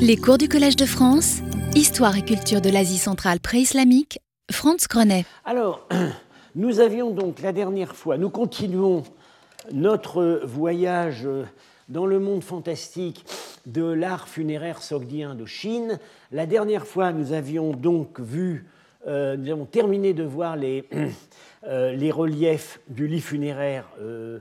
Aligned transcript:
Les 0.00 0.16
cours 0.16 0.38
du 0.38 0.48
Collège 0.48 0.76
de 0.76 0.84
France, 0.86 1.40
Histoire 1.74 2.16
et 2.16 2.24
culture 2.24 2.60
de 2.60 2.70
l'Asie 2.70 2.98
centrale 2.98 3.40
pré-islamique, 3.40 4.20
Franz 4.50 4.86
Grenet. 4.88 5.24
Alors, 5.44 5.88
nous 6.54 6.80
avions 6.80 7.10
donc 7.10 7.40
la 7.40 7.52
dernière 7.52 7.96
fois, 7.96 8.18
nous 8.18 8.30
continuons 8.30 9.02
notre 9.72 10.42
voyage 10.44 11.26
dans 11.88 12.06
le 12.06 12.18
monde 12.18 12.44
fantastique 12.44 13.24
de 13.66 13.84
l'art 13.84 14.28
funéraire 14.28 14.82
sogdien 14.82 15.34
de 15.34 15.46
Chine. 15.46 15.98
La 16.32 16.46
dernière 16.46 16.86
fois, 16.86 17.12
nous 17.12 17.32
avions 17.32 17.72
donc 17.72 18.20
vu, 18.20 18.66
euh, 19.06 19.36
nous 19.36 19.50
avons 19.50 19.66
terminé 19.66 20.12
de 20.12 20.24
voir 20.24 20.56
les, 20.56 20.88
euh, 21.66 22.10
reliefs 22.12 22.80
du 22.88 23.06
lit 23.06 23.20
funéraire. 23.20 23.88
euh, 24.00 24.38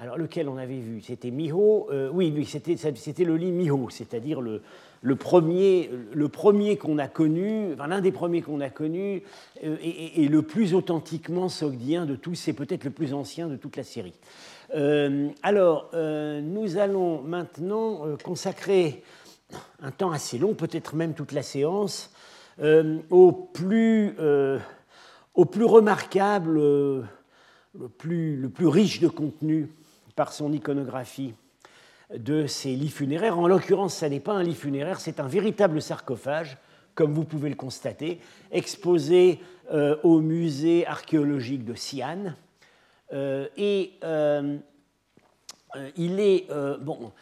alors, 0.00 0.16
lequel 0.16 0.48
on 0.48 0.56
avait 0.58 0.78
vu? 0.78 1.00
C'était 1.00 1.32
Miho 1.32 1.88
euh, 1.90 2.08
Oui, 2.12 2.46
c'était 2.46 3.24
le 3.24 3.36
lit 3.36 3.50
Miho, 3.50 3.90
c'est-à-dire 3.90 4.40
le, 4.40 4.62
premier, 5.16 5.90
qu'on 6.76 6.98
a 6.98 7.08
connu, 7.08 7.72
enfin, 7.72 7.88
l'un 7.88 8.00
des 8.00 8.12
premiers 8.12 8.40
qu'on 8.40 8.60
a 8.60 8.70
connu, 8.70 9.24
euh, 9.64 9.76
et, 9.82 10.28
le 10.28 10.42
plus 10.42 10.74
authentiquement 10.74 11.48
sogdien 11.48 12.06
de 12.06 12.14
tous, 12.14 12.36
c'est 12.36 12.52
peut-être 12.52 12.84
le 12.84 12.92
plus 12.92 13.12
ancien 13.12 13.48
de 13.48 13.56
toute 13.56 13.76
la 13.76 13.82
série. 13.82 14.14
Euh, 14.76 15.30
alors, 15.42 15.90
nous 15.92 16.76
allons 16.76 17.20
maintenant 17.22 18.04
consacrer 18.22 19.02
un 19.82 19.90
temps 19.90 20.12
assez 20.12 20.38
long, 20.38 20.54
peut-être 20.54 20.94
même 20.94 21.14
toute 21.14 21.32
la 21.32 21.42
séance, 21.42 22.12
au, 23.10 23.32
plus, 23.32 24.14
remarquable, 25.34 26.54
le 26.54 28.48
plus 28.48 28.66
riche 28.68 29.00
de 29.00 29.08
contenu 29.08 29.70
par 30.18 30.32
son 30.32 30.52
iconographie 30.52 31.32
de 32.12 32.48
ces 32.48 32.74
lits 32.74 32.88
funéraires. 32.88 33.38
En 33.38 33.46
l'occurrence, 33.46 33.94
ça 33.94 34.08
n'est 34.08 34.18
pas 34.18 34.32
un 34.32 34.42
lit 34.42 34.56
funéraire, 34.56 34.98
c'est 34.98 35.20
un 35.20 35.28
véritable 35.28 35.80
sarcophage, 35.80 36.58
comme 36.96 37.14
vous 37.14 37.22
pouvez 37.22 37.48
le 37.48 37.54
constater, 37.54 38.18
exposé 38.50 39.38
euh, 39.72 39.96
au 40.02 40.18
musée 40.18 40.84
archéologique 40.88 41.64
de 41.64 41.72
Xi'an. 41.72 42.34
Euh, 43.12 43.46
et 43.56 43.92
euh, 44.02 44.56
il 45.96 46.18
est 46.18 46.48
bon, 46.80 47.12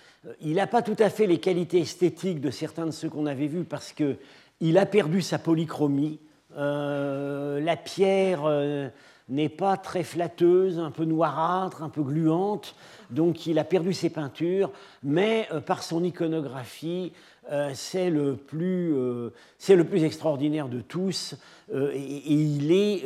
il 0.41 0.55
n'a 0.55 0.67
pas 0.67 0.81
tout 0.81 0.97
à 0.99 1.11
fait 1.11 1.27
les 1.27 1.39
qualités 1.39 1.81
esthétiques 1.81 2.41
de 2.41 2.51
certains 2.51 2.87
de 2.87 2.93
ceux 2.93 3.11
qu'on 3.11 3.27
avait 3.27 3.47
vus 3.47 3.65
parce 3.65 3.93
que 3.93 4.17
il 4.61 4.79
a 4.79 4.87
perdu 4.87 5.21
sa 5.21 5.39
polychromie. 5.39 6.19
La 6.57 7.77
pierre 7.77 8.91
n'est 9.29 9.49
pas 9.49 9.77
très 9.77 10.05
flatteuse, 10.05 10.79
un 10.79 10.91
peu 10.91 11.05
noirâtre, 11.05 11.83
un 11.83 11.89
peu 11.89 12.03
gluante, 12.03 12.75
donc 13.11 13.47
il 13.47 13.59
a 13.59 13.65
perdu 13.65 13.93
ses 13.93 14.11
peintures, 14.11 14.71
mais 15.03 15.49
euh, 15.53 15.61
par 15.61 15.83
son 15.83 16.05
iconographie, 16.05 17.13
euh, 17.51 17.71
c'est 17.75 18.11
le, 18.11 18.37
plus, 18.37 18.95
euh, 18.95 19.31
le 19.69 19.85
plus 19.85 20.05
extraordinaire 20.05 20.69
de 20.69 20.81
tous, 20.81 21.35
et, 21.73 22.33
il 22.33 22.71
est 22.73 23.05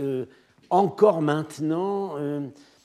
encore 0.69 1.23
maintenant 1.23 2.17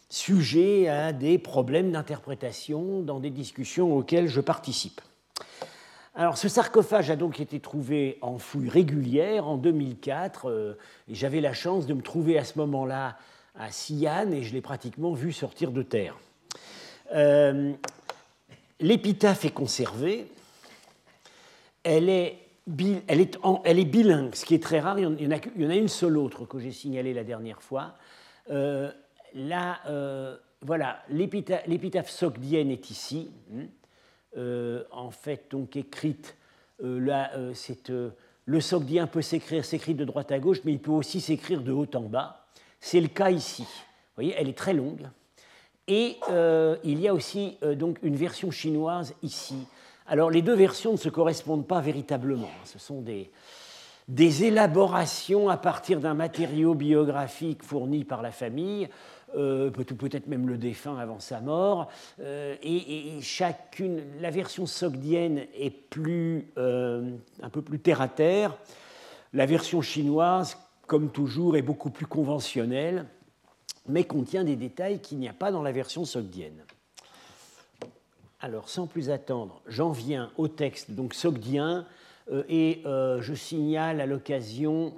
sujet 0.10 0.88
à 0.88 1.12
des 1.12 1.38
problèmes 1.38 1.92
d'interprétation 1.92 3.02
dans 3.02 3.20
des 3.20 3.30
discussions 3.30 3.96
auxquelles 3.96 4.28
je 4.28 4.40
participe. 4.40 5.02
Alors, 6.18 6.38
ce 6.38 6.48
sarcophage 6.48 7.10
a 7.10 7.18
donc 7.18 7.42
été 7.42 7.60
trouvé 7.60 8.18
en 8.22 8.38
fouille 8.38 8.70
régulière 8.70 9.48
en 9.48 9.58
2004, 9.58 10.50
euh, 10.50 10.78
et 11.10 11.16
j'avais 11.16 11.42
la 11.42 11.52
chance 11.52 11.88
de 11.88 11.94
me 11.94 12.02
trouver 12.02 12.38
à 12.38 12.46
ce 12.46 12.58
moment-là 12.60 13.18
à 13.60 13.68
Xi'an, 13.68 14.32
et 14.32 14.44
je 14.44 14.54
l'ai 14.54 14.62
pratiquement 14.62 15.12
vu 15.12 15.34
sortir 15.34 15.72
de 15.72 15.82
terre. 15.82 16.18
Euh, 17.14 17.74
L'épitaphe 18.80 19.44
est 19.44 19.52
conservée, 19.52 20.28
elle 21.84 22.10
est, 22.10 22.40
bilingue, 22.66 24.36
ce 24.36 24.46
qui 24.46 24.56
est 24.56 24.64
très 24.64 24.80
rare, 24.80 24.98
il 25.00 25.04
y 25.22 25.28
en, 25.28 25.70
a, 25.70 25.76
une 25.76 25.88
seule 25.90 26.18
autre 26.18 26.46
que 26.46 26.60
j'ai 26.60 26.72
signalée 26.72 27.14
la 27.14 27.24
dernière 27.26 27.62
fois. 27.62 27.96
Euh, 28.52 28.90
là, 29.34 29.80
euh, 29.88 30.36
voilà, 30.62 31.00
l'épita- 31.10 31.62
l'épitaphe 31.68 32.10
sogdienne 32.10 32.70
est 32.72 32.90
ici. 32.90 33.32
Hein 34.36 34.40
euh, 34.40 34.84
en 34.92 35.12
fait 35.12 35.48
donc 35.52 35.76
écrite. 35.76 36.36
euh, 36.84 37.00
là, 37.00 37.32
euh, 37.36 37.52
c'est, 37.54 37.90
euh, 37.90 38.10
le 38.46 38.62
sogdien 38.62 39.08
peut 39.08 39.22
s'écrire, 39.22 39.64
s'écrire 39.64 39.96
de 39.96 40.06
droite 40.06 40.32
à 40.32 40.40
gauche, 40.40 40.60
mais 40.66 40.74
il 40.74 40.80
peut 40.80 40.92
aussi 40.92 41.22
s'écrire 41.22 41.62
de 41.62 41.72
haut 41.72 41.88
en 41.96 42.02
bas. 42.02 42.46
C'est 42.80 43.02
le 43.02 43.08
cas 43.08 43.32
ici. 43.32 43.64
Vous 43.64 44.24
voyez, 44.24 44.36
elle 44.38 44.50
est 44.50 44.58
très 44.58 44.74
longue. 44.74 45.08
Et 45.88 46.18
il 46.84 47.00
y 47.00 47.08
a 47.08 47.14
aussi 47.14 47.58
donc 47.78 48.00
une 48.02 48.16
version 48.16 48.50
chinoise 48.50 49.14
ici. 49.22 49.68
Alors 50.08 50.32
les 50.32 50.42
deux 50.42 50.56
versions 50.56 50.94
ne 50.94 50.98
se 50.98 51.10
correspondent 51.10 51.68
pas 51.68 51.80
véritablement. 51.80 52.50
Ce 52.64 52.80
sont 52.80 53.02
des, 53.02 53.30
des 54.08 54.46
élaborations 54.46 55.48
à 55.50 55.58
partir 55.58 56.00
d'un 56.00 56.16
matériau 56.16 56.74
biographique 56.74 57.64
fourni 57.64 58.04
par 58.04 58.24
la 58.24 58.32
famille, 58.32 58.90
peut-être 59.36 60.28
même 60.28 60.48
le 60.48 60.58
défunt 60.58 60.98
avant 60.98 61.20
sa 61.20 61.42
mort. 61.42 61.90
euh, 62.20 62.56
et, 62.62 63.22
chacune, 63.22 64.02
la 64.20 64.32
version 64.32 64.66
sogdienne 64.66 65.46
est 65.58 65.70
plus, 65.70 66.52
euh, 66.58 67.12
un 67.42 67.50
peu 67.50 67.62
plus 67.62 67.80
terre 67.80 68.02
à 68.02 68.08
terre. 68.08 68.58
La 69.34 69.46
version 69.46 69.82
chinoise, 69.82 70.58
comme 70.88 71.10
toujours, 71.10 71.58
est 71.58 71.62
beaucoup 71.62 71.90
plus 71.90 72.06
conventionnelle, 72.06 73.06
mais 73.88 74.04
contient 74.04 74.44
des 74.44 74.56
détails 74.56 75.00
qu'il 75.00 75.20
n'y 75.20 75.28
a 75.28 75.34
pas 75.34 75.52
dans 75.52 75.62
la 75.62 75.72
version 75.72 76.06
sogdienne. 76.06 76.64
Alors, 78.40 78.70
sans 78.70 78.88
plus 78.88 79.10
attendre, 79.10 79.62
j'en 79.68 79.92
viens 79.92 80.32
au 80.38 80.48
texte 80.48 80.92
donc 80.92 81.14
sogdien 81.14 81.86
euh, 82.32 82.44
et 82.48 82.82
euh, 82.86 83.22
je 83.22 83.34
signale 83.34 84.02
à 84.02 84.06
l'occasion, 84.06 84.94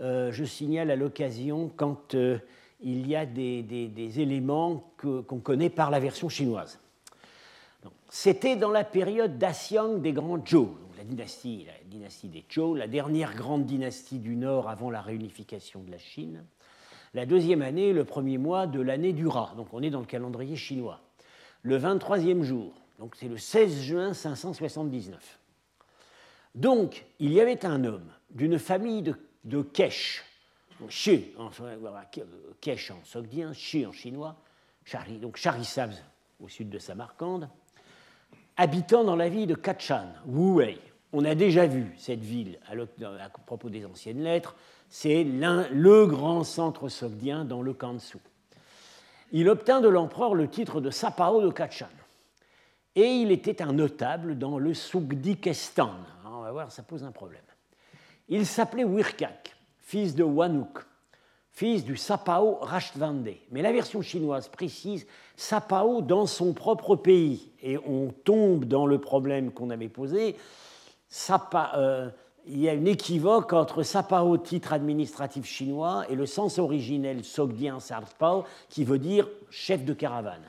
euh, 0.00 0.30
je 0.32 0.44
signale 0.44 0.90
à 0.90 0.96
l'occasion 0.96 1.70
quand 1.76 2.14
euh, 2.14 2.38
il 2.82 3.06
y 3.06 3.16
a 3.16 3.26
des, 3.26 4.20
éléments 4.20 4.92
qu'on 4.98 5.40
connaît 5.40 5.70
par 5.70 5.90
la 5.90 6.00
version 6.00 6.28
chinoise. 6.28 6.78
C'était 8.08 8.56
dans 8.56 8.70
la 8.70 8.84
période 8.84 9.38
d'Axiang 9.38 9.98
des 9.98 10.12
grands 10.12 10.44
Zhou, 10.44 10.66
donc 10.66 10.96
la 10.98 11.04
dynastie, 11.04 11.66
la 11.66 11.72
dynastie 11.88 12.28
des 12.28 12.44
Zhou, 12.50 12.74
la 12.74 12.86
dernière 12.86 13.34
grande 13.34 13.64
dynastie 13.64 14.18
du 14.18 14.36
Nord 14.36 14.68
avant 14.68 14.90
la 14.90 15.00
réunification 15.00 15.82
de 15.82 15.90
la 15.90 15.98
Chine. 15.98 16.44
La 17.14 17.26
deuxième 17.26 17.62
année, 17.62 17.92
le 17.92 18.04
premier 18.04 18.38
mois 18.38 18.66
de 18.66 18.80
l'année 18.80 19.12
du 19.12 19.26
rat, 19.26 19.54
donc 19.56 19.68
on 19.72 19.82
est 19.82 19.90
dans 19.90 20.00
le 20.00 20.06
calendrier 20.06 20.56
chinois. 20.56 21.00
Le 21.62 21.78
23e 21.78 22.42
jour, 22.42 22.72
donc 22.98 23.16
c'est 23.16 23.28
le 23.28 23.38
16 23.38 23.80
juin 23.80 24.14
579. 24.14 25.38
Donc, 26.54 27.06
il 27.18 27.32
y 27.32 27.40
avait 27.40 27.64
un 27.64 27.84
homme 27.84 28.10
d'une 28.30 28.58
famille 28.58 29.02
de, 29.02 29.14
de 29.44 29.62
Kesh, 29.62 30.24
Shi, 30.88 31.32
en, 31.38 31.50
sogdien, 33.04 33.52
Shi 33.52 33.86
en 33.86 33.92
chinois, 33.92 34.36
Chari, 34.84 35.18
donc 35.18 35.38
Charisabs 35.38 35.94
au 36.42 36.48
sud 36.48 36.70
de 36.70 36.78
Samarcande, 36.78 37.48
habitant 38.56 39.04
dans 39.04 39.16
la 39.16 39.28
ville 39.28 39.46
de 39.46 39.54
Kachan, 39.54 40.08
Wuwei. 40.26 40.78
On 41.12 41.24
a 41.24 41.34
déjà 41.34 41.66
vu 41.66 41.92
cette 41.98 42.22
ville 42.22 42.58
à, 42.66 43.28
propos 43.46 43.68
des 43.68 43.84
anciennes 43.84 44.22
lettres. 44.22 44.56
C'est 44.88 45.24
le 45.24 46.06
grand 46.06 46.42
centre 46.42 46.88
sogdien 46.88 47.44
dans 47.44 47.62
le 47.62 47.74
Kansu. 47.74 48.18
Il 49.30 49.48
obtint 49.48 49.80
de 49.80 49.88
l'empereur 49.88 50.34
le 50.34 50.48
titre 50.48 50.80
de 50.80 50.90
Sapao 50.90 51.42
de 51.42 51.50
Kachan. 51.50 51.88
Et 52.94 53.06
il 53.06 53.30
était 53.30 53.62
un 53.62 53.72
notable 53.72 54.38
dans 54.38 54.58
le 54.58 54.74
Sugdikestan. 54.74 55.96
On 56.26 56.42
va 56.42 56.52
voir, 56.52 56.72
ça 56.72 56.82
pose 56.82 57.04
un 57.04 57.12
problème. 57.12 57.40
Il 58.28 58.46
s'appelait 58.46 58.84
Wirkak, 58.84 59.54
fils 59.82 60.14
de 60.14 60.22
Wanuk, 60.22 60.78
fils 61.50 61.84
du 61.84 61.96
Sapao 61.96 62.58
Rashtvande. 62.62 63.34
Mais 63.50 63.60
la 63.62 63.72
version 63.72 64.00
chinoise 64.00 64.48
précise 64.48 65.06
Sapao 65.36 66.00
dans 66.00 66.26
son 66.26 66.54
propre 66.54 66.96
pays. 66.96 67.50
Et 67.62 67.76
on 67.78 68.08
tombe 68.24 68.64
dans 68.64 68.86
le 68.86 68.98
problème 68.98 69.52
qu'on 69.52 69.70
avait 69.70 69.88
posé. 69.88 70.36
Euh, 71.76 72.08
il 72.46 72.58
y 72.58 72.68
a 72.68 72.72
une 72.72 72.88
équivoque 72.88 73.52
entre 73.52 73.82
Sapao, 73.82 74.36
titre 74.38 74.72
administratif 74.72 75.44
chinois, 75.44 76.04
et 76.08 76.16
le 76.16 76.26
sens 76.26 76.58
originel 76.58 77.24
sogdien 77.24 77.78
Sarpao, 77.78 78.44
qui 78.68 78.84
veut 78.84 78.98
dire 78.98 79.28
chef 79.50 79.84
de 79.84 79.92
caravane. 79.92 80.42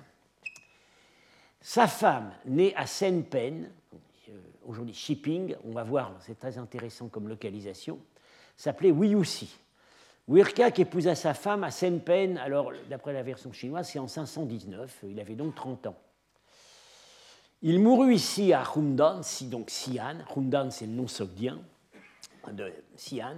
Sa 1.62 1.88
femme, 1.88 2.32
née 2.46 2.74
à 2.76 2.88
Senpen, 2.88 3.70
euh, 3.94 4.32
aujourd'hui 4.66 4.94
Shipping, 4.94 5.56
on 5.66 5.72
va 5.72 5.84
voir, 5.84 6.12
c'est 6.20 6.38
très 6.38 6.58
intéressant 6.58 7.08
comme 7.08 7.30
localisation, 7.30 8.00
s'appelait 8.58 8.92
Wiyusi. 8.92 9.58
Wirkak 10.28 10.80
épousa 10.80 11.16
sa 11.16 11.34
femme 11.34 11.64
à 11.64 11.72
Senpen, 11.72 12.38
alors 12.38 12.72
d'après 12.90 13.12
la 13.12 13.24
version 13.24 13.52
chinoise, 13.52 13.90
c'est 13.90 14.00
en 14.00 14.08
519, 14.08 15.00
il 15.10 15.20
avait 15.20 15.36
donc 15.36 15.56
30 15.56 15.88
ans. 15.88 15.98
Il 17.62 17.80
mourut 17.80 18.14
ici 18.14 18.54
à 18.54 18.64
Hundan, 18.76 19.22
donc 19.44 19.68
Xi'an. 19.68 20.18
Hundan, 20.36 20.70
c'est 20.70 20.86
le 20.86 20.92
nom 20.92 21.08
sogdien 21.08 21.60
de 22.52 22.72
Xi'an. 22.98 23.38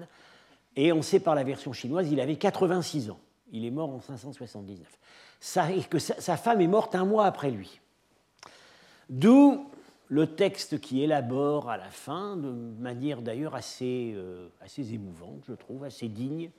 Et 0.76 0.92
on 0.92 1.02
sait 1.02 1.20
par 1.20 1.36
la 1.36 1.44
version 1.44 1.74
chinoise, 1.74 2.12
il 2.12 2.20
avait 2.20 2.36
86 2.36 3.12
ans. 3.12 3.20
Il 3.52 3.66
est 3.66 3.72
mort 3.72 3.90
en 3.90 4.02
579. 4.02 4.88
Sa, 5.40 5.72
et 5.72 5.84
que 5.84 6.00
sa 6.00 6.38
femme 6.38 6.62
est 6.62 6.68
morte 6.68 6.96
un 6.96 7.06
mois 7.06 7.26
après 7.26 7.52
lui. 7.52 7.80
D'où 9.10 9.70
le 10.08 10.28
texte 10.28 10.80
qui 10.80 11.02
élabore 11.02 11.70
à 11.70 11.78
la 11.78 11.90
fin, 11.90 12.38
de 12.38 12.50
manière 12.80 13.22
d'ailleurs 13.22 13.56
assez, 13.56 14.14
euh, 14.16 14.50
émouvante, 14.78 15.44
je 15.48 15.54
trouve, 15.54 15.84
assez 15.84 16.08
digne. 16.08 16.52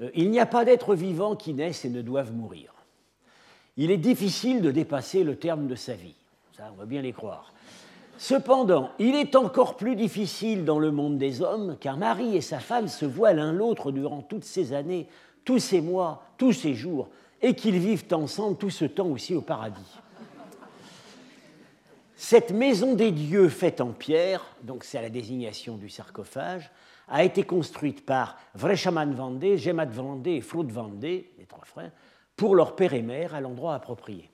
Euh, 0.00 0.10
il 0.14 0.30
n'y 0.30 0.40
a 0.40 0.46
pas 0.46 0.64
d'être 0.64 0.94
vivant 0.94 1.36
qui 1.36 1.54
naissent 1.54 1.84
et 1.84 1.90
ne 1.90 2.02
doivent 2.02 2.32
mourir. 2.32 2.74
Il 3.76 3.90
est 3.90 3.96
difficile 3.96 4.62
de 4.62 4.70
dépasser 4.70 5.24
le 5.24 5.36
terme 5.36 5.66
de 5.66 5.74
sa 5.74 5.94
vie. 5.94 6.14
Ça, 6.56 6.70
on 6.72 6.76
va 6.76 6.86
bien 6.86 7.02
les 7.02 7.12
croire. 7.12 7.52
Cependant, 8.18 8.90
il 8.98 9.14
est 9.14 9.36
encore 9.36 9.76
plus 9.76 9.94
difficile 9.94 10.64
dans 10.64 10.78
le 10.78 10.90
monde 10.90 11.18
des 11.18 11.42
hommes, 11.42 11.76
car 11.78 11.98
Marie 11.98 12.36
et 12.36 12.40
sa 12.40 12.60
femme 12.60 12.88
se 12.88 13.04
voient 13.04 13.34
l'un 13.34 13.52
l'autre 13.52 13.92
durant 13.92 14.22
toutes 14.22 14.44
ces 14.44 14.72
années, 14.72 15.06
tous 15.44 15.58
ces 15.58 15.82
mois, 15.82 16.24
tous 16.38 16.52
ces 16.52 16.74
jours, 16.74 17.08
et 17.42 17.54
qu'ils 17.54 17.78
vivent 17.78 18.06
ensemble 18.12 18.56
tout 18.56 18.70
ce 18.70 18.86
temps 18.86 19.08
aussi 19.08 19.34
au 19.34 19.42
paradis. 19.42 19.98
Cette 22.18 22.50
maison 22.50 22.94
des 22.94 23.12
dieux 23.12 23.50
faite 23.50 23.82
en 23.82 23.92
pierre, 23.92 24.56
donc 24.62 24.84
c'est 24.84 24.96
à 24.96 25.02
la 25.02 25.10
désignation 25.10 25.76
du 25.76 25.90
sarcophage, 25.90 26.70
a 27.08 27.22
été 27.22 27.42
construite 27.42 28.06
par 28.06 28.38
Vreshaman 28.54 29.12
Vandé, 29.12 29.58
Gemat 29.58 29.84
Vandé 29.86 30.32
et 30.32 30.40
Frud 30.40 30.70
Vandé, 30.70 31.30
les 31.38 31.44
trois 31.44 31.66
frères, 31.66 31.92
pour 32.34 32.54
leur 32.54 32.74
père 32.74 32.94
et 32.94 33.02
mère 33.02 33.34
à 33.34 33.42
l'endroit 33.42 33.74
approprié. 33.74 34.30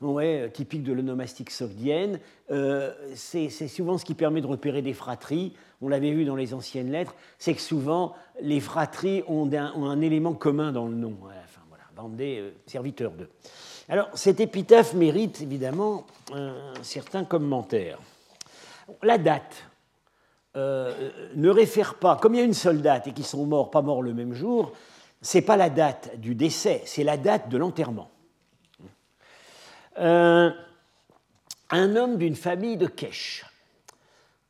Ouais, 0.00 0.50
typique 0.50 0.82
de 0.82 0.92
l'onomastique 0.92 1.50
sogdienne, 1.50 2.18
euh, 2.50 2.92
c'est 3.14 3.50
souvent 3.50 3.96
ce 3.96 4.04
qui 4.04 4.14
permet 4.14 4.40
de 4.40 4.46
repérer 4.46 4.82
des 4.82 4.94
fratries. 4.94 5.54
On 5.82 5.88
l'avait 5.88 6.10
vu 6.10 6.24
dans 6.24 6.36
les 6.36 6.52
anciennes 6.52 6.90
lettres, 6.90 7.14
c'est 7.38 7.54
que 7.54 7.60
souvent 7.60 8.14
les 8.40 8.60
fratries 8.60 9.22
ont 9.28 9.48
un, 9.52 10.00
élément 10.00 10.32
commun 10.32 10.72
dans 10.72 10.86
le 10.86 10.94
nom. 10.94 11.14
voilà, 11.20 11.84
Vandé, 11.94 12.38
euh, 12.40 12.50
serviteur 12.66 13.12
d'eux. 13.12 13.28
Alors, 13.90 14.08
cet 14.14 14.38
épitaphe 14.38 14.94
mérite 14.94 15.40
évidemment 15.40 16.06
un 16.32 16.54
certain 16.80 17.24
commentaire. 17.24 17.98
La 19.02 19.18
date 19.18 19.64
euh, 20.56 21.10
ne 21.34 21.48
réfère 21.48 21.96
pas, 21.96 22.14
comme 22.14 22.34
il 22.34 22.38
y 22.38 22.40
a 22.40 22.44
une 22.44 22.54
seule 22.54 22.82
date 22.82 23.08
et 23.08 23.12
qu'ils 23.12 23.26
sont 23.26 23.44
morts, 23.46 23.72
pas 23.72 23.82
morts 23.82 24.02
le 24.02 24.14
même 24.14 24.32
jour, 24.32 24.70
c'est 25.20 25.42
pas 25.42 25.56
la 25.56 25.70
date 25.70 26.20
du 26.20 26.36
décès, 26.36 26.82
c'est 26.86 27.02
la 27.02 27.16
date 27.16 27.48
de 27.48 27.58
l'enterrement. 27.58 28.12
Euh, 29.98 30.52
un 31.70 31.96
homme 31.96 32.16
d'une 32.16 32.36
famille 32.36 32.76
de 32.76 32.86
Kesh. 32.86 33.44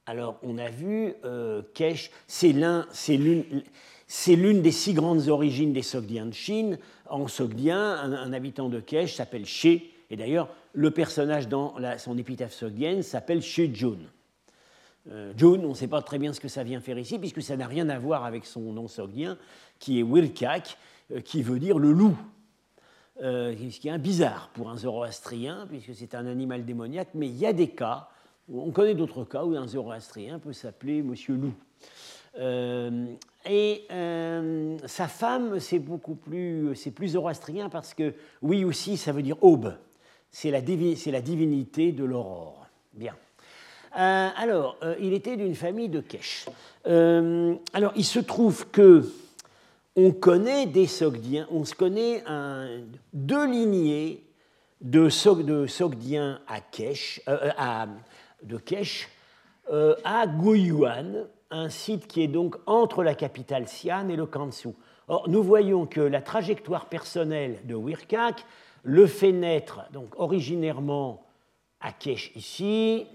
Alors, 0.04 0.36
on 0.42 0.58
a 0.58 0.68
vu 0.68 1.14
euh, 1.24 1.62
Kesh, 1.72 2.10
c'est 2.26 2.52
l'une 2.52 3.54
des 4.60 4.72
six 4.72 4.92
grandes 4.92 5.28
origines 5.28 5.72
des 5.72 5.80
Sogdiens 5.82 6.26
de 6.26 6.34
Chine. 6.34 6.78
En 7.10 7.26
Sogdien, 7.26 7.78
un, 7.78 8.32
habitant 8.32 8.68
de 8.68 8.80
Kesh 8.80 9.16
s'appelle 9.16 9.44
She, 9.44 9.66
et 10.10 10.16
d'ailleurs, 10.16 10.48
le 10.72 10.90
personnage 10.90 11.48
dans 11.48 11.74
son 11.98 12.16
épitaphe 12.16 12.52
sogdienne 12.52 13.02
s'appelle 13.02 13.42
She 13.42 13.62
Jun. 13.72 13.98
Euh, 15.10 15.32
on 15.42 15.68
ne 15.68 15.74
sait 15.74 15.88
pas 15.88 16.02
très 16.02 16.18
bien 16.18 16.32
ce 16.32 16.40
que 16.40 16.48
ça 16.48 16.62
vient 16.62 16.80
faire 16.80 16.98
ici, 16.98 17.18
puisque 17.18 17.42
ça 17.42 17.56
n'a 17.56 17.66
rien 17.66 17.88
à 17.88 17.98
voir 17.98 18.24
avec 18.24 18.44
son 18.44 18.60
nom 18.72 18.86
sogdien, 18.86 19.36
qui 19.78 19.98
est 19.98 20.02
Wirkak, 20.02 20.76
euh, 21.12 21.20
qui 21.20 21.42
veut 21.42 21.58
dire 21.58 21.78
le 21.78 21.92
loup. 21.92 22.16
Euh, 23.22 23.54
ce 23.70 23.80
qui 23.80 23.88
est 23.88 23.92
un 23.92 23.98
bizarre 23.98 24.50
pour 24.54 24.70
un 24.70 24.76
zoroastrien, 24.76 25.66
puisque 25.68 25.94
c'est 25.94 26.14
un 26.14 26.26
animal 26.26 26.64
démoniaque, 26.64 27.08
mais 27.14 27.26
il 27.28 27.36
y 27.36 27.46
a 27.46 27.52
des 27.52 27.68
cas, 27.68 28.08
on 28.52 28.70
connaît 28.70 28.94
d'autres 28.94 29.24
cas 29.24 29.44
où 29.44 29.56
un 29.56 29.66
zoroastrien 29.66 30.38
peut 30.38 30.52
s'appeler 30.52 31.02
Monsieur 31.02 31.34
Loup. 31.34 31.54
Euh, 32.38 33.06
et 33.48 33.84
euh, 33.90 34.76
sa 34.86 35.08
femme, 35.08 35.58
c'est 35.60 35.78
beaucoup 35.78 36.14
plus, 36.14 36.74
c'est 36.76 36.90
plus 36.90 37.08
zoroastrien 37.08 37.68
parce 37.68 37.94
que 37.94 38.14
oui 38.42 38.64
aussi, 38.64 38.96
ça 38.96 39.12
veut 39.12 39.22
dire 39.22 39.42
aube. 39.42 39.74
C'est 40.30 40.50
la, 40.50 40.60
divinité 40.60 41.90
de 41.90 42.04
l'aurore. 42.04 42.66
Bien. 42.92 43.16
Euh, 43.98 44.28
alors, 44.36 44.76
il 45.00 45.12
était 45.12 45.36
d'une 45.36 45.56
famille 45.56 45.88
de 45.88 46.00
Kesh. 46.00 46.46
alors, 46.84 47.92
il 47.96 48.04
se 48.04 48.20
trouve 48.20 48.68
que 48.70 49.10
on 49.96 50.12
connaît 50.12 50.66
des 50.66 50.86
Sogdiens, 50.86 51.48
on 51.50 51.64
se 51.64 51.74
connaît 51.74 52.22
deux 53.12 53.44
lignées 53.50 54.22
de, 54.80 55.08
de 55.42 55.66
Sogdiens 55.66 56.40
à 56.46 56.60
Kesh, 56.60 57.20
à, 57.26 57.88
de 58.44 58.56
Kesh 58.56 59.08
à 59.68 60.26
Guyuan, 60.28 61.26
un 61.50 61.68
site 61.68 62.06
qui 62.06 62.22
est 62.22 62.28
donc 62.28 62.56
entre 62.66 63.02
la 63.02 63.14
capitale 63.14 63.64
Xi'an 63.64 64.08
et 64.08 64.16
le 64.16 64.26
Kansu. 64.26 64.70
Or, 65.08 65.28
nous 65.28 65.42
voyons 65.42 65.86
que 65.86 66.00
la 66.00 66.22
trajectoire 66.22 66.86
personnelle 66.86 67.60
de 67.64 67.74
Wirkak 67.74 68.44
le 68.84 69.06
fait 69.06 69.32
naître 69.32 69.80
donc 69.92 70.18
originairement 70.18 71.26
à 71.80 71.92
Kesh 71.92 72.32
ici. 72.36 73.06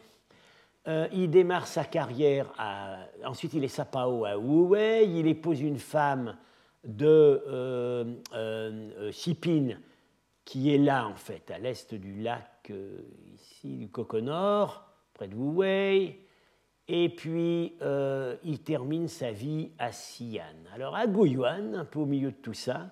Euh, 0.88 1.08
il 1.14 1.32
démarre 1.32 1.66
sa 1.66 1.84
carrière, 1.84 2.54
à, 2.58 2.98
ensuite 3.26 3.54
il 3.54 3.64
est 3.64 3.70
Sapao 3.70 4.26
à 4.26 4.38
Wuwei, 4.38 5.08
il 5.08 5.26
épouse 5.26 5.62
une 5.62 5.80
femme 5.80 6.38
de 6.84 7.44
euh, 7.48 8.04
euh 8.34 9.12
qui 10.44 10.76
est 10.76 10.78
là 10.78 11.08
en 11.08 11.16
fait, 11.16 11.50
à 11.50 11.58
l'est 11.58 11.96
du 11.96 12.22
lac 12.22 12.68
euh, 12.70 13.00
ici 13.34 13.78
du 13.78 13.90
Coconor, 13.90 14.88
près 15.16 15.28
de 15.28 15.36
Wuwei. 15.36 16.25
Et 16.88 17.10
puis, 17.10 17.74
euh, 17.82 18.36
il 18.44 18.60
termine 18.60 19.08
sa 19.08 19.32
vie 19.32 19.70
à 19.80 19.90
Xi'an. 19.90 20.44
Alors, 20.74 20.96
à 20.96 21.08
Guyuan, 21.08 21.74
un 21.74 21.86
peu 21.86 22.00
au 22.00 22.06
milieu 22.06 22.30
de 22.30 22.36
tout 22.36 22.54
ça, 22.54 22.92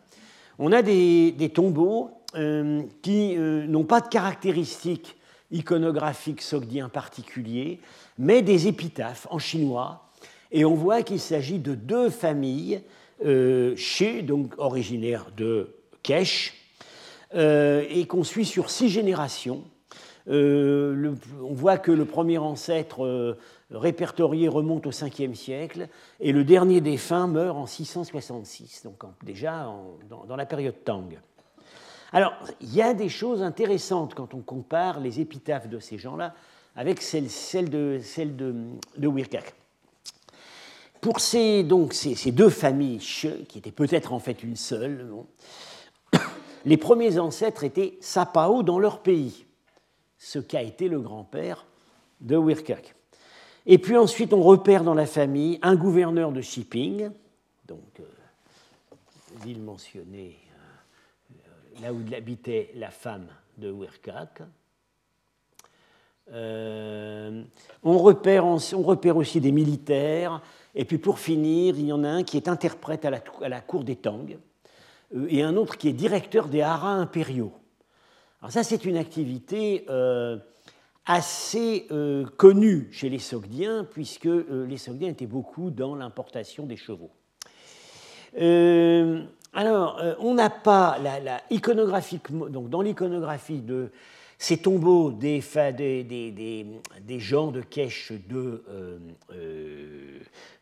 on 0.57 0.71
a 0.71 0.81
des, 0.81 1.51
tombeaux 1.53 2.09
euh, 2.35 2.81
qui 3.03 3.37
euh, 3.37 3.67
n'ont 3.67 3.83
pas 3.83 4.01
de 4.01 4.07
caractéristiques 4.07 5.15
iconographiques 5.51 6.41
sogdiens 6.41 6.89
particuliers, 6.89 7.79
mais 8.17 8.41
des 8.41 8.67
épitaphes 8.67 9.27
en 9.29 9.37
chinois. 9.37 10.09
Et 10.51 10.65
on 10.65 10.73
voit 10.73 11.03
qu'il 11.03 11.19
s'agit 11.19 11.59
de 11.59 11.75
deux 11.75 12.09
familles, 12.09 12.81
chez, 13.77 14.21
donc 14.21 14.53
originaires 14.57 15.27
de 15.37 15.75
Kesh, 16.01 16.53
et 17.33 18.05
qu'on 18.07 18.23
suit 18.23 18.45
sur 18.45 18.69
six 18.69 18.89
générations. 18.89 19.63
on 20.27 21.15
voit 21.51 21.77
que 21.77 21.91
le 21.91 22.05
premier 22.05 22.39
ancêtre 22.39 23.37
répertorié 23.73 24.47
remonte 24.47 24.85
au 24.87 24.91
5e 24.91 25.33
siècle, 25.33 25.87
et 26.19 26.31
le 26.31 26.43
dernier 26.43 26.81
défunt 26.81 27.27
meurt 27.27 27.57
en 27.57 27.65
666, 27.65 28.83
donc 28.83 29.03
déjà 29.23 29.71
dans, 30.09 30.35
la 30.35 30.45
période 30.45 30.75
Tang. 30.85 31.19
Alors, 32.11 32.33
il 32.61 32.73
y 32.73 32.81
a 32.81 32.93
des 32.93 33.09
choses 33.09 33.41
intéressantes 33.41 34.13
quand 34.13 34.33
on 34.33 34.41
compare 34.41 34.99
les 34.99 35.19
épitaphes 35.19 35.67
de 35.67 35.79
ces 35.79 35.97
gens-là 35.97 36.33
avec 36.75 37.01
celles, 37.01 37.69
de, 37.69 37.99
celle 38.01 38.35
de, 38.35 38.55
de 38.97 39.07
Wirkak. 39.07 39.53
Pour 41.01 41.19
ces, 41.19 41.63
deux 41.63 42.49
familles, 42.49 42.99
qui 42.99 43.57
étaient 43.57 43.71
peut-être 43.71 44.13
en 44.13 44.19
fait 44.19 44.41
une 44.43 44.55
seule, 44.55 45.05
les 46.65 46.77
premiers 46.77 47.19
ancêtres 47.19 47.63
étaient 47.63 47.97
Sapao 47.99 48.63
dans 48.63 48.79
leur 48.79 49.01
pays, 49.01 49.45
ce 50.17 50.39
qu'a 50.39 50.61
été 50.61 50.87
le 50.87 50.99
grand-père 50.99 51.65
de 52.21 52.37
Wirkak. 52.37 52.95
Et 53.65 53.77
puis 53.77 53.95
ensuite, 53.97 54.33
on 54.33 54.41
repère 54.41 54.83
dans 54.83 54.93
la 54.93 55.05
famille 55.05 55.57
un 55.61 55.75
gouverneur 55.75 56.31
de 56.31 56.41
shipping, 56.41 57.09
donc 57.65 57.99
euh, 57.99 58.03
l'île 59.45 59.61
mentionnée, 59.61 60.37
euh, 61.31 61.81
là 61.81 61.93
où 61.93 62.01
habitait 62.13 62.71
la 62.75 62.91
femme 62.91 63.27
de 63.57 63.71
Wirkak. 63.71 64.41
Euh, 66.31 67.43
on, 67.83 67.97
repère, 67.97 68.45
on, 68.45 68.57
repère, 68.81 69.15
aussi 69.15 69.39
des 69.39 69.51
militaires, 69.53 70.41
et 70.75 70.83
puis 70.83 70.97
pour 70.97 71.19
finir, 71.19 71.75
il 71.77 71.85
y 71.85 71.93
en 71.93 72.03
a 72.03 72.09
un 72.09 72.23
qui 72.23 72.35
est 72.35 72.49
interprète 72.49 73.05
à 73.05 73.11
la, 73.11 73.21
à 73.41 73.49
la 73.49 73.61
cour 73.61 73.85
des 73.85 73.95
Tang, 73.95 74.37
et 75.27 75.41
un 75.41 75.55
autre 75.55 75.77
qui 75.77 75.87
est 75.87 75.93
directeur 75.93 76.47
des 76.49 76.61
haras 76.61 76.95
impériaux. 76.95 77.53
Alors 78.41 78.51
ça, 78.51 78.63
c'est 78.63 78.83
une 78.83 78.97
activité 78.97 79.85
assez 81.05 81.87
euh, 81.91 82.25
connu 82.37 82.87
chez 82.91 83.09
les 83.09 83.19
Sogdiens, 83.19 83.85
puisque 83.91 84.27
euh, 84.27 84.65
les 84.67 84.77
Sogdiens 84.77 85.09
étaient 85.09 85.25
beaucoup 85.25 85.69
dans 85.69 85.95
l'importation 85.95 86.65
des 86.65 86.77
chevaux. 86.77 87.11
Euh, 88.39 89.23
alors, 89.53 90.01
on 90.19 90.33
n'a 90.33 90.49
pas 90.49 90.97
la, 90.97 91.41
donc 92.49 92.69
dans 92.69 92.81
l'iconographie 92.81 93.59
de 93.59 93.91
ces 94.39 94.57
tombeaux 94.57 95.11
des, 95.11 95.43
des, 95.77 96.03
des, 96.03 96.65
des 97.01 97.19
gens 97.19 97.51
de 97.51 97.61
Kesh 97.61 98.13
de 98.27 98.63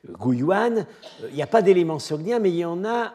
Guyuan, 0.10 0.86
il 1.30 1.36
n'y 1.36 1.42
a 1.42 1.48
pas 1.48 1.62
d'éléments 1.62 2.00
sogdiens, 2.00 2.40
mais 2.40 2.50
il 2.50 2.58
y 2.58 2.66
en 2.66 2.84
a 2.84 3.14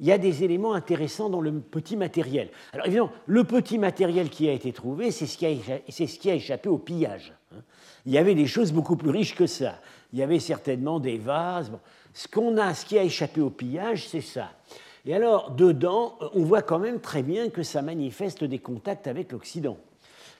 il 0.00 0.06
y 0.06 0.12
a 0.12 0.18
des 0.18 0.42
éléments 0.42 0.74
intéressants 0.74 1.30
dans 1.30 1.40
le 1.40 1.52
petit 1.60 1.96
matériel. 1.96 2.50
Alors 2.72 2.86
évidemment, 2.86 3.12
le 3.26 3.44
petit 3.44 3.78
matériel 3.78 4.28
qui 4.28 4.48
a 4.48 4.52
été 4.52 4.72
trouvé, 4.72 5.10
c'est 5.10 5.26
ce, 5.26 5.38
qui 5.38 6.30
a 6.30 6.34
échappé 6.34 6.68
au 6.68 6.78
pillage. 6.78 7.32
Hein. 7.52 7.60
Il 8.06 8.12
y 8.12 8.18
avait 8.18 8.34
des 8.34 8.46
choses 8.46 8.72
beaucoup 8.72 8.96
plus 8.96 9.10
riches 9.10 9.34
que 9.34 9.46
ça. 9.46 9.80
Il 10.12 10.18
y 10.18 10.22
avait 10.22 10.40
certainement 10.40 11.00
des 11.00 11.18
vases. 11.18 11.70
Ce 12.12 12.28
qu'on 12.28 12.56
a, 12.58 12.74
ce 12.74 12.84
qui 12.84 12.98
a 12.98 13.02
échappé 13.02 13.40
au 13.40 13.50
pillage, 13.50 14.08
c'est 14.08 14.20
ça. 14.20 14.50
Et 15.06 15.14
alors, 15.14 15.50
dedans, 15.50 16.18
on 16.34 16.42
voit 16.42 16.62
quand 16.62 16.78
même 16.78 17.00
très 17.00 17.22
bien 17.22 17.48
que 17.50 17.62
ça 17.62 17.82
manifeste 17.82 18.42
des 18.44 18.58
contacts 18.58 19.06
avec 19.06 19.32
l'Occident. 19.32 19.78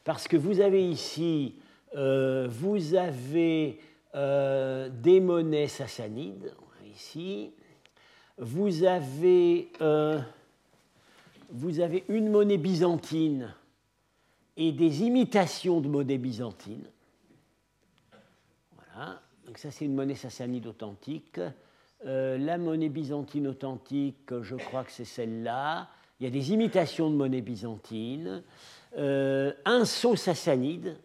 Parce 0.05 0.27
que 0.27 0.37
vous 0.37 0.61
avez 0.61 0.85
ici 0.85 1.55
vous 1.95 2.95
avez 2.95 3.79
des 4.15 5.21
monnaies 5.21 5.69
sassanides, 5.69 6.53
ici. 6.95 7.53
Vous 8.39 8.85
avez, 8.85 9.71
vous 11.51 11.81
avez 11.81 12.05
une 12.09 12.31
monnaie 12.31 12.59
byzantine 12.59 13.55
et 14.57 14.73
des 14.73 15.03
imitations 15.03 15.81
de 15.81 15.89
monnaie 15.89 16.19
byzantine. 16.19 16.85
Voilà. 18.77 19.21
Donc 19.47 19.59
ça, 19.59 19.71
c'est 19.71 19.85
une 19.85 19.95
monnaie 19.95 20.15
sassanide 20.15 20.67
authentique. 20.67 21.41
Euh, 22.07 22.39
la 22.39 22.59
monnaie 22.59 22.89
byzantine 22.89 23.47
authentique, 23.49 24.41
je 24.43 24.57
crois 24.57 24.85
que 24.85 24.93
c'est 24.93 25.05
celle-là. 25.05 25.89
Il 26.21 26.25
y 26.25 26.27
a 26.27 26.31
des 26.31 26.53
imitations 26.53 27.11
de 27.11 27.17
monnaie 27.17 27.41
byzantine. 27.41 28.43
Euh, 28.97 29.53
un 29.65 29.85
sceau 29.85 30.17
sassanide 30.17 30.97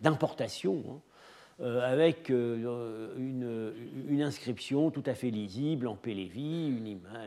d'importation, 0.00 0.82
hein, 0.88 0.92
euh, 0.92 1.11
avec 1.60 2.28
une, 2.28 3.72
une, 4.08 4.22
inscription 4.22 4.90
tout 4.90 5.02
à 5.06 5.14
fait 5.14 5.30
lisible 5.30 5.86
en 5.86 5.94
pélévis, 5.94 6.72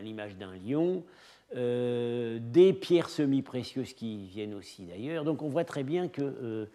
l'image 0.03 0.35
d'un 0.35 0.53
lion, 0.55 1.03
des 1.53 2.73
pierres 2.73 3.09
semi-précieuses 3.09 3.93
qui 3.93 4.25
viennent 4.25 4.55
aussi 4.55 4.83
d'ailleurs. 4.83 5.23
Donc 5.23 5.41
on 5.41 5.47
voit 5.49 5.63
très 5.63 5.83
bien 5.83 6.07
que 6.07 6.67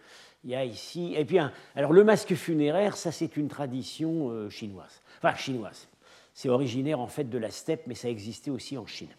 il 0.43 0.49
y 0.49 0.55
a 0.55 0.65
ici. 0.65 1.13
Et 1.15 1.23
puis, 1.23 1.37
alors 1.75 1.93
le 1.93 2.03
masque 2.03 2.33
funéraire, 2.33 2.97
ça 2.97 3.11
c'est 3.11 3.37
une 3.37 3.47
tradition 3.47 4.49
chinoise. 4.49 5.01
Enfin, 5.21 5.35
chinoise. 5.35 5.87
C'est 6.33 6.49
originaire 6.49 6.99
en 6.99 7.07
fait 7.07 7.29
de 7.29 7.37
la 7.37 7.51
steppe, 7.51 7.83
mais 7.87 7.95
ça 7.95 8.09
existait 8.09 8.51
aussi 8.51 8.77
en 8.77 8.85
Chine. 8.85 9.09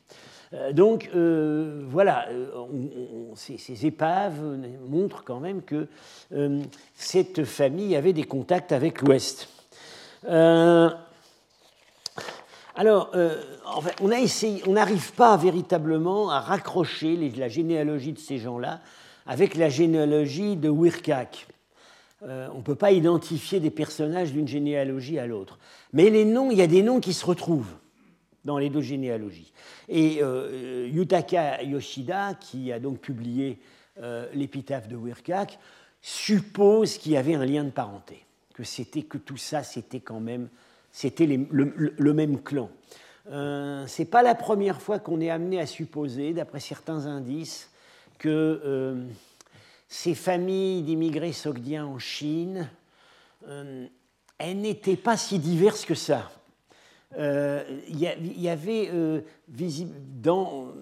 Euh, 0.55 0.73
donc 0.73 1.11
euh, 1.15 1.85
voilà, 1.89 2.29
euh, 2.29 2.49
ces, 3.35 3.87
épaves 3.87 4.41
montrent 4.89 5.25
quand 5.25 5.41
même 5.41 5.63
que 5.63 5.89
cette 6.95 7.45
famille 7.45 7.97
avait 7.97 8.13
des 8.13 8.25
contacts 8.25 8.73
avec 8.73 9.01
l'Ouest. 9.01 9.49
alors, 12.75 13.11
on 14.01 14.73
n'arrive 14.73 15.13
pas 15.15 15.37
véritablement 15.37 16.31
à 16.31 16.41
raccrocher 16.41 17.17
la 17.37 17.49
généalogie 17.49 18.13
de 18.13 18.19
ces 18.19 18.39
gens-là 18.39 18.81
avec 19.27 19.55
la 19.55 19.69
généalogie 19.69 20.57
de 20.57 20.69
Wirkak. 20.69 21.47
Euh, 22.25 22.49
on 22.55 22.59
ne 22.59 22.63
peut 22.63 22.77
pas 22.77 22.93
identifier 22.93 23.59
des 23.61 23.71
personnages 23.71 24.33
d'une 24.33 24.49
généalogie 24.49 25.19
à 25.19 25.27
l'autre. 25.27 25.59
Mais 25.93 26.11
les 26.11 26.25
noms, 26.25 26.51
il 26.51 26.59
y 26.59 26.63
a 26.63 26.67
des 26.67 26.83
noms 26.83 27.01
qui 27.01 27.13
se 27.13 27.27
retrouvent 27.27 27.75
dans 28.45 28.59
les 28.59 28.71
deux 28.71 28.81
généalogies. 28.81 29.53
Et 29.89 30.19
euh, 30.23 30.89
Yutaka 30.91 31.63
Yoshida, 31.63 32.35
qui 32.35 32.73
a 32.73 32.79
donc 32.79 32.99
publié 32.99 33.59
euh, 34.01 34.29
l'épitaphe 34.35 34.89
de 34.89 34.97
Wirkak, 34.97 35.59
suppose 36.01 36.99
qu'il 36.99 37.13
y 37.13 37.17
avait 37.17 37.35
un 37.35 37.45
lien 37.45 37.65
de 37.65 37.71
parenté, 37.71 38.25
que 38.55 38.65
c'était 38.65 39.03
que 39.03 39.19
tout 39.19 39.37
ça, 39.37 39.63
c'était 39.63 40.01
quand 40.01 40.21
même, 40.21 40.49
c'était 40.91 41.27
le, 41.27 42.13
même 42.13 42.41
clan. 42.43 42.71
Euh, 43.31 43.85
c'est 43.87 44.05
pas 44.05 44.23
la 44.23 44.35
première 44.35 44.83
fois 44.83 44.99
qu'on 44.99 45.21
est 45.21 45.31
amené 45.31 45.61
à 45.61 45.67
supposer, 45.67 46.33
d'après 46.33 46.61
certains 46.61 47.07
indices, 47.07 47.71
que 48.19 48.97
ces 49.93 50.15
familles 50.15 50.83
d'immigrés 50.83 51.35
sogdiens 51.35 51.85
en 51.85 51.99
Chine, 51.99 52.71
euh, 53.47 53.87
elles 54.39 54.59
n'étaient 54.59 54.97
pas 54.97 55.19
si 55.19 55.39
diverses 55.39 55.85
que 55.85 55.95
ça. 55.95 56.33
Il 57.15 57.19
euh, 57.21 57.63
y, 57.91 58.49
avait 58.49 58.89
euh, 58.91 59.21
dans, 60.23 60.73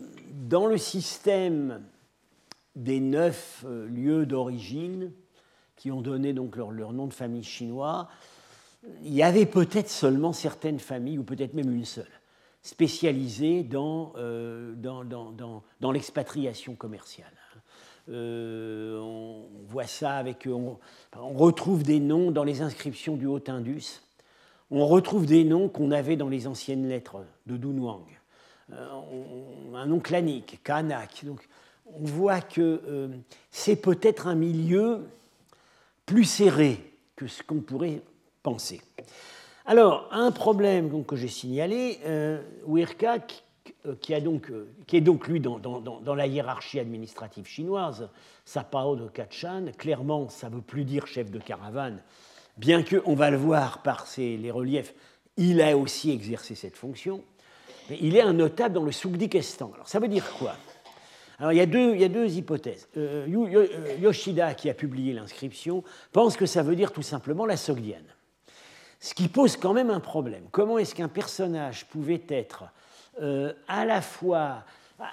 le 0.69 0.79
système 0.79 1.83
des 2.76 3.00
neuf 3.00 3.64
lieux 3.88 4.26
d'origine 4.26 5.11
qui 5.75 5.90
ont 5.90 6.02
donné 6.02 6.33
donc 6.33 6.55
leur, 6.55 6.93
nom 6.93 7.09
de 7.09 7.12
famille 7.12 7.43
chinois, 7.43 8.09
il 9.02 9.12
y 9.12 9.25
avait 9.25 9.45
peut-être 9.45 9.90
seulement 9.90 10.33
certaines 10.33 10.79
familles, 10.79 11.19
ou 11.19 11.25
peut-être 11.25 11.55
même 11.55 11.75
une 11.75 11.85
seule, 11.85 12.07
spécialisées 12.62 13.64
dans 13.64 14.12
l'expatriation 15.81 16.76
commerciale. 16.76 17.40
Euh, 18.11 18.99
on 18.99 19.45
voit 19.69 19.87
ça 19.87 20.17
avec. 20.17 20.49
On, 20.50 20.79
retrouve 21.17 21.83
des 21.83 22.00
noms 22.00 22.31
dans 22.31 22.45
les 22.45 22.62
inscriptions 22.62 23.17
du 23.17 23.26
Haut-Indus. 23.26 24.02
On 24.71 24.87
retrouve 24.87 25.26
des 25.26 25.45
noms 25.45 25.69
qu'on 25.69 25.90
avait 25.90 26.17
dans 26.17 26.29
les 26.29 26.47
anciennes 26.47 26.88
lettres 26.88 27.25
de 27.47 27.57
Dunhuang. 27.57 28.05
Euh, 28.73 28.87
un 29.75 29.87
nom 29.87 30.00
clanique, 30.00 30.61
Kanak. 30.62 31.25
Donc, 31.25 31.47
on 31.87 32.05
voit 32.05 32.40
que 32.40 32.81
euh, 32.87 33.09
c'est 33.50 33.76
peut-être 33.76 34.26
un 34.26 34.35
milieu 34.35 35.07
plus 36.07 36.25
serré 36.25 36.79
que 37.17 37.26
ce 37.26 37.43
qu'on 37.43 37.61
pourrait 37.61 38.02
penser. 38.43 38.81
Alors, 39.67 40.09
un 40.11 40.31
problème 40.31 41.05
que 41.05 41.17
j'ai 41.17 41.29
signalé, 41.29 42.00
euh, 42.05 42.43
Wirkak 42.67 43.45
euh, 43.87 43.93
euh, 43.93 43.95
qui, 44.87 44.97
est 44.97 45.01
donc 45.01 45.29
lui 45.29 45.41
dans, 45.41 46.15
la 46.15 46.27
hiérarchie 46.27 46.79
administrative 46.79 47.47
chinoise, 47.47 48.09
Sapao 48.45 48.97
de 48.97 49.09
Kachan, 49.09 49.67
clairement 49.79 50.29
ça 50.29 50.51
ne 50.51 50.57
veut 50.57 50.63
plus 50.63 50.85
dire 50.85 51.07
chef 51.07 51.31
de 51.31 51.39
caravane, 51.39 52.03
bien 52.57 52.83
que, 52.83 53.03
on 53.07 53.15
va 53.15 53.31
le 53.31 53.37
voir 53.37 53.83
par 53.83 54.07
les 54.17 54.51
reliefs, 54.51 54.95
il 55.37 55.63
a 55.63 55.77
aussi 55.77 56.11
exercé 56.11 56.55
cette 56.55 56.77
fonction, 56.77 57.23
mais 57.89 57.99
il 58.01 58.17
est 58.17 58.23
un 58.23 58.33
notable 58.33 58.75
dans 58.75 58.85
le 58.85 58.93
Soukdikestan. 58.93 59.73
Alors 59.75 59.89
ça 59.89 59.99
veut 59.99 60.09
dire 60.09 60.31
quoi? 60.39 60.55
Alors, 61.41 61.53
il 61.53 61.57
y, 61.57 61.63
a 61.63 61.67
deux, 61.67 61.95
il 61.95 62.01
y 62.03 62.05
a 62.05 62.09
deux 62.09 62.29
hypothèses. 62.29 62.87
Euh, 62.99 63.27
Yoshida, 63.99 64.53
qui 64.53 64.69
a 64.69 64.75
publié 64.75 65.15
l'inscription, 65.15 65.83
pense 66.13 66.37
que 66.37 66.45
ça 66.45 66.63
veut 66.63 66.77
dire 66.77 66.93
tout 66.93 67.01
simplement 67.01 67.47
la 67.47 67.57
Sogdiane. 67.57 68.05
Ce 69.01 69.15
qui 69.15 69.27
pose 69.27 69.57
quand 69.57 69.73
même 69.73 69.89
un 69.89 70.01
problème. 70.01 70.43
Comment 70.51 70.77
est-ce 70.77 70.95
qu'un 70.95 71.09
personnage 71.09 71.87
pouvait 71.87 72.23
être 72.29 72.65
euh, 73.21 73.53
à 73.69 73.85
la 73.85 74.00
fois 74.00 74.65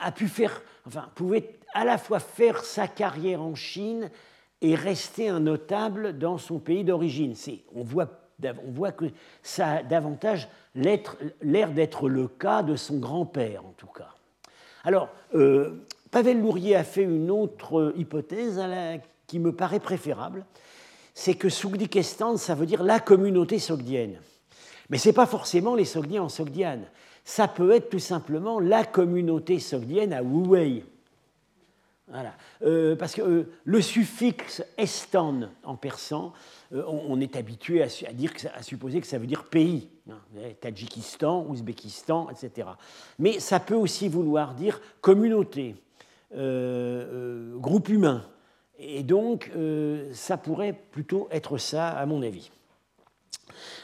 a 0.02 0.12
pu 0.12 0.28
faire, 0.28 0.62
enfin, 0.86 1.10
pouvait 1.16 1.56
à 1.74 1.86
la 1.86 1.98
fois 1.98 2.20
faire 2.20 2.64
sa 2.64 2.88
carrière 2.88 3.42
en 3.42 3.56
Chine 3.56 4.10
et 4.62 4.76
rester 4.76 5.30
un 5.30 5.40
notable 5.40 6.18
dans 6.18 6.38
son 6.38 6.60
pays 6.60 6.84
d'origine. 6.84 7.36
On 7.76 7.84
voit, 7.84 8.10
on 8.44 8.72
voit 8.72 8.92
que 8.92 9.06
ça 9.44 9.68
a 9.68 9.84
davantage 9.84 10.48
l'air 10.76 11.72
d'être 11.72 12.10
le 12.10 12.28
cas 12.28 12.64
de 12.64 12.76
son 12.76 12.98
grand-père, 12.98 13.66
en 13.66 13.74
tout 13.78 13.88
cas. 13.88 14.10
Alors, 14.84 15.10
euh, 15.36 15.86
Pavel 16.12 16.42
Lourier 16.42 16.76
a 16.76 16.84
fait 16.84 17.04
une 17.04 17.30
autre 17.30 17.94
hypothèse 17.98 18.62
qui 19.28 19.40
me 19.40 19.52
paraît 19.52 19.80
préférable, 19.80 20.46
c'est 21.14 21.36
que 21.36 21.50
Sougdikestan, 21.50 22.38
ça 22.38 22.56
veut 22.56 22.66
dire 22.66 22.84
la 22.84 23.00
communauté 23.00 23.60
sogdienne. 23.60 24.20
Mais 24.90 24.98
ce 24.98 25.10
n'est 25.10 25.14
pas 25.14 25.26
forcément 25.26 25.76
les 25.76 25.86
Sogdiens 25.86 26.24
en 26.24 26.30
Sogdiane 26.30 26.86
ça 27.28 27.50
peut 27.50 27.72
être 27.72 27.90
tout 27.90 28.00
simplement 28.00 28.58
la 28.58 28.86
communauté 28.86 29.60
sogdienne 29.60 30.14
à 30.14 30.24
Wu-Wei. 30.24 30.86
Voilà. 32.08 32.34
Euh, 32.62 32.96
parce 32.96 33.16
que 33.16 33.22
euh, 33.22 33.52
le 33.66 33.82
suffixe 33.82 34.64
estan 34.78 35.50
en 35.66 35.76
persan, 35.76 36.32
euh, 36.74 36.84
on, 36.88 37.20
est 37.20 37.36
habitué 37.36 37.84
à, 37.84 37.88
dire 38.14 38.32
à 38.56 38.64
supposer 38.64 39.02
que 39.02 39.08
ça 39.08 39.18
veut 39.18 39.28
dire 39.28 39.44
pays, 39.44 39.90
hein, 40.10 40.20
Tadjikistan, 40.62 41.46
Ouzbékistan, 41.50 42.30
etc. 42.30 42.70
Mais 43.20 43.42
ça 43.42 43.60
peut 43.60 43.76
aussi 43.76 44.08
vouloir 44.08 44.54
dire 44.54 44.80
communauté, 45.02 45.76
groupe 46.32 47.90
humain. 47.90 48.24
Et 48.80 49.04
donc, 49.04 49.52
ça 50.14 50.38
pourrait 50.38 50.80
plutôt 50.92 51.28
être 51.30 51.58
ça, 51.58 51.90
à 51.90 52.06
mon 52.06 52.22
avis. 52.22 52.52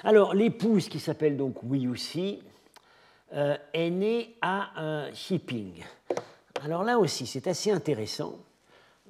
Alors, 0.05 0.33
l'épouse 0.33 0.87
qui 0.87 0.99
s'appelle 0.99 1.35
donc 1.35 1.61
Wiyusi, 1.63 2.39
est 3.33 3.89
né 3.89 4.35
à 4.41 5.09
shipping. 5.13 5.83
Alors 6.63 6.83
là 6.83 6.99
aussi, 6.99 7.25
c'est 7.25 7.47
assez 7.47 7.71
intéressant. 7.71 8.35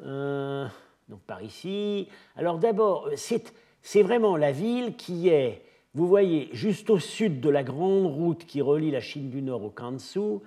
Euh, 0.02 0.66
donc 1.08 1.20
par 1.22 1.42
ici. 1.44 2.08
Alors 2.36 2.58
d'abord, 2.58 3.10
c'est 3.16 4.02
vraiment 4.02 4.38
la 4.38 4.52
ville 4.52 4.96
qui 4.96 5.30
est, 5.30 5.62
vous 5.94 6.08
voyez, 6.08 6.50
juste 6.54 6.90
au 6.90 7.00
sud 7.00 7.42
de 7.42 7.50
la 7.50 7.64
grande 7.64 8.06
route 8.06 8.46
qui 8.46 8.62
relie 8.62 8.92
la 8.92 9.02
Chine 9.02 9.30
du 9.30 9.42
Nord 9.42 9.64
au 9.64 9.70
Kansu, 9.70 10.40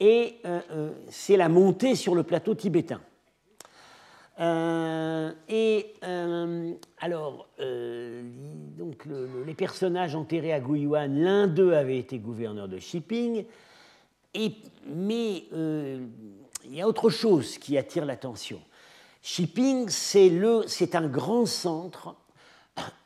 et 0.00 0.36
euh, 0.44 0.90
c'est 1.08 1.36
la 1.36 1.48
montée 1.48 1.94
sur 1.94 2.14
le 2.14 2.24
plateau 2.24 2.54
tibétain. 2.54 3.00
Euh, 4.40 5.30
et 5.48 5.94
euh, 6.04 6.72
alors, 7.00 7.48
euh, 7.60 8.22
donc 8.78 9.06
les 9.46 9.54
personnages 9.54 10.14
enterrés 10.14 10.52
à 10.52 10.60
Guyuan, 10.60 11.08
l'un 11.08 11.46
d'eux 11.46 11.74
avait 11.74 11.98
été 11.98 12.18
gouverneur 12.18 12.68
de 12.68 12.78
Shipping, 12.78 13.44
et, 14.34 14.52
mais 14.86 15.44
il 15.52 16.74
y 16.74 16.80
a 16.80 16.88
autre 16.88 17.10
chose 17.10 17.58
qui 17.58 17.76
attire 17.76 18.06
l'attention. 18.06 18.60
Shipping, 19.20 19.88
c'est 19.90 20.94
un 20.94 21.06
grand 21.06 21.44
centre 21.44 22.16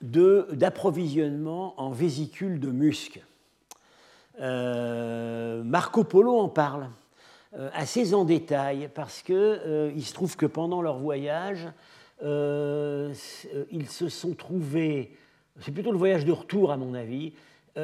d'approvisionnement 0.01 1.75
en 1.81 1.91
vésicules 1.91 2.61
de 2.61 2.71
musc. 2.71 3.21
Marco 4.39 6.05
Polo 6.05 6.39
en 6.39 6.49
parle. 6.49 6.89
Euh, 7.59 7.71
assez 7.73 8.13
en 8.13 8.25
détail 8.25 8.91
parce 8.95 9.23
qu'il 9.23 9.35
euh, 9.35 9.99
se 9.99 10.13
trouve 10.13 10.37
que 10.37 10.45
pendant 10.45 10.83
leur 10.83 10.99
voyage, 10.99 11.67
ils 12.23 13.89
se 13.89 14.09
sont 14.09 14.35
trouvés, 14.35 15.17
c'est 15.61 15.73
plutôt 15.73 15.93
le 15.93 15.99
voyage 15.99 16.27
de 16.27 16.33
retour 16.33 16.71
à 16.71 16.77
mon 16.77 16.93
avis, 16.95 17.33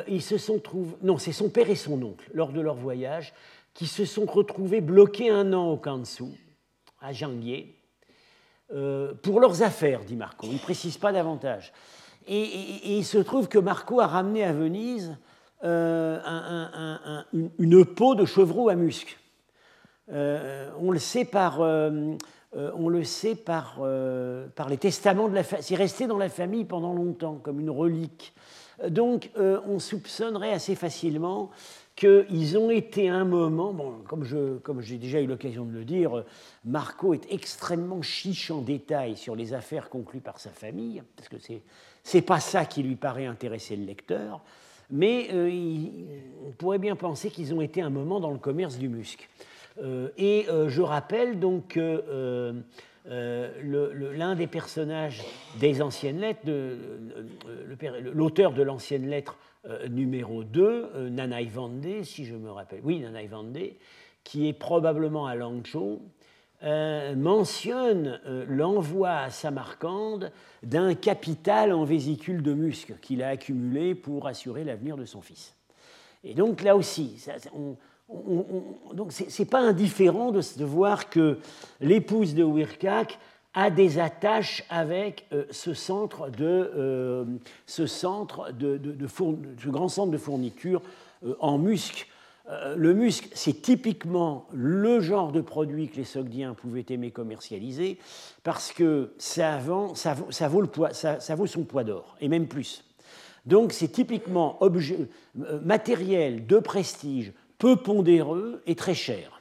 ils 0.09 0.23
se 0.23 0.39
sont 0.39 0.59
trouvés, 0.59 0.97
non, 1.03 1.19
c'est 1.19 1.33
son 1.33 1.51
père 1.51 1.69
et 1.69 1.75
son 1.75 2.03
oncle, 2.03 2.31
lors 2.33 2.51
de 2.51 2.63
leur 2.63 2.77
voyage, 2.77 3.35
qui 3.75 3.87
se 3.87 4.07
sont 4.07 4.25
retrouvés 4.25 4.81
bloqués 4.81 5.29
un 5.29 5.53
an 5.53 5.69
au 5.69 5.77
Kansu, 5.77 6.25
à 7.03 7.13
Janguier, 7.13 7.77
pour 9.23 9.39
leurs 9.39 9.63
affaires, 9.63 10.03
dit 10.03 10.17
Marco. 10.17 10.47
Il 10.47 10.55
ne 10.55 10.59
précise 10.59 10.97
pas 10.97 11.13
davantage. 11.13 11.75
Et, 12.27 12.97
il 12.97 13.05
se 13.05 13.19
trouve 13.19 13.49
que 13.49 13.59
Marco 13.59 14.01
a 14.01 14.07
ramené 14.07 14.45
à 14.45 14.55
Venise 14.55 15.19
une, 15.63 16.09
peau 17.85 18.15
de 18.15 18.25
chevreau 18.25 18.71
à 18.71 18.77
musc. 18.77 19.19
Euh, 20.13 20.71
on 20.79 20.91
le 20.91 20.99
sait 20.99 21.25
par, 21.25 21.61
euh, 21.61 22.17
euh, 22.57 22.71
on 22.77 22.89
le 22.89 23.05
sait 23.05 23.35
par, 23.35 23.81
par 24.55 24.69
les 24.69 24.77
testaments 24.77 25.29
de 25.29 25.35
la 25.35 25.45
famille. 25.45 25.65
C'est 25.65 25.75
resté 25.75 26.07
dans 26.07 26.19
la 26.19 26.29
famille 26.29 26.65
pendant 26.65 26.93
longtemps, 26.93 27.39
comme 27.43 27.61
une 27.61 27.71
relique. 27.71 28.35
Donc, 28.89 29.31
on 29.37 29.79
soupçonnerait 29.79 30.53
assez 30.53 30.75
facilement 30.75 31.51
qu'ils 31.95 32.57
ont 32.59 32.71
été 32.71 33.09
un 33.09 33.25
moment, 33.25 33.73
bon, 33.73 33.95
comme, 34.09 34.25
comme 34.63 34.81
j'ai 34.81 34.97
déjà 34.97 35.21
eu 35.21 35.27
l'occasion 35.27 35.65
de 35.65 35.73
le 35.73 35.85
dire, 35.85 36.25
Marco 36.65 37.15
est 37.15 37.31
extrêmement 37.31 38.03
chiche 38.03 38.51
en 38.51 38.61
détail 38.61 39.17
sur 39.17 39.37
les 39.37 39.53
affaires 39.53 39.89
conclues 39.89 40.21
par 40.21 40.41
sa 40.41 40.51
famille, 40.51 41.03
parce 41.17 41.29
que 41.29 41.37
c'est 41.39 41.63
n'est 42.15 42.23
pas 42.23 42.41
ça 42.41 42.65
qui 42.65 42.83
lui 42.83 42.97
paraît 42.97 43.27
intéresser 43.27 43.77
le 43.77 43.85
lecteur, 43.85 44.41
mais 44.91 45.29
on 46.45 46.51
pourrait 46.53 46.79
bien 46.79 46.97
penser 46.97 47.31
qu'ils 47.31 47.55
ont 47.55 47.61
été 47.61 47.83
un 47.83 47.91
moment 47.91 48.19
dans 48.19 48.33
le 48.33 48.39
commerce 48.39 48.79
du 48.79 48.89
musc. 48.89 49.29
Euh, 49.81 50.09
et 50.17 50.47
euh, 50.49 50.69
je 50.69 50.83
rappelle 50.83 51.39
donc 51.41 51.69
que 51.69 52.05
euh, 52.09 52.53
l'un 54.15 54.35
des 54.35 54.47
personnages 54.47 55.23
des 55.59 55.83
anciennes 55.83 56.21
lettres, 56.21 56.43
l'auteur 58.13 58.53
de 58.53 58.63
l'ancienne 58.63 59.09
lettre 59.09 59.39
numéro 59.91 60.45
2, 60.45 61.09
Nanaï 61.11 61.47
Vandé, 61.47 62.05
si 62.05 62.25
je 62.25 62.37
me 62.37 62.51
rappelle, 62.51 62.81
oui, 62.85 63.01
Nanaï 63.01 63.27
Vandé, 63.27 63.79
qui 64.23 64.49
est 64.49 64.53
probablement 64.53 65.27
à 65.27 65.35
Langzhou, 65.35 66.01
mentionne 67.17 68.21
l'envoi 68.49 69.11
à 69.11 69.31
Samarcande 69.31 70.31
d'un 70.63 70.95
capital 70.95 71.73
en 71.73 71.83
vésicule 71.83 72.43
de 72.43 72.55
musc 72.55 72.95
qu'il 73.01 73.21
a 73.25 73.31
accumulé 73.31 73.97
pour 73.97 74.29
assurer 74.29 74.63
l'avenir 74.63 74.97
de 74.97 75.05
son 75.05 75.23
fils. 75.23 75.57
Et 76.23 76.35
donc 76.35 76.63
là 76.63 76.77
aussi, 76.77 77.21
on, 77.53 77.77
donc 78.95 79.13
ce 79.13 79.43
n'est 79.43 79.49
pas 79.49 79.61
indifférent 79.61 80.31
de, 80.31 80.65
voir 80.65 81.11
que 81.11 81.39
l'épouse 81.81 82.35
de 82.35 82.45
Wirkak 82.45 83.19
a 83.55 83.71
des 83.71 83.99
attaches 83.99 84.65
avec 84.71 85.27
euh, 85.33 85.45
ce 85.51 85.75
centre 85.75 86.31
de, 86.31 86.71
euh, 86.75 87.25
ce 87.67 87.87
centre 87.87 88.51
de, 88.53 88.81
ce 89.07 89.69
grand 89.69 89.89
centre 89.89 90.11
de 90.11 90.19
fourniture 90.19 90.83
euh, 91.25 91.35
en 91.41 91.59
musc. 91.59 92.09
le 92.77 92.93
musc, 92.93 93.29
c'est 93.35 93.63
typiquement 93.63 94.47
le 94.53 95.01
genre 95.01 95.33
de 95.33 95.41
produit 95.41 95.89
que 95.89 95.97
les 95.97 96.05
Sogdiens 96.05 96.55
pouvaient 96.55 96.87
aimer 96.89 97.11
commercialiser 97.11 97.99
parce 98.43 98.73
que 98.73 99.13
ça, 99.19 99.61
ça, 99.95 100.17
ça, 100.31 100.49
vaut, 100.49 100.65
ça 100.93 101.35
vaut 101.35 101.47
son 101.47 101.65
poids 101.65 101.85
d'or, 101.85 102.17
et 102.21 102.29
même 102.29 102.49
plus. 102.49 102.85
Donc 103.47 103.73
c'est 103.73 103.89
typiquement 103.89 104.63
objet, 104.63 105.09
matériel 105.35 106.47
de 106.47 106.59
prestige 106.59 107.33
peu 107.63 107.77
pondéreux 107.77 108.61
et 108.67 108.75
très 108.75 108.93
cher. 108.93 109.41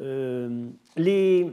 Euh, 0.00 0.68
les, 0.96 1.50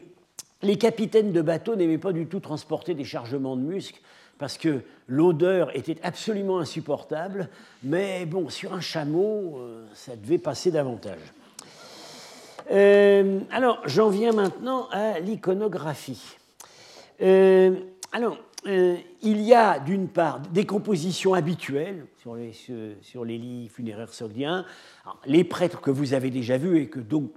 les, 0.61 0.77
capitaines 0.77 1.31
de 1.31 1.41
bateaux 1.41 1.75
n'aimaient 1.75 1.97
pas 1.97 2.13
du 2.13 2.27
tout 2.27 2.39
transporter 2.39 2.93
des 2.93 3.03
chargements 3.03 3.55
de 3.55 3.63
musc 3.63 3.99
parce 4.37 4.59
que 4.59 4.81
l'odeur 5.07 5.75
était 5.75 5.97
absolument 6.03 6.59
insupportable, 6.59 7.49
mais 7.81 8.27
bon, 8.27 8.49
sur 8.49 8.71
un 8.71 8.79
chameau, 8.79 9.57
euh, 9.57 9.83
ça 9.95 10.15
devait 10.15 10.37
passer 10.37 10.69
davantage. 10.69 11.33
Euh, 12.69 13.39
alors, 13.49 13.81
j'en 13.85 14.09
viens 14.09 14.31
maintenant 14.31 14.89
à 14.91 15.19
l'iconographie. 15.19 16.37
alors, 17.19 18.37
euh, 18.65 18.97
il 19.21 19.41
y 19.41 19.53
a 19.53 19.79
d'une 19.79 20.07
part 20.07 20.39
des 20.39 20.65
compositions 20.65 21.33
habituelles 21.33 22.05
sur 22.17 22.35
les, 22.35 22.51
sur 23.01 23.23
les 23.23 23.37
lits 23.37 23.69
funéraires 23.69 24.13
sogdiens, 24.13 24.65
les 25.25 25.43
prêtres 25.43 25.79
que 25.79 25.91
vous 25.91 26.13
avez 26.13 26.31
déjà 26.31 26.57
vus 26.57 26.79
et 26.79 26.87
que 26.87 26.99
donc 26.99 27.31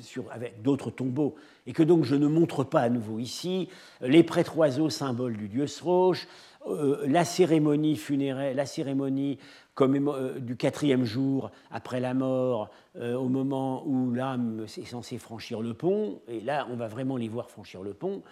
sur, 0.00 0.30
avec 0.30 0.62
d'autres 0.62 0.90
tombeaux, 0.90 1.34
et 1.66 1.72
que 1.72 1.82
donc 1.82 2.04
je 2.04 2.14
ne 2.14 2.28
montre 2.28 2.62
pas 2.62 2.80
à 2.80 2.88
nouveau 2.88 3.18
ici, 3.18 3.68
les 4.00 4.22
prêtres 4.22 4.56
oiseaux, 4.56 4.88
symbole 4.88 5.36
du 5.36 5.48
dieu 5.48 5.66
Sroche, 5.66 6.28
euh, 6.68 7.04
la 7.06 7.24
cérémonie 7.24 7.96
funéraire, 7.96 8.54
la 8.54 8.66
cérémonie 8.66 9.38
euh, 9.80 10.38
du 10.38 10.56
quatrième 10.56 11.04
jour 11.04 11.50
après 11.70 11.98
la 12.00 12.14
mort, 12.14 12.70
au 13.00 13.28
moment 13.28 13.84
où 13.86 14.12
l'âme 14.12 14.64
est 14.64 14.84
censée 14.84 15.18
franchir 15.18 15.60
le 15.60 15.74
pont, 15.74 16.20
et 16.28 16.40
là 16.40 16.66
on 16.70 16.76
va 16.76 16.88
vraiment 16.88 17.16
les 17.16 17.28
voir 17.28 17.50
franchir 17.50 17.82
le 17.82 17.94
pont, 17.94 18.22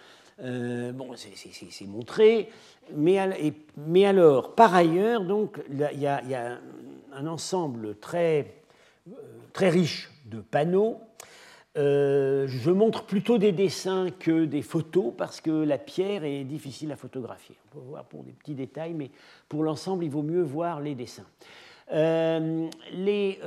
euh, 0.43 0.91
bon, 0.91 1.15
c'est 1.15 1.87
montré, 1.87 2.49
mais, 2.95 3.17
alors, 4.05 4.53
par 4.53 4.75
ailleurs, 4.75 5.23
donc, 5.23 5.59
il 5.69 5.99
y, 5.99 6.05
a 6.05 6.59
un 7.13 7.27
ensemble 7.27 7.95
très, 7.95 8.53
euh, 9.07 9.13
très 9.53 9.69
riche 9.69 10.11
de 10.25 10.39
panneaux. 10.39 10.99
Euh, 11.75 12.47
je 12.47 12.71
montre 12.71 13.03
plutôt 13.03 13.37
des 13.37 13.51
dessins 13.51 14.09
que 14.09 14.45
des 14.45 14.61
photos 14.61 15.13
parce 15.15 15.41
que 15.41 15.51
la 15.51 15.77
pierre 15.77 16.23
est 16.23 16.43
difficile 16.43 16.91
à 16.91 16.95
photographier. 16.95 17.55
On 17.65 17.75
peut 17.75 17.85
voir 17.85 18.05
pour 18.05 18.23
des 18.23 18.31
petits 18.31 18.55
détails, 18.55 18.93
mais 18.93 19.11
pour 19.47 19.63
l'ensemble, 19.63 20.03
il 20.03 20.09
vaut 20.09 20.23
mieux 20.23 20.41
voir 20.41 20.81
les 20.81 20.95
dessins. 20.95 21.27
les 21.91 23.37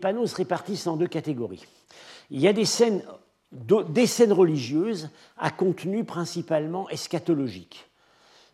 panneaux 0.00 0.26
se 0.26 0.36
répartissent 0.36 0.86
en 0.86 0.96
deux 0.96 1.06
catégories. 1.06 1.64
Il 2.30 2.40
y 2.40 2.48
a 2.48 2.52
des 2.52 2.64
scènes 2.64 3.02
des 3.52 4.06
scènes 4.06 4.32
religieuses 4.32 5.10
à 5.36 5.50
contenu 5.50 6.04
principalement 6.04 6.88
eschatologique, 6.88 7.88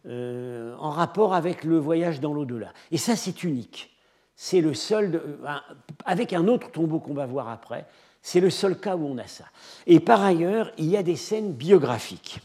euh, 0.07 0.75
en 0.79 0.91
rapport 0.91 1.35
avec 1.35 1.65
le 1.65 1.79
voyage 1.79 2.21
dans 2.21 2.33
l'au-delà. 2.33 2.73
Et 2.91 2.99
ça, 2.99 3.17
c'est 3.17 3.45
unique. 3.45 3.97
C'est 4.37 4.61
le 4.61 4.75
seul, 4.75 5.23
avec 6.05 6.33
un 6.33 6.47
autre 6.47 6.71
tombeau 6.71 6.99
qu'on 7.01 7.15
va 7.15 7.27
voir 7.27 7.49
après, 7.49 7.87
c'est 8.21 8.41
le 8.41 8.51
seul 8.51 8.79
cas 8.79 8.97
où 8.97 9.07
on 9.07 9.19
a 9.19 9.27
ça. 9.27 9.45
Et 9.87 10.01
par 10.01 10.23
ailleurs, 10.23 10.73
il 10.79 10.87
y 10.87 10.97
a 10.97 11.03
des 11.03 11.17
scènes 11.17 11.53
biographiques. 11.53 12.41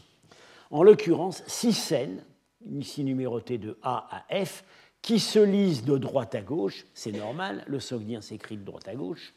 En 0.70 0.82
l'occurrence, 0.82 1.42
six 1.46 1.74
scènes, 1.74 2.24
ici 2.70 3.04
numérotées 3.04 3.58
de 3.58 3.76
A 3.82 4.08
à 4.10 4.44
F, 4.44 4.64
qui 5.02 5.18
se 5.18 5.40
lisent 5.40 5.84
de 5.84 5.98
droite 5.98 6.34
à 6.34 6.40
gauche, 6.40 6.86
c'est 6.94 7.12
normal, 7.12 7.64
le 7.66 7.80
sogdien 7.80 8.20
s'écrit 8.20 8.56
de 8.56 8.64
droite 8.64 8.86
à 8.86 8.94
gauche, 8.94 9.34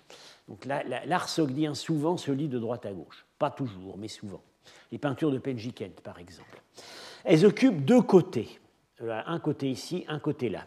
donc 0.47 0.65
l'art 0.65 1.29
sogdien 1.29 1.73
souvent 1.73 2.17
se 2.17 2.31
lit 2.31 2.47
de 2.47 2.59
droite 2.59 2.85
à 2.85 2.91
gauche. 2.91 3.25
Pas 3.39 3.49
toujours, 3.49 3.97
mais 3.97 4.07
souvent. 4.07 4.41
Les 4.91 4.97
peintures 4.97 5.31
de 5.31 5.39
Penjikent, 5.39 6.01
par 6.03 6.19
exemple. 6.19 6.61
Elles 7.23 7.45
occupent 7.45 7.83
deux 7.83 8.01
côtés. 8.01 8.59
Un 9.01 9.39
côté 9.39 9.69
ici, 9.69 10.05
un 10.07 10.19
côté 10.19 10.49
là. 10.49 10.65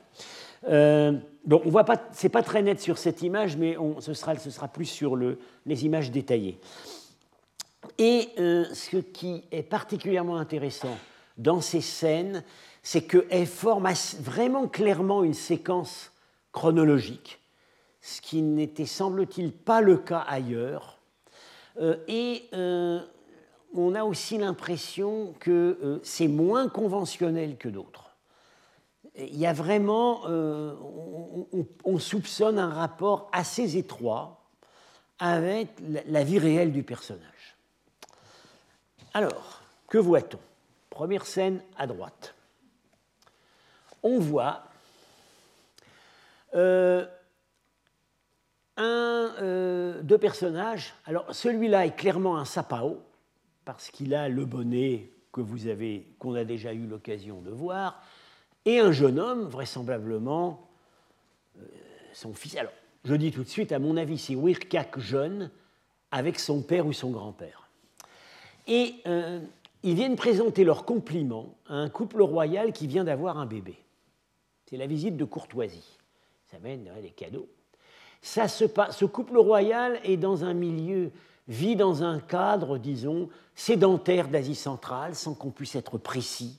Euh, 0.69 1.13
bon, 1.45 1.63
on 1.65 1.71
voit 1.71 1.85
pas, 1.85 2.03
c'est 2.13 2.29
pas 2.29 2.43
très 2.43 2.63
net 2.63 2.81
sur 2.81 2.99
cette 2.99 3.23
image, 3.23 3.57
mais 3.57 3.77
ce, 4.01 4.13
sera, 4.13 4.37
ce 4.37 4.51
sera 4.51 4.69
plus 4.69 4.85
sur 4.85 5.17
le, 5.17 5.39
les 5.65 5.87
images 5.87 6.11
détaillées. 6.11 6.59
Et 7.97 8.29
euh, 8.39 8.65
ce 8.75 8.97
qui 8.99 9.45
est 9.51 9.63
particulièrement 9.63 10.37
intéressant 10.37 10.97
dans 11.37 11.61
ces 11.61 11.81
scènes, 11.81 12.43
c'est 12.83 13.03
qu'elles 13.03 13.47
forment 13.47 13.93
vraiment 14.21 14.67
clairement 14.67 15.23
une 15.23 15.35
séquence 15.35 16.13
chronologique 16.53 17.41
ce 18.01 18.21
qui 18.21 18.43
n'était, 18.43 18.87
semble-t-il, 18.87 19.53
pas 19.53 19.81
le 19.81 19.97
cas 19.97 20.21
ailleurs. 20.21 20.99
Euh, 21.81 21.97
et 22.09 22.49
euh, 22.55 23.01
on 23.75 23.95
a 23.95 24.05
aussi 24.05 24.39
l'impression 24.39 25.35
que 25.41 25.79
euh, 25.83 26.01
c'est 26.03 26.29
moins 26.29 26.69
conventionnel 26.69 27.57
que 27.57 27.69
d'autres. 27.69 28.05
Il 29.17 29.37
y 29.37 29.47
a 29.47 29.53
vraiment, 29.53 30.27
on, 30.29 31.99
soupçonne 31.99 32.57
un 32.57 32.69
rapport 32.69 33.29
assez 33.33 33.77
étroit 33.77 34.45
avec 35.19 35.71
la 36.07 36.23
vie 36.23 36.39
réelle 36.39 36.71
du 36.71 36.85
personnage. 36.85 37.57
Alors, 39.15 39.61
que 39.89 39.99
voit-on? 39.99 40.39
Première 40.89 41.27
scène 41.27 41.65
à 41.77 41.89
droite. 41.89 42.37
On 44.05 44.21
voit 44.21 44.63
un, 48.79 49.35
euh, 49.43 50.01
deux 50.03 50.19
personnages. 50.19 50.95
Alors 51.05 51.27
celui-là 51.35 51.87
est 51.87 51.97
clairement 51.97 52.39
un 52.39 52.45
sapao, 52.45 53.03
parce 53.65 53.91
qu'il 53.91 54.15
a 54.15 54.29
le 54.29 54.45
bonnet 54.47 55.11
que 55.33 55.41
vous 55.41 55.67
avez, 55.67 56.07
qu'on 56.19 56.35
a 56.35 56.45
déjà 56.45 56.73
eu 56.73 56.87
l'occasion 56.87 57.41
de 57.41 57.51
voir, 57.51 58.03
et 58.65 58.79
un 58.79 58.93
jeune 58.93 59.19
homme, 59.19 59.43
vraisemblablement 59.43 60.69
euh, 61.59 61.63
son 62.13 62.33
fils. 62.33 62.57
Alors, 62.57 62.73
je 63.05 63.15
dis 63.15 63.31
tout 63.31 63.43
de 63.43 63.49
suite, 63.49 63.73
à 63.73 63.79
mon 63.79 63.97
avis, 63.97 64.19
c'est 64.19 64.35
Wirkak 64.35 64.99
jeune 64.99 65.51
avec 66.11 66.39
son 66.39 66.63
père 66.63 66.87
ou 66.87 66.93
son 66.93 67.11
grand-père. 67.11 67.69
Et 68.67 68.97
ils 69.83 69.95
viennent 69.95 70.17
présenter 70.17 70.65
leurs 70.65 70.85
compliments 70.85 71.55
à 71.67 71.75
un 71.75 71.89
couple 71.89 72.23
royal 72.23 72.73
qui 72.73 72.87
vient 72.87 73.05
d'avoir 73.05 73.39
un 73.39 73.47
bébé. 73.47 73.79
C'est 74.67 74.77
la 74.77 74.87
visite 74.87 75.17
de 75.17 75.25
courtoisie. 75.25 75.99
Ça 76.51 76.59
mène 76.59 76.91
des 77.01 77.11
cadeaux. 77.11 77.49
Ça 78.23 78.49
se 78.49 78.65
ce 78.91 79.05
couple 79.05 79.39
royal 79.39 80.01
est 80.05 80.17
dans 80.17 80.45
un 80.45 80.55
milieu, 80.55 81.11
vit 81.47 81.77
dans 81.77 82.03
un 82.03 82.21
cadre, 82.21 82.79
disons, 82.79 83.29
sédentaire 83.55 84.29
d'Asie 84.29 84.55
centrale, 84.55 85.15
sans 85.15 85.35
qu'on 85.35 85.51
puisse 85.51 85.75
être 85.75 85.99
précis. 85.99 86.59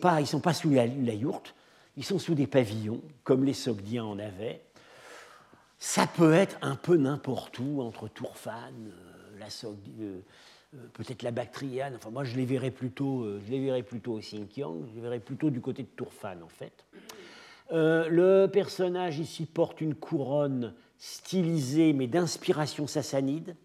Pas, 0.00 0.20
ils 0.20 0.24
ne 0.24 0.28
sont 0.28 0.40
pas 0.40 0.54
sous 0.54 0.70
la, 0.70 0.86
yourte, 0.86 1.54
ils 1.96 2.04
sont 2.04 2.18
sous 2.18 2.34
des 2.34 2.46
pavillons, 2.46 3.00
comme 3.24 3.44
les 3.44 3.52
Sogdiens 3.52 4.04
en 4.04 4.18
avaient. 4.18 4.62
Ça 5.78 6.06
peut 6.06 6.32
être 6.32 6.56
un 6.62 6.76
peu 6.76 6.96
n'importe 6.96 7.58
où, 7.58 7.82
entre 7.82 8.08
Tourfane, 8.08 8.90
euh, 8.90 9.38
la 9.38 9.46
euh, 9.46 10.20
euh, 10.74 10.78
peut-être 10.94 11.22
la 11.22 11.30
Bactriane. 11.30 11.94
Enfin, 11.96 12.10
moi, 12.10 12.24
je 12.24 12.36
les 12.36 12.46
verrais 12.46 12.70
plutôt, 12.70 13.28
je 13.40 13.50
les 13.50 13.62
verrais 13.62 13.82
plutôt 13.82 14.14
au 14.14 14.18
Xinjiang, 14.20 14.86
je 14.88 14.94
les 14.94 15.00
verrais 15.02 15.20
plutôt 15.20 15.50
du 15.50 15.60
côté 15.60 15.82
de 15.82 15.88
Tourfane, 15.88 16.42
en 16.42 16.48
fait. 16.48 16.84
Le 17.74 18.46
personnage 18.46 19.18
ici 19.18 19.46
porte 19.46 19.80
une 19.80 19.94
couronne 19.94 20.74
stylisée, 20.96 21.92
mais 21.92 22.06
d'inspiration 22.06 22.86
sassanide. 22.86 23.56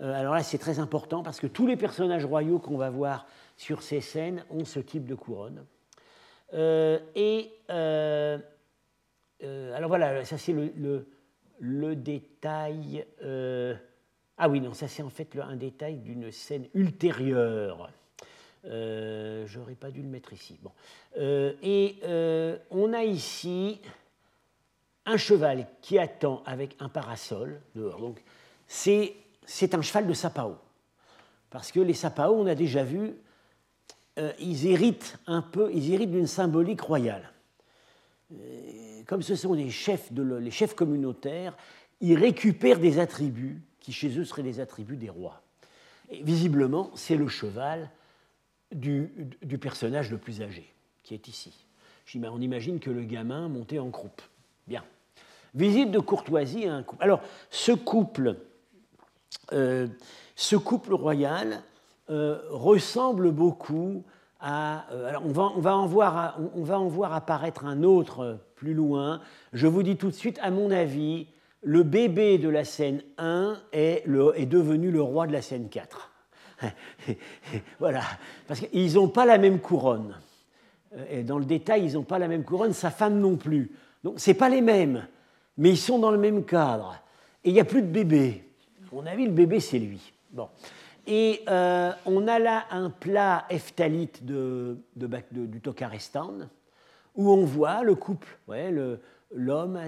alors 0.00 0.34
là, 0.34 0.42
c'est 0.42 0.58
très 0.58 0.78
important 0.78 1.22
parce 1.22 1.40
que 1.40 1.46
tous 1.46 1.66
les 1.66 1.76
personnages 1.76 2.24
royaux 2.24 2.58
qu'on 2.58 2.76
va 2.76 2.90
voir 2.90 3.26
sur 3.56 3.82
ces 3.82 4.00
scènes 4.00 4.44
ont 4.50 4.64
ce 4.64 4.80
type 4.80 5.06
de 5.06 5.14
couronne. 5.14 5.64
et 6.54 7.50
alors 7.68 8.40
voilà, 9.88 10.24
ça 10.24 10.38
c'est 10.38 10.52
le, 10.52 11.06
le 11.62 11.94
détail. 11.94 13.06
Euh, 13.22 13.74
ah 14.36 14.48
oui, 14.48 14.60
non, 14.60 14.74
ça 14.74 14.88
c'est 14.88 15.02
en 15.02 15.08
fait 15.08 15.38
un 15.40 15.56
détail 15.56 15.98
d'une 15.98 16.30
scène 16.32 16.66
ultérieure. 16.74 17.90
Euh, 18.64 19.44
J'aurais 19.46 19.74
pas 19.74 19.90
dû 19.90 20.02
le 20.02 20.08
mettre 20.08 20.32
ici. 20.32 20.58
Bon. 20.62 20.70
Euh, 21.18 21.52
et 21.62 21.96
euh, 22.04 22.56
on 22.70 22.92
a 22.92 23.04
ici 23.04 23.80
un 25.04 25.16
cheval 25.16 25.66
qui 25.80 25.98
attend 25.98 26.42
avec 26.46 26.76
un 26.80 26.88
parasol 26.88 27.60
dehors. 27.74 28.00
Donc 28.00 28.22
c'est 28.66 29.14
un 29.72 29.82
cheval 29.82 30.06
de 30.06 30.14
sapao. 30.14 30.56
Parce 31.50 31.72
que 31.72 31.80
les 31.80 31.94
sapao, 31.94 32.34
on 32.34 32.46
a 32.46 32.54
déjà 32.54 32.84
vu, 32.84 33.14
ils 34.38 34.66
héritent 34.66 35.18
un 35.26 35.42
peu, 35.42 35.70
ils 35.72 35.92
héritent 35.92 36.12
d'une 36.12 36.26
symbolique 36.26 36.80
royale 36.80 37.32
comme 39.06 39.22
ce 39.22 39.36
sont 39.36 39.54
des 39.54 39.70
chefs 39.70 40.12
de, 40.12 40.22
les 40.22 40.50
chefs 40.50 40.74
communautaires, 40.74 41.56
ils 42.00 42.18
récupèrent 42.18 42.78
des 42.78 42.98
attributs 42.98 43.60
qui 43.80 43.92
chez 43.92 44.18
eux 44.18 44.24
seraient 44.24 44.42
des 44.42 44.60
attributs 44.60 44.96
des 44.96 45.10
rois. 45.10 45.42
Et 46.10 46.22
visiblement, 46.22 46.90
c'est 46.94 47.16
le 47.16 47.28
cheval 47.28 47.90
du, 48.72 49.58
personnage 49.60 50.10
le 50.10 50.18
plus 50.18 50.42
âgé, 50.42 50.72
qui 51.02 51.14
est 51.14 51.28
ici. 51.28 51.52
On 52.14 52.40
imagine 52.40 52.80
que 52.80 52.90
le 52.90 53.04
gamin 53.04 53.48
montait 53.48 53.78
en 53.78 53.90
croupe. 53.90 54.22
Bien. 54.66 54.84
Visite 55.54 55.90
de 55.90 55.98
courtoisie 55.98 56.66
à 56.66 56.74
un 56.74 56.82
couple. 56.82 57.02
Alors, 57.02 57.20
ce 57.50 57.72
couple, 57.72 58.36
euh, 59.52 59.86
ce 60.34 60.56
couple 60.56 60.94
royal 60.94 61.62
euh, 62.10 62.40
ressemble 62.50 63.30
beaucoup 63.30 64.04
euh, 64.42 65.08
alors 65.08 65.22
on, 65.24 65.30
va, 65.60 65.76
en 65.76 65.86
voir, 65.86 66.38
on 66.54 66.62
va 66.62 66.78
en 66.78 66.88
voir 66.88 67.12
apparaître 67.12 67.64
un 67.64 67.82
autre 67.82 68.38
plus 68.56 68.74
loin. 68.74 69.20
Je 69.52 69.66
vous 69.66 69.82
dis 69.82 69.96
tout 69.96 70.08
de 70.08 70.14
suite, 70.14 70.38
à 70.42 70.50
mon 70.50 70.70
avis, 70.70 71.28
le 71.62 71.84
bébé 71.84 72.38
de 72.38 72.48
la 72.48 72.64
scène 72.64 73.02
1 73.18 73.56
est, 73.72 74.04
est 74.34 74.46
devenu 74.46 74.90
le 74.90 75.00
roi 75.00 75.28
de 75.28 75.32
la 75.32 75.42
scène 75.42 75.68
4. 75.68 76.11
voilà, 77.78 78.02
parce 78.46 78.60
qu'ils 78.60 78.94
n'ont 78.94 79.08
pas 79.08 79.26
la 79.26 79.38
même 79.38 79.60
couronne. 79.60 80.16
Euh, 80.96 81.04
et 81.10 81.22
dans 81.22 81.38
le 81.38 81.44
détail, 81.44 81.84
ils 81.84 81.94
n'ont 81.94 82.02
pas 82.02 82.18
la 82.18 82.28
même 82.28 82.44
couronne, 82.44 82.72
sa 82.72 82.90
femme 82.90 83.18
non 83.18 83.36
plus. 83.36 83.70
Donc, 84.04 84.20
ce 84.20 84.32
pas 84.32 84.48
les 84.48 84.60
mêmes, 84.60 85.06
mais 85.56 85.70
ils 85.70 85.78
sont 85.78 85.98
dans 85.98 86.10
le 86.10 86.18
même 86.18 86.44
cadre. 86.44 86.96
Et 87.44 87.50
il 87.50 87.52
n'y 87.54 87.60
a 87.60 87.64
plus 87.64 87.82
de 87.82 87.88
bébé. 87.88 88.44
À 88.90 88.94
mon 88.94 89.06
avis, 89.06 89.26
le 89.26 89.32
bébé, 89.32 89.60
c'est 89.60 89.78
lui. 89.78 90.12
Bon. 90.30 90.48
Et 91.06 91.42
euh, 91.48 91.92
on 92.06 92.28
a 92.28 92.38
là 92.38 92.64
un 92.70 92.90
plat 92.90 93.44
eftalite 93.50 94.24
de, 94.24 94.78
du 94.94 95.60
Tokarestan, 95.60 96.48
où 97.16 97.30
on 97.30 97.44
voit 97.44 97.82
le 97.82 97.94
couple, 97.94 98.38
ouais, 98.48 98.72
l'homme, 99.32 99.80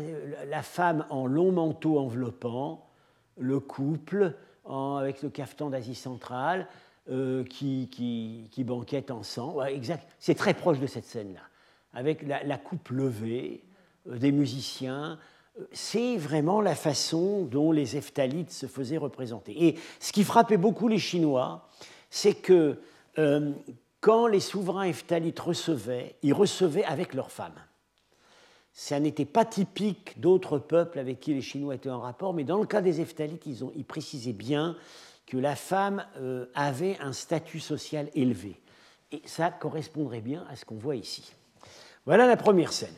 la 0.49 0.63
femme 0.63 1.07
en 1.11 1.27
long 1.27 1.53
manteau 1.53 1.99
enveloppant, 1.99 2.91
le 3.39 3.61
couple 3.61 4.35
avec 4.67 5.23
le 5.23 5.31
cafetan 5.31 5.71
d'Asie 5.71 5.95
centrale, 5.95 6.67
euh, 7.11 7.45
qui, 7.45 7.91
qui, 7.91 8.65
banquette 8.65 9.11
ensemble. 9.11 9.59
Ouais, 9.59 9.75
exact. 9.75 10.09
C'est 10.19 10.35
très 10.35 10.55
proche 10.55 10.79
de 10.79 10.87
cette 10.87 11.05
scène-là, 11.05 11.43
avec 11.93 12.23
la, 12.23 12.57
coupe 12.57 12.89
levée, 12.89 13.63
euh, 14.09 14.17
des 14.17 14.33
musiciens, 14.33 15.19
c'est 15.73 16.17
vraiment 16.17 16.61
la 16.61 16.75
façon 16.75 17.45
dont 17.45 17.73
les 17.73 17.97
Eftalites 17.97 18.51
se 18.51 18.67
faisaient 18.67 18.97
représenter. 18.97 19.67
Et 19.67 19.79
ce 20.01 20.13
qui 20.13 20.25
frappait 20.25 20.57
beaucoup 20.57 20.89
les 20.89 20.99
Chinois, 20.99 21.69
c'est 22.11 22.35
que 22.35 22.81
euh, 23.19 23.53
quand 24.01 24.27
les 24.27 24.41
souverains 24.41 24.85
Eftalites 24.85 25.41
recevaient, 25.41 26.17
ils 26.23 26.35
recevaient 26.35 26.85
avec 26.85 27.15
leurs 27.15 27.31
femmes. 27.31 27.61
Ça 28.75 28.99
n'était 28.99 29.25
pas 29.25 29.45
typique 29.45 30.21
d'autres 30.21 30.59
peuples 30.59 30.99
avec 30.99 31.21
qui 31.21 31.33
les 31.33 31.41
Chinois 31.41 31.77
étaient 31.77 31.91
en 31.91 32.01
rapport, 32.01 32.35
mais 32.35 32.43
dans 32.43 32.59
le 32.59 32.67
cas 32.67 32.83
des 32.83 33.01
Eftalites, 33.01 33.47
ils, 33.47 33.61
ils 33.77 33.85
précisaient 33.85 34.33
bien 34.33 34.77
que 35.27 35.39
la 35.39 35.55
femme 35.55 36.05
euh, 36.19 36.47
avait 36.55 36.99
un 36.99 37.13
statut 37.13 37.61
social 37.61 38.11
élevé. 38.15 38.61
Et 39.13 39.23
ça 39.25 39.51
correspondrait 39.51 40.21
bien 40.21 40.45
à 40.51 40.57
ce 40.57 40.65
qu'on 40.65 40.75
voit 40.75 40.97
ici. 40.97 41.33
Voilà 42.05 42.27
la 42.27 42.37
première 42.37 42.73
scène. 42.73 42.97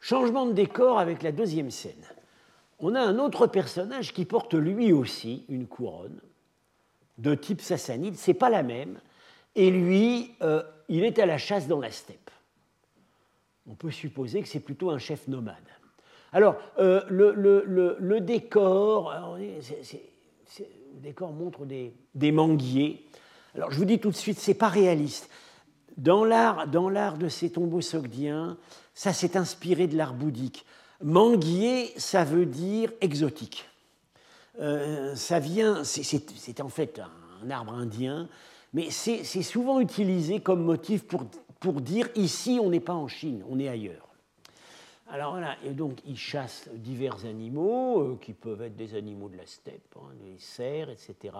Changement 0.00 0.44
de 0.44 0.52
décor 0.52 0.98
avec 0.98 1.22
la 1.22 1.32
deuxième 1.32 1.70
scène. 1.70 2.06
On 2.80 2.94
a 2.94 3.00
un 3.00 3.18
autre 3.18 3.46
personnage 3.46 4.12
qui 4.12 4.26
porte 4.26 4.52
lui 4.52 4.92
aussi 4.92 5.44
une 5.48 5.66
couronne 5.66 6.20
de 7.16 7.34
type 7.34 7.62
sassanide, 7.62 8.16
c'est 8.16 8.34
pas 8.34 8.50
la 8.50 8.62
même, 8.62 9.00
et 9.54 9.70
lui, 9.70 10.34
euh, 10.42 10.62
il 10.88 11.04
est 11.04 11.18
à 11.18 11.26
la 11.26 11.38
chasse 11.38 11.68
dans 11.68 11.80
la 11.80 11.90
steppe. 11.90 12.30
On 13.66 13.74
peut 13.74 13.90
supposer 13.90 14.42
que 14.42 14.48
c'est 14.48 14.60
plutôt 14.60 14.90
un 14.90 14.98
chef 14.98 15.28
nomade. 15.28 15.56
Alors, 16.32 16.56
euh, 16.78 17.00
le, 17.08 18.20
décor, 18.20 19.14
le 19.38 21.00
décor 21.00 21.32
montre 21.32 21.64
des, 21.64 22.32
manguiers. 22.32 23.06
Alors, 23.54 23.70
je 23.70 23.78
vous 23.78 23.84
dis 23.84 24.00
tout 24.00 24.10
de 24.10 24.16
suite, 24.16 24.38
c'est 24.38 24.54
pas 24.54 24.68
réaliste. 24.68 25.30
Dans 25.96 26.24
l'art 26.24 27.18
de 27.18 27.28
ces 27.28 27.50
tombeaux 27.50 27.80
sogdiens, 27.80 28.58
ça 28.94 29.12
s'est 29.12 29.36
inspiré 29.36 29.86
de 29.86 29.96
l'art 29.96 30.14
bouddhique. 30.14 30.66
Manguier, 31.02 31.92
ça 31.96 32.24
veut 32.24 32.46
dire 32.46 32.90
exotique. 33.00 33.64
Euh, 34.60 35.14
ça 35.14 35.38
vient, 35.38 35.84
c'est 35.84 36.60
en 36.60 36.68
fait 36.68 37.00
un 37.44 37.50
arbre 37.50 37.74
indien, 37.74 38.28
mais 38.72 38.90
c'est 38.90 39.24
souvent 39.42 39.80
utilisé 39.80 40.40
comme 40.40 40.64
motif 40.64 41.04
pour, 41.04 41.26
pour 41.64 41.80
dire 41.80 42.10
ici 42.14 42.58
on 42.62 42.68
n'est 42.68 42.78
pas 42.78 42.92
en 42.92 43.08
Chine, 43.08 43.42
on 43.48 43.58
est 43.58 43.68
ailleurs. 43.68 44.06
Alors 45.08 45.30
voilà, 45.30 45.56
et 45.64 45.70
donc 45.70 45.98
ils 46.04 46.18
chassent 46.18 46.68
divers 46.74 47.24
animaux, 47.24 48.00
euh, 48.02 48.18
qui 48.20 48.34
peuvent 48.34 48.60
être 48.60 48.76
des 48.76 48.94
animaux 48.94 49.30
de 49.30 49.38
la 49.38 49.46
steppe, 49.46 49.96
hein, 49.96 50.12
des 50.22 50.38
cerfs, 50.38 50.90
etc. 50.90 51.34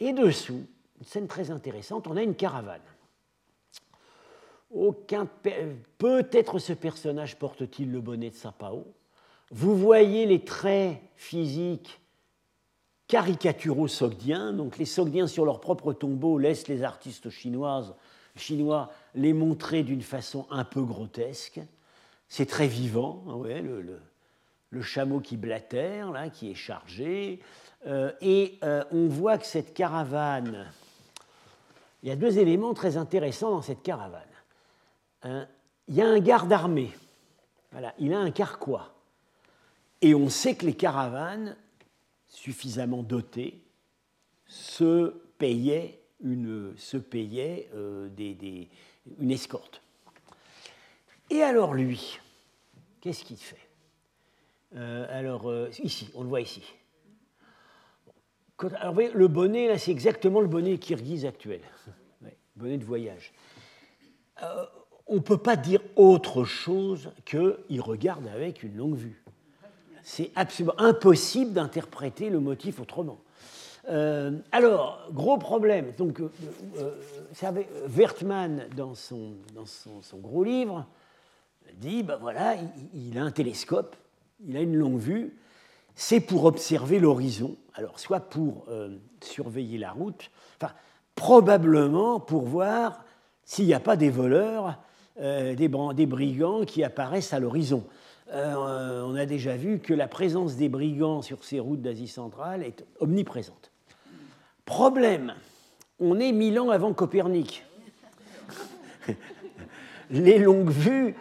Et 0.00 0.12
dessous, 0.12 0.66
une 0.98 1.04
scène 1.04 1.28
très 1.28 1.52
intéressante, 1.52 2.08
on 2.08 2.16
a 2.16 2.22
une 2.24 2.34
caravane. 2.34 2.80
Peut-être 5.98 6.58
ce 6.58 6.72
personnage 6.72 7.38
porte-t-il 7.38 7.92
le 7.92 8.00
bonnet 8.00 8.30
de 8.30 8.34
Sapao. 8.34 8.84
Vous 9.52 9.76
voyez 9.76 10.26
les 10.26 10.44
traits 10.44 11.00
physiques 11.14 12.00
caricaturaux 13.06 13.88
sogdiens. 13.88 14.52
Donc 14.52 14.76
les 14.76 14.84
sogdiens 14.84 15.28
sur 15.28 15.44
leur 15.44 15.60
propre 15.60 15.92
tombeau 15.92 16.36
laissent 16.38 16.68
les 16.68 16.82
artistes 16.82 17.30
chinoises, 17.30 17.94
chinois 18.38 18.92
les 19.14 19.32
montrer 19.32 19.82
d'une 19.82 20.02
façon 20.02 20.46
un 20.50 20.64
peu 20.64 20.82
grotesque. 20.82 21.60
C'est 22.28 22.46
très 22.46 22.66
vivant, 22.66 23.24
hein, 23.28 23.60
le, 24.70 24.82
chameau 24.82 25.20
qui 25.20 25.36
blatère, 25.36 26.12
là, 26.12 26.28
qui 26.28 26.50
est 26.50 26.54
chargé. 26.54 27.40
Euh, 27.86 28.12
et 28.20 28.58
euh, 28.62 28.84
on 28.92 29.08
voit 29.08 29.38
que 29.38 29.46
cette 29.46 29.74
caravane, 29.74 30.66
il 32.02 32.08
y 32.08 32.12
a 32.12 32.16
deux 32.16 32.38
éléments 32.38 32.74
très 32.74 32.96
intéressants 32.96 33.50
dans 33.50 33.62
cette 33.62 33.82
caravane 33.82 34.22
il 35.88 35.94
y 35.94 36.02
a 36.02 36.06
un 36.06 36.20
garde 36.20 36.52
armé, 36.52 36.92
voilà, 37.72 37.94
il 37.98 38.12
a 38.12 38.18
un 38.18 38.30
carquois. 38.30 38.94
Et 40.00 40.14
on 40.14 40.28
sait 40.28 40.54
que 40.54 40.66
les 40.66 40.74
caravanes, 40.74 41.56
suffisamment 42.28 43.02
dotées, 43.02 43.60
se 44.46 45.14
payaient 45.38 46.00
une, 46.22 46.74
se 46.76 46.96
payaient, 46.96 47.68
euh, 47.74 48.08
une 49.20 49.30
escorte. 49.30 49.82
Et 51.30 51.42
alors 51.42 51.74
lui, 51.74 52.18
qu'est-ce 53.00 53.24
qu'il 53.24 53.36
fait? 53.36 53.68
Euh, 54.76 55.06
Alors, 55.10 55.48
euh, 55.48 55.70
ici, 55.82 56.10
on 56.14 56.22
le 56.22 56.28
voit 56.28 56.40
ici. 56.40 56.62
Alors, 58.80 58.92
voyez, 58.92 59.10
le 59.14 59.28
bonnet, 59.28 59.68
là, 59.68 59.78
c'est 59.78 59.92
exactement 59.92 60.40
le 60.40 60.48
bonnet 60.48 60.78
kirghiz 60.78 61.24
actuel. 61.24 61.60
bonnet 62.56 62.78
de 62.78 62.84
voyage. 62.84 63.32
On 65.06 65.14
ne 65.14 65.20
peut 65.20 65.38
pas 65.38 65.56
dire 65.56 65.80
autre 65.96 66.44
chose 66.44 67.10
qu'il 67.24 67.80
regarde 67.80 68.26
avec 68.28 68.62
une 68.62 68.76
longue 68.76 68.96
vue. 68.96 69.22
C'est 70.02 70.30
absolument 70.34 70.78
impossible 70.78 71.52
d'interpréter 71.52 72.30
le 72.30 72.40
motif 72.40 72.80
autrement. 72.80 73.20
Euh, 73.88 74.32
alors, 74.52 75.08
gros 75.12 75.38
problème. 75.38 75.92
Donc, 75.96 76.20
euh, 76.20 76.30
euh 76.78 76.94
dans, 78.76 78.94
son, 78.94 79.32
gros 80.14 80.44
livre, 80.44 80.86
dit 81.74 82.02
ben 82.02 82.18
voilà, 82.20 82.56
il, 82.94 83.18
a 83.18 83.22
un 83.22 83.30
télescope, 83.30 83.96
il 84.46 84.56
a 84.56 84.60
une 84.60 84.76
longue 84.76 84.98
vue, 84.98 85.36
c'est 85.94 86.20
pour 86.20 86.44
observer 86.44 86.98
l'horizon, 86.98 87.56
alors 87.74 87.98
soit 87.98 88.20
pour 88.20 88.66
surveiller 89.20 89.78
la 89.78 89.92
route, 89.92 90.30
probablement 91.14 92.20
pour 92.20 92.42
voir 92.42 93.04
s'il 93.44 93.66
n'y 93.66 93.74
a 93.74 93.80
pas 93.80 93.96
des 93.96 94.10
voleurs, 94.10 94.78
des, 95.18 95.68
brigands 96.06 96.64
qui 96.64 96.84
apparaissent 96.84 97.32
à 97.32 97.40
l'horizon. 97.40 97.84
on 98.32 99.14
a 99.14 99.26
déjà 99.26 99.56
vu 99.56 99.80
que 99.80 99.94
la 99.94 100.08
présence 100.08 100.56
des 100.56 100.68
brigands 100.68 101.22
sur 101.22 101.44
ces 101.44 101.60
routes 101.60 101.82
d'Asie 101.82 102.08
centrale 102.08 102.62
est 102.62 102.84
omniprésente. 103.00 103.70
Problème, 104.68 105.32
on 105.98 106.20
est 106.20 106.30
mille 106.30 106.60
ans 106.60 106.68
avant 106.68 106.92
Copernic. 106.92 107.64
Les 110.10 110.38
longues 110.38 110.68
vues 110.68 111.14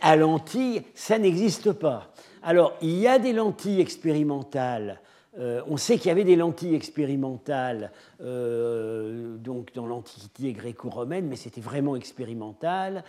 à 0.00 0.16
lentilles, 0.16 0.82
ça 0.96 1.16
n'existe 1.16 1.70
pas. 1.70 2.12
Alors, 2.42 2.76
il 2.82 2.98
y 2.98 3.06
a 3.06 3.20
des 3.20 3.32
lentilles 3.32 3.80
expérimentales 3.80 5.00
euh, 5.38 5.60
on 5.68 5.76
sait 5.76 5.98
qu'il 5.98 6.08
y 6.08 6.10
avait 6.10 6.24
des 6.24 6.34
lentilles 6.36 6.74
expérimentales 6.74 7.92
euh, 8.22 9.36
donc 9.36 9.72
dans 9.74 9.86
l'Antiquité 9.86 10.52
gréco-romaine, 10.52 11.26
mais 11.26 11.36
c'était 11.36 11.60
vraiment 11.60 11.94
expérimental. 11.94 13.04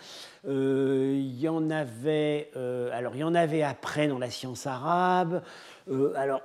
Euh, 0.46 1.18
y 1.18 1.48
en 1.48 1.70
avait, 1.70 2.50
alors 2.92 3.14
il 3.14 3.20
y 3.20 3.24
en 3.24 3.34
avait 3.34 3.62
après 3.62 4.06
dans 4.06 4.18
la 4.18 4.30
science 4.30 4.66
arabe. 4.66 5.42
Alors 6.16 6.42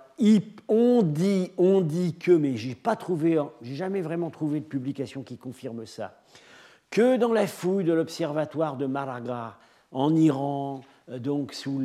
on 0.68 1.02
dit, 1.04 1.52
on 1.58 1.82
dit 1.82 2.16
que, 2.16 2.32
mais 2.32 2.58
j'ai 2.58 2.76
pas 2.76 2.96
trouvé, 2.96 3.40
j'ai 3.62 3.76
jamais 3.76 4.02
vraiment 4.02 4.30
trouvé 4.30 4.60
de 4.60 4.66
publication 4.66 5.24
qui 5.24 5.38
confirme 5.38 5.86
ça, 5.86 6.22
que 6.90 7.18
dans 7.18 7.34
la 7.34 7.48
fouille 7.48 7.84
de 7.84 7.94
l'observatoire 7.94 8.78
de 8.78 8.86
Maraga 8.86 9.58
en 9.92 10.16
Iran, 10.16 10.82
donc 11.08 11.54
sous, 11.54 11.82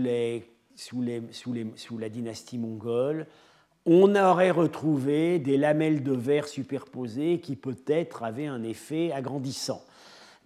sous, 0.76 1.98
la 1.98 2.08
dynastie 2.08 2.58
mongole, 2.58 3.26
on 3.86 4.14
aurait 4.14 4.50
retrouvé 4.50 5.38
des 5.38 5.56
lamelles 5.56 6.02
de 6.02 6.12
verre 6.12 6.48
superposées 6.48 7.40
qui 7.40 7.56
peut-être 7.56 8.22
avaient 8.22 8.46
un 8.46 8.62
effet 8.62 9.10
agrandissant. 9.12 9.82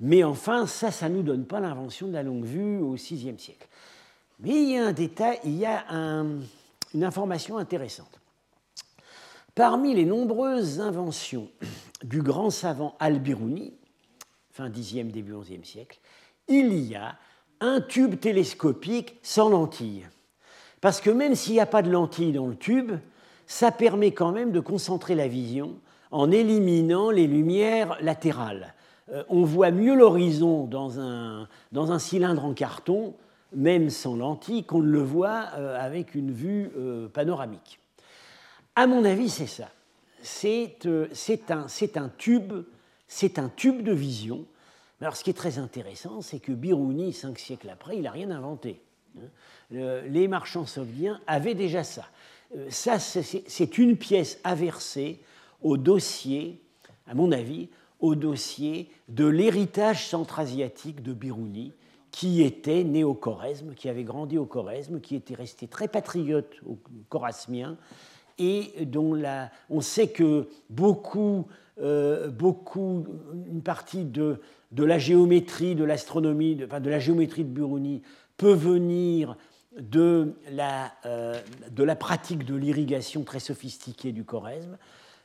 Mais 0.00 0.24
enfin, 0.24 0.66
ça, 0.66 0.90
ça 0.90 1.08
ne 1.08 1.16
nous 1.16 1.22
donne 1.22 1.44
pas 1.44 1.60
l'invention 1.60 2.08
de 2.08 2.12
la 2.12 2.22
longue 2.22 2.44
vue 2.44 2.78
au 2.78 2.92
VIe 2.92 3.34
siècle. 3.38 3.68
Mais 4.40 4.50
il 4.50 4.70
y 4.70 4.76
a 4.76 4.86
un 4.86 4.92
détail, 4.92 5.38
il 5.44 5.56
y 5.56 5.66
a 5.66 5.84
une 6.94 7.04
information 7.04 7.58
intéressante. 7.58 8.20
Parmi 9.54 9.94
les 9.94 10.04
nombreuses 10.04 10.80
inventions 10.80 11.48
du 12.02 12.22
grand 12.22 12.50
savant 12.50 12.96
Al-Biruni, 12.98 13.74
fin 14.50 14.70
Xe, 14.70 15.04
début 15.04 15.34
XIe 15.34 15.64
siècle, 15.64 16.00
il 16.48 16.74
y 16.74 16.94
a 16.94 17.16
un 17.60 17.80
tube 17.80 18.18
télescopique 18.18 19.16
sans 19.22 19.48
lentille. 19.48 20.06
Parce 20.80 21.00
que 21.00 21.10
même 21.10 21.34
s'il 21.34 21.54
n'y 21.54 21.60
a 21.60 21.66
pas 21.66 21.82
de 21.82 21.90
lentille 21.90 22.32
dans 22.32 22.46
le 22.46 22.56
tube, 22.56 22.92
ça 23.46 23.70
permet 23.70 24.12
quand 24.12 24.32
même 24.32 24.52
de 24.52 24.60
concentrer 24.60 25.14
la 25.14 25.28
vision 25.28 25.76
en 26.10 26.30
éliminant 26.30 27.10
les 27.10 27.26
lumières 27.26 27.96
latérales. 28.00 28.74
Euh, 29.12 29.24
on 29.28 29.44
voit 29.44 29.70
mieux 29.70 29.94
l'horizon 29.94 30.64
dans 30.66 31.00
un, 31.00 31.48
dans 31.72 31.92
un, 31.92 31.98
cylindre 31.98 32.44
en 32.44 32.54
carton, 32.54 33.14
même 33.54 33.90
sans 33.90 34.16
lentille, 34.16 34.64
qu'on 34.64 34.80
le 34.80 35.02
voit 35.02 35.48
euh, 35.56 35.78
avec 35.78 36.14
une 36.14 36.32
vue 36.32 36.70
euh, 36.76 37.08
panoramique. 37.08 37.78
À 38.76 38.86
mon 38.86 39.04
avis, 39.04 39.28
c'est 39.28 39.46
ça. 39.46 39.68
C'est 40.22 40.84
un, 41.50 42.08
tube, 42.16 42.52
un 43.36 43.48
tube 43.50 43.82
de 43.82 43.92
vision. 43.92 44.44
Alors, 45.00 45.16
ce 45.16 45.22
qui 45.22 45.30
est 45.30 45.34
très 45.34 45.58
intéressant, 45.58 46.22
c'est 46.22 46.38
que 46.38 46.52
Biruni, 46.52 47.12
cinq 47.12 47.38
siècles 47.38 47.68
après, 47.68 47.96
il 47.96 48.02
n'a 48.02 48.10
rien 48.10 48.30
inventé. 48.30 48.80
Hein. 49.18 49.28
Les 49.70 50.28
marchands 50.28 50.66
saoudiens 50.66 51.20
avaient 51.26 51.54
déjà 51.54 51.84
ça. 51.84 52.06
Euh, 52.56 52.66
ça, 52.70 52.98
c'est 52.98 53.78
une 53.78 53.96
pièce 53.96 54.38
aversée 54.44 55.20
au 55.62 55.76
dossier, 55.76 56.60
à 57.06 57.14
mon 57.14 57.32
avis, 57.32 57.68
au 58.00 58.14
dossier 58.14 58.90
de 59.08 59.26
l'héritage 59.26 60.06
centra-asiatique 60.08 61.02
de 61.02 61.12
Biruni, 61.12 61.72
qui 62.14 62.42
était 62.42 62.84
né 62.84 63.02
au 63.02 63.14
Choresme, 63.14 63.74
qui 63.74 63.88
avait 63.88 64.04
grandi 64.04 64.38
au 64.38 64.46
Choresme, 64.46 65.00
qui 65.00 65.16
était 65.16 65.34
resté 65.34 65.66
très 65.66 65.88
patriote 65.88 66.54
au 66.64 66.78
chorasmien, 67.08 67.76
et 68.38 68.86
dont 68.86 69.20
on 69.68 69.80
sait 69.80 70.06
que 70.06 70.46
beaucoup, 70.70 71.48
euh, 71.80 72.28
beaucoup 72.28 73.04
une 73.48 73.62
partie 73.62 74.04
de, 74.04 74.40
de 74.70 74.84
la 74.84 74.96
géométrie, 74.96 75.74
de 75.74 75.82
l'astronomie, 75.82 76.54
de, 76.54 76.66
de 76.66 76.88
la 76.88 77.00
géométrie 77.00 77.42
de 77.42 77.48
Biruni 77.48 78.02
peut 78.36 78.54
venir 78.54 79.36
de 79.76 80.34
la, 80.52 80.92
euh, 81.06 81.34
de 81.72 81.82
la 81.82 81.96
pratique 81.96 82.44
de 82.44 82.54
l'irrigation 82.54 83.24
très 83.24 83.40
sophistiquée 83.40 84.12
du 84.12 84.22
Choresme. 84.22 84.78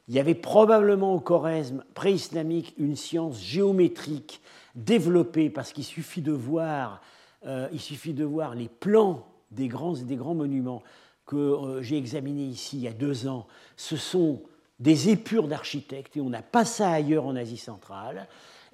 Il 0.07 0.15
y 0.15 0.19
avait 0.19 0.33
probablement 0.33 1.13
au 1.13 1.19
Choresme 1.19 1.83
pré-islamique 1.93 2.73
une 2.79 2.95
science 2.95 3.39
géométrique 3.39 4.41
développée 4.75 5.49
parce 5.49 5.73
qu'il 5.73 5.83
suffit 5.83 6.21
de 6.21 6.31
voir, 6.31 7.01
euh, 7.45 7.67
suffit 7.77 8.13
de 8.13 8.25
voir 8.25 8.55
les 8.55 8.69
plans 8.69 9.25
des 9.51 9.67
grands, 9.67 9.93
des 9.93 10.15
grands 10.15 10.35
monuments 10.35 10.83
que 11.25 11.35
euh, 11.35 11.81
j'ai 11.81 11.97
examinés 11.97 12.45
ici 12.45 12.77
il 12.77 12.83
y 12.83 12.87
a 12.87 12.93
deux 12.93 13.27
ans. 13.27 13.47
Ce 13.77 13.97
sont 13.97 14.41
des 14.79 15.09
épures 15.09 15.47
d'architectes 15.47 16.17
et 16.17 16.21
on 16.21 16.29
n'a 16.29 16.41
pas 16.41 16.65
ça 16.65 16.91
ailleurs 16.91 17.25
en 17.25 17.35
Asie 17.35 17.57
centrale. 17.57 18.27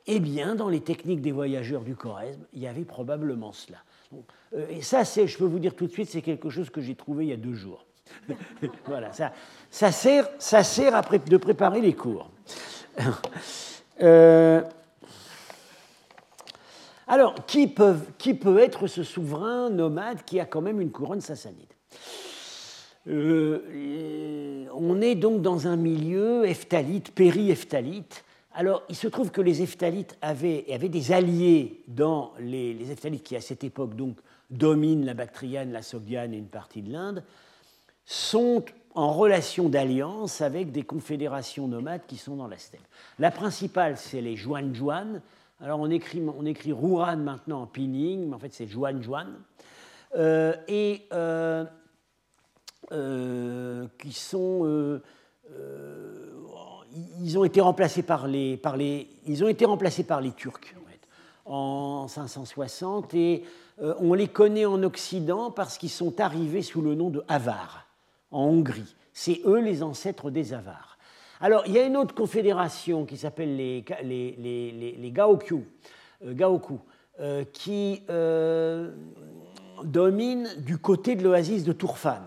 Eh 0.07 0.19
bien, 0.19 0.55
dans 0.55 0.69
les 0.69 0.81
techniques 0.81 1.21
des 1.21 1.31
voyageurs 1.31 1.81
du 1.81 1.95
Choresme, 1.95 2.41
il 2.53 2.61
y 2.61 2.67
avait 2.67 2.85
probablement 2.85 3.51
cela. 3.51 3.79
Euh, 4.53 4.67
et 4.69 4.81
ça, 4.81 5.03
je 5.03 5.37
peux 5.37 5.45
vous 5.45 5.59
dire 5.59 5.75
tout 5.75 5.87
de 5.87 5.91
suite, 5.91 6.09
c'est 6.09 6.21
quelque 6.21 6.49
chose 6.49 6.69
que 6.69 6.81
j'ai 6.81 6.95
trouvé 6.95 7.25
il 7.25 7.29
y 7.29 7.33
a 7.33 7.37
deux 7.37 7.55
jours. 7.55 7.85
voilà, 8.85 9.11
ça, 9.13 9.33
ça, 9.71 9.91
sert, 9.91 10.29
ça 10.37 10.63
sert 10.63 10.95
à 10.95 11.01
de 11.01 11.37
préparer 11.37 11.81
les 11.81 11.93
cours. 11.93 12.29
Euh, 14.01 14.61
alors, 17.07 17.45
qui, 17.45 17.73
qui, 18.17 18.33
peut 18.33 18.59
être 18.59 18.87
ce 18.87 19.03
souverain 19.03 19.69
nomade 19.69 20.23
qui 20.25 20.39
a 20.39 20.45
quand 20.45 20.61
même 20.61 20.81
une 20.81 20.91
couronne 20.91 21.21
sassanide? 21.21 21.73
Euh, 23.07 24.65
On 24.73 25.01
est 25.01 25.15
donc 25.15 25.41
dans 25.41 25.67
un 25.67 25.75
milieu 25.75 26.45
ephthalite, 26.45 27.11
péri-ephthalite, 27.11 28.23
alors, 28.57 28.83
il 28.87 28.95
se 28.95 29.09
trouve 29.09 29.31
que 29.31 29.41
les 29.41 29.61
Eftalites 29.61 30.17
avaient, 30.21 30.63
des 30.79 31.11
alliés 31.11 31.83
dans 31.89 32.31
les, 32.39 32.73
les 32.73 33.19
qui, 33.19 33.35
à 33.35 33.41
cette 33.41 33.65
époque, 33.65 33.95
donc, 33.95 34.17
dominent 34.49 35.05
la 35.05 35.13
Bactriane, 35.13 35.73
la 35.73 35.81
Sogdiane 35.81 36.33
et 36.33 36.37
une 36.37 36.47
partie 36.47 36.81
de 36.81 36.91
l'Inde, 36.91 37.23
sont 38.05 38.63
en 38.93 39.11
relation 39.11 39.67
d'alliance 39.67 40.39
avec 40.39 40.71
des 40.71 40.83
confédérations 40.83 41.67
nomades 41.67 42.05
qui 42.07 42.15
sont 42.15 42.37
dans 42.37 42.47
la 42.47 42.57
steppe. 42.57 42.85
La 43.19 43.29
principale, 43.29 43.97
c'est 43.97 44.21
les 44.21 44.37
Juan-Juan. 44.37 45.21
Alors, 45.61 45.79
on 45.79 45.89
écrit, 45.89 46.21
on 46.21 46.45
écrit 46.45 46.73
maintenant 46.73 47.61
en 47.61 47.65
pinning, 47.65 48.27
mais 48.27 48.35
en 48.35 48.39
fait, 48.39 48.53
c'est 48.53 48.67
Juan-Juan. 48.67 49.33
Euh, 50.15 50.53
et 50.67 51.07
euh, 51.13 51.65
euh, 52.91 53.87
qui 53.99 54.13
sont 54.13 55.01
ils 57.21 57.37
ont 57.37 57.43
été 57.43 57.59
remplacés 57.59 58.03
par 58.03 58.27
les, 58.27 58.59
Turcs 60.35 60.75
en, 61.45 62.07
560 62.07 63.13
et 63.13 63.43
on 63.79 64.13
les 64.13 64.27
connaît 64.27 64.65
en 64.65 64.81
Occident 64.83 65.51
parce 65.51 65.77
qu'ils 65.77 65.89
sont 65.89 66.19
arrivés 66.21 66.61
sous 66.61 66.81
le 66.81 66.95
nom 66.95 67.09
de 67.09 67.23
Avars 67.27 67.85
en 68.31 68.45
Hongrie. 68.45 68.95
C'est 69.13 69.41
eux 69.45 69.59
les 69.59 69.83
ancêtres 69.83 70.31
des 70.31 70.53
Avars. 70.53 70.94
Alors 71.45 71.61
il 71.67 71.73
y 71.73 71.77
a 71.77 71.83
une 71.83 71.95
autre 71.95 72.15
confédération 72.15 73.05
qui 73.05 73.17
s'appelle 73.17 73.55
les, 73.55 73.85
les, 74.01 74.95
les, 74.97 75.11
Gaoku, 75.11 75.63
euh, 76.23 76.79
euh, 77.19 77.43
qui 77.53 78.01
domine 79.83 80.49
du 80.57 80.79
côté 80.79 81.15
de 81.15 81.23
l'oasis 81.23 81.63
de 81.63 81.71
Tourfan. 81.71 82.23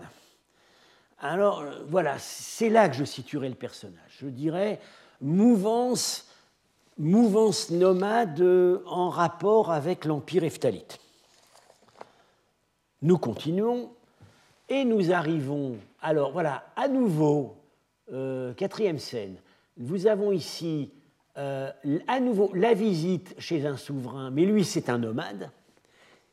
Alors 1.19 1.65
voilà, 1.89 2.17
c'est 2.17 2.69
là 2.69 2.87
que 2.87 2.95
je 2.95 3.03
situerai 3.03 3.49
le 3.49 3.55
personnage 3.55 4.19
je 4.21 4.27
dirais, 4.27 4.79
mouvance, 5.19 6.25
mouvance 6.97 7.71
nomade 7.71 8.41
en 8.85 9.09
rapport 9.09 9.73
avec 9.73 10.05
l'empire 10.05 10.45
ephtalite. 10.45 10.97
Nous 13.01 13.17
continuons 13.17 13.91
et 14.69 14.85
nous 14.85 15.11
arrivons, 15.11 15.75
alors 16.01 16.31
voilà, 16.31 16.63
à 16.77 16.87
nouveau, 16.87 17.58
quatrième 18.55 18.99
scène, 18.99 19.37
nous 19.77 20.07
avons 20.07 20.31
ici 20.31 20.91
à 21.35 22.19
nouveau 22.19 22.51
la 22.53 22.73
visite 22.73 23.35
chez 23.37 23.65
un 23.65 23.77
souverain, 23.77 24.31
mais 24.31 24.45
lui 24.45 24.63
c'est 24.63 24.89
un 24.89 24.97
nomade. 24.97 25.51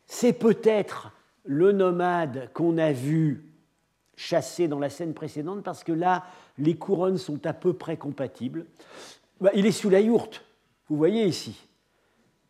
C'est 0.07 0.33
peut-être 0.33 1.13
le 1.45 1.73
nomade 1.73 2.51
qu'on 2.53 2.79
a 2.79 2.93
vu 2.93 3.57
chasser 4.17 4.67
dans 4.67 4.79
la 4.79 4.91
scène 4.91 5.15
précédente, 5.15 5.63
parce 5.63 5.85
que 5.85 5.93
là, 5.93 6.25
les 6.59 6.77
couronnes 6.77 7.19
sont 7.19 7.47
à 7.47 7.53
peu 7.53 7.75
près 7.75 7.97
compatibles. 7.97 8.67
Bah, 9.41 9.51
il 9.55 9.67
est 9.67 9.73
sous 9.73 9.91
la 9.91 10.01
yourte, 10.01 10.45
vous 10.89 10.97
voyez 10.97 11.25
ici. 11.25 11.69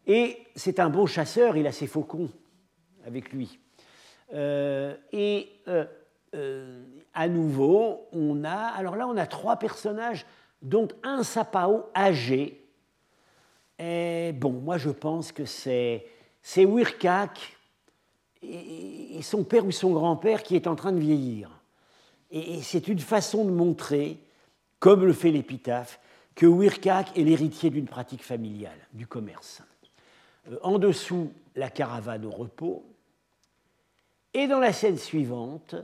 Et 0.07 0.39
c'est 0.55 0.79
un 0.79 0.89
bon 0.89 1.07
chasseur, 1.07 1.57
il 1.57 1.67
a 1.67 1.73
ses 1.73 1.89
faucons 1.89 2.31
avec 3.05 3.33
lui. 3.33 3.59
Euh, 4.33 4.97
et 5.13 5.49
euh, 5.69 5.85
euh, 6.37 6.83
à 7.15 7.29
nouveau, 7.29 8.07
on 8.13 8.45
a, 8.45 8.55
alors 8.55 8.97
là, 8.97 9.09
on 9.09 9.17
a 9.17 9.27
trois 9.27 9.57
personnages, 9.57 10.27
dont 10.63 10.89
un 11.03 11.23
sapao 11.23 11.87
âgé. 11.95 12.63
Et 13.79 14.33
bon, 14.33 14.53
moi 14.53 14.79
je 14.79 14.91
pense 14.91 15.33
que 15.33 15.45
c'est 15.45 16.05
Wirkak 16.57 17.57
et 18.43 19.21
son 19.23 19.45
père 19.45 19.67
ou 19.67 19.73
son 19.73 19.93
grand-père 19.93 20.43
qui 20.43 20.57
est 20.57 20.67
en 20.67 20.77
train 20.77 20.93
de 20.93 20.99
vieillir. 20.99 21.51
Et 22.31 22.61
c'est 22.63 22.89
une 22.89 22.99
façon 22.99 23.45
de 23.45 23.51
montrer, 23.51 24.19
comme 24.79 25.05
le 25.05 25.13
fait 25.13 25.31
l'épitaphe, 25.31 26.01
que 26.35 26.47
Wirkak 26.47 27.17
est 27.17 27.23
l'héritier 27.23 27.71
d'une 27.71 27.87
pratique 27.87 28.23
familiale, 28.23 28.79
du 28.93 29.07
commerce. 29.07 29.63
Euh, 30.51 30.59
en 30.63 30.79
dessous, 30.79 31.33
la 31.55 31.71
caravane 31.71 32.25
au 32.27 32.31
repos. 32.31 32.85
Et 34.35 34.47
dans 34.47 34.59
la 34.59 34.73
scène 34.73 34.99
suivante, 34.99 35.77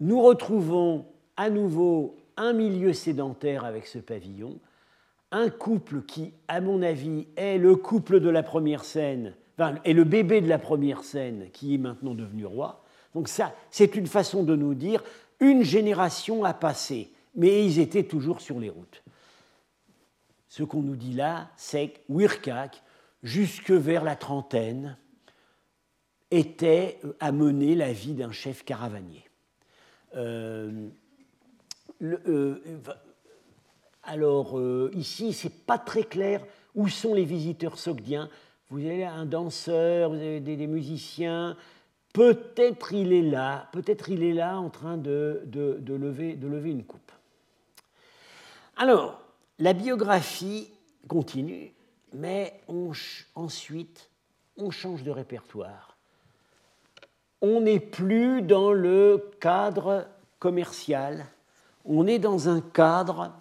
nous 0.00 0.22
retrouvons 0.22 1.06
à 1.36 1.50
nouveau 1.50 2.16
un 2.36 2.52
milieu 2.52 2.92
sédentaire 2.92 3.64
avec 3.64 3.86
ce 3.86 3.98
pavillon, 3.98 4.58
un 5.32 5.50
couple 5.50 6.02
qui, 6.02 6.32
à 6.48 6.60
mon 6.60 6.82
avis, 6.82 7.26
est 7.36 7.58
le 7.58 7.76
couple 7.76 8.20
de 8.20 8.28
la 8.28 8.42
première 8.42 8.84
scène, 8.84 9.34
enfin, 9.58 9.76
est 9.84 9.92
le 9.92 10.04
bébé 10.04 10.40
de 10.40 10.48
la 10.48 10.58
première 10.58 11.02
scène 11.02 11.50
qui 11.52 11.74
est 11.74 11.78
maintenant 11.78 12.14
devenu 12.14 12.46
roi. 12.46 12.84
Donc 13.14 13.28
ça, 13.28 13.54
c'est 13.70 13.96
une 13.96 14.06
façon 14.06 14.42
de 14.42 14.54
nous 14.54 14.74
dire, 14.74 15.02
une 15.40 15.62
génération 15.62 16.44
a 16.44 16.54
passé, 16.54 17.10
mais 17.34 17.64
ils 17.64 17.78
étaient 17.78 18.04
toujours 18.04 18.40
sur 18.40 18.60
les 18.60 18.70
routes. 18.70 19.02
Ce 20.48 20.62
qu'on 20.62 20.82
nous 20.82 20.96
dit 20.96 21.12
là, 21.12 21.50
c'est 21.56 21.88
que 21.88 21.98
Wirkak, 22.08 22.82
jusque 23.22 23.70
vers 23.70 24.04
la 24.04 24.16
trentaine, 24.16 24.96
était 26.30 26.98
à 27.20 27.32
mener 27.32 27.74
la 27.74 27.92
vie 27.92 28.14
d'un 28.14 28.32
chef 28.32 28.64
caravanier. 28.64 29.25
Euh, 30.16 30.88
euh, 32.02 32.80
alors 34.02 34.58
euh, 34.58 34.90
ici, 34.94 35.32
c'est 35.32 35.64
pas 35.66 35.78
très 35.78 36.04
clair 36.04 36.44
où 36.74 36.88
sont 36.88 37.14
les 37.14 37.24
visiteurs 37.24 37.78
sogdiens. 37.78 38.28
Vous 38.70 38.78
avez 38.78 39.04
un 39.04 39.26
danseur, 39.26 40.10
vous 40.10 40.16
avez 40.16 40.40
des 40.40 40.66
musiciens, 40.66 41.56
Peut-être 42.16 42.94
il 42.94 43.12
est 43.12 43.20
là, 43.20 43.68
peut-être 43.72 44.08
il 44.08 44.22
est 44.22 44.32
là 44.32 44.58
en 44.58 44.70
train 44.70 44.96
de, 44.96 45.42
lever, 45.86 46.34
de 46.34 46.48
lever 46.48 46.70
une 46.70 46.82
coupe. 46.82 47.12
Alors, 48.78 49.20
la 49.58 49.74
biographie 49.74 50.70
continue, 51.08 51.74
mais 52.14 52.58
ensuite, 53.34 54.08
on 54.56 54.70
change 54.70 55.02
de 55.02 55.10
répertoire. 55.10 55.95
On 57.40 57.60
n'est 57.60 57.80
plus 57.80 58.42
dans 58.42 58.72
le 58.72 59.30
cadre 59.40 60.06
commercial, 60.38 61.26
on 61.84 62.06
est 62.06 62.18
dans 62.18 62.48
un 62.48 62.60
cadre 62.60 63.32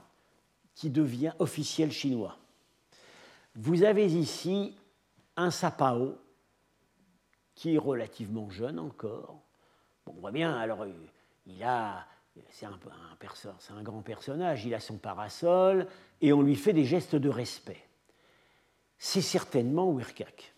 qui 0.74 0.90
devient 0.90 1.34
officiel 1.40 1.92
chinois. 1.92 2.38
Vous 3.56 3.84
avez 3.84 4.06
ici 4.06 4.76
un 5.38 5.50
sapao, 5.50 6.18
qui 7.56 7.76
est 7.76 7.78
relativement 7.78 8.50
jeune 8.50 8.80
encore. 8.80 9.40
On 10.06 10.14
voit 10.14 10.32
bien, 10.32 10.56
alors 10.56 10.84
euh, 10.84 10.92
il 11.48 11.64
a, 11.64 12.06
c'est 12.52 12.66
un, 12.66 12.72
un, 12.72 13.78
un, 13.78 13.84
grand 13.84 14.02
personnage, 14.02 14.66
il 14.66 14.74
a 14.76 14.80
son 14.80 14.98
parasol 14.98 15.88
et 16.22 16.34
on 16.34 16.42
lui 16.42 16.56
fait 16.56 16.74
des 16.74 16.86
gestes 16.86 17.16
de 17.16 17.30
respect. 17.30 17.82
C'est 18.98 19.22
certainement 19.22 19.92
Wirkak. 19.92 20.54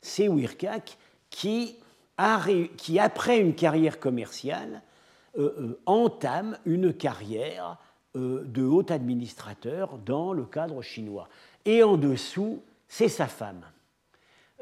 C'est 0.00 0.28
Wirkak 0.28 0.96
qui, 1.30 1.76
qui, 2.76 2.98
après 2.98 3.38
une 3.38 3.54
carrière 3.54 4.00
commerciale, 4.00 4.82
euh, 5.38 5.54
euh, 5.58 5.80
entame 5.86 6.58
une 6.64 6.92
carrière 6.92 7.78
de 8.14 8.64
haut 8.64 8.90
administrateur 8.90 9.98
dans 9.98 10.32
le 10.32 10.44
cadre 10.44 10.82
chinois. 10.82 11.28
Et 11.64 11.84
en 11.84 11.96
dessous, 11.96 12.62
c'est 12.88 13.08
sa 13.08 13.26
femme. 13.26 13.62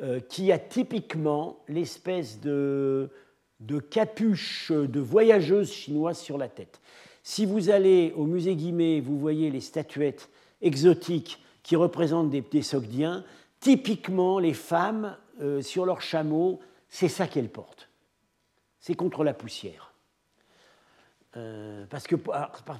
Euh, 0.02 0.20
qui 0.20 0.52
a 0.52 0.58
typiquement 0.58 1.56
l'espèce 1.68 2.38
de, 2.38 3.08
capuche 3.90 4.70
de 4.70 5.00
voyageuse 5.00 5.72
chinoise 5.72 6.18
sur 6.18 6.36
la 6.36 6.48
tête. 6.48 6.82
Si 7.22 7.46
vous 7.46 7.70
allez 7.70 8.12
au 8.14 8.26
musée 8.26 8.56
Guimet, 8.56 9.00
vous 9.00 9.18
voyez 9.18 9.50
les 9.50 9.62
statuettes 9.62 10.28
exotiques 10.60 11.42
qui 11.62 11.76
représentent 11.76 12.28
des, 12.28 12.42
des 12.42 12.60
Sogdiens, 12.60 13.24
typiquement 13.58 14.38
les 14.38 14.52
femmes 14.52 15.16
euh, 15.40 15.62
sur 15.62 15.86
leur 15.86 16.02
chameau, 16.02 16.60
c'est 16.88 17.08
ça 17.08 17.26
qu'elles 17.26 17.50
portent. 17.50 17.88
C'est 18.80 18.94
contre 18.94 19.24
la 19.24 19.34
poussière. 19.34 19.92
Euh, 21.36 21.84
parce 21.90 22.06
que, 22.06 22.16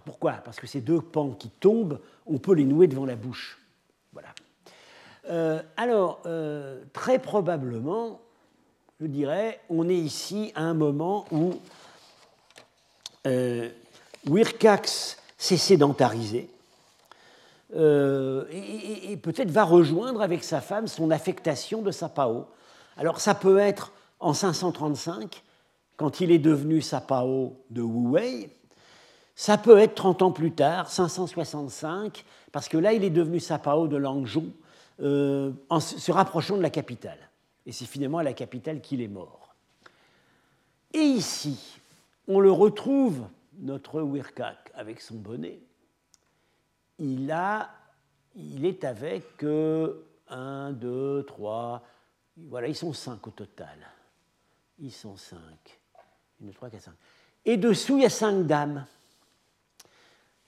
pourquoi? 0.04 0.32
Parce 0.32 0.58
que 0.58 0.66
ces 0.66 0.80
deux 0.80 1.00
pans 1.00 1.32
qui 1.32 1.50
tombent, 1.50 2.00
on 2.26 2.38
peut 2.38 2.54
les 2.54 2.64
nouer 2.64 2.86
devant 2.86 3.04
la 3.04 3.16
bouche. 3.16 3.58
Voilà. 4.12 4.28
Euh, 5.28 5.62
alors, 5.76 6.20
euh, 6.26 6.82
très 6.92 7.18
probablement, 7.18 8.20
je 9.00 9.06
dirais, 9.06 9.60
on 9.68 9.88
est 9.88 9.96
ici 9.96 10.52
à 10.54 10.62
un 10.62 10.74
moment 10.74 11.26
où 11.30 11.54
Wirkax 14.26 15.20
s'est 15.36 15.56
sédentarisé 15.56 16.48
et, 17.74 19.18
peut-être 19.20 19.50
va 19.50 19.64
rejoindre 19.64 20.22
avec 20.22 20.44
sa 20.44 20.60
femme 20.60 20.86
son 20.86 21.10
affectation 21.10 21.82
de 21.82 21.90
Sapao. 21.90 22.46
Alors, 22.96 23.20
ça 23.20 23.34
peut 23.34 23.58
être 23.58 23.92
en 24.20 24.32
535, 24.32 25.42
quand 25.96 26.20
il 26.20 26.30
est 26.30 26.38
devenu 26.38 26.80
Sapao 26.80 27.56
de 27.70 27.82
Wu 27.82 28.08
Wei. 28.08 28.50
Ça 29.34 29.58
peut 29.58 29.78
être 29.78 29.94
30 29.94 30.22
ans 30.22 30.32
plus 30.32 30.52
tard, 30.52 30.90
565, 30.90 32.24
parce 32.52 32.68
que 32.68 32.78
là, 32.78 32.92
il 32.94 33.04
est 33.04 33.10
devenu 33.10 33.38
Sapao 33.38 33.86
de 33.86 33.96
Langzhou 33.96 34.46
euh, 35.02 35.52
en 35.68 35.80
se 35.80 36.10
rapprochant 36.10 36.56
de 36.56 36.62
la 36.62 36.70
capitale. 36.70 37.18
Et 37.66 37.72
c'est 37.72 37.84
finalement 37.84 38.18
à 38.18 38.22
la 38.22 38.32
capitale 38.32 38.80
qu'il 38.80 39.02
est 39.02 39.08
mort. 39.08 39.54
Et 40.94 41.00
ici, 41.00 41.78
on 42.28 42.40
le 42.40 42.50
retrouve, 42.50 43.26
notre 43.58 44.00
Wirkak, 44.00 44.72
avec 44.74 45.02
son 45.02 45.16
bonnet. 45.16 45.60
Il, 46.98 47.30
est 47.30 48.84
avec 48.84 49.42
euh, 49.42 50.06
un, 50.28 50.72
deux, 50.72 51.24
trois, 51.24 51.82
voilà, 52.36 52.68
ils 52.68 52.76
sont 52.76 52.92
cinq 52.92 53.26
au 53.26 53.30
total. 53.30 53.76
Ils 54.78 54.92
sont 54.92 55.16
cinq. 55.16 55.80
Une, 56.40 56.52
trois, 56.52 56.68
quatre, 56.68 56.82
cinq. 56.82 56.94
Et 57.44 57.56
dessous, 57.56 57.96
il 57.96 58.02
y 58.02 58.06
a 58.06 58.10
cinq 58.10 58.46
dames. 58.46 58.86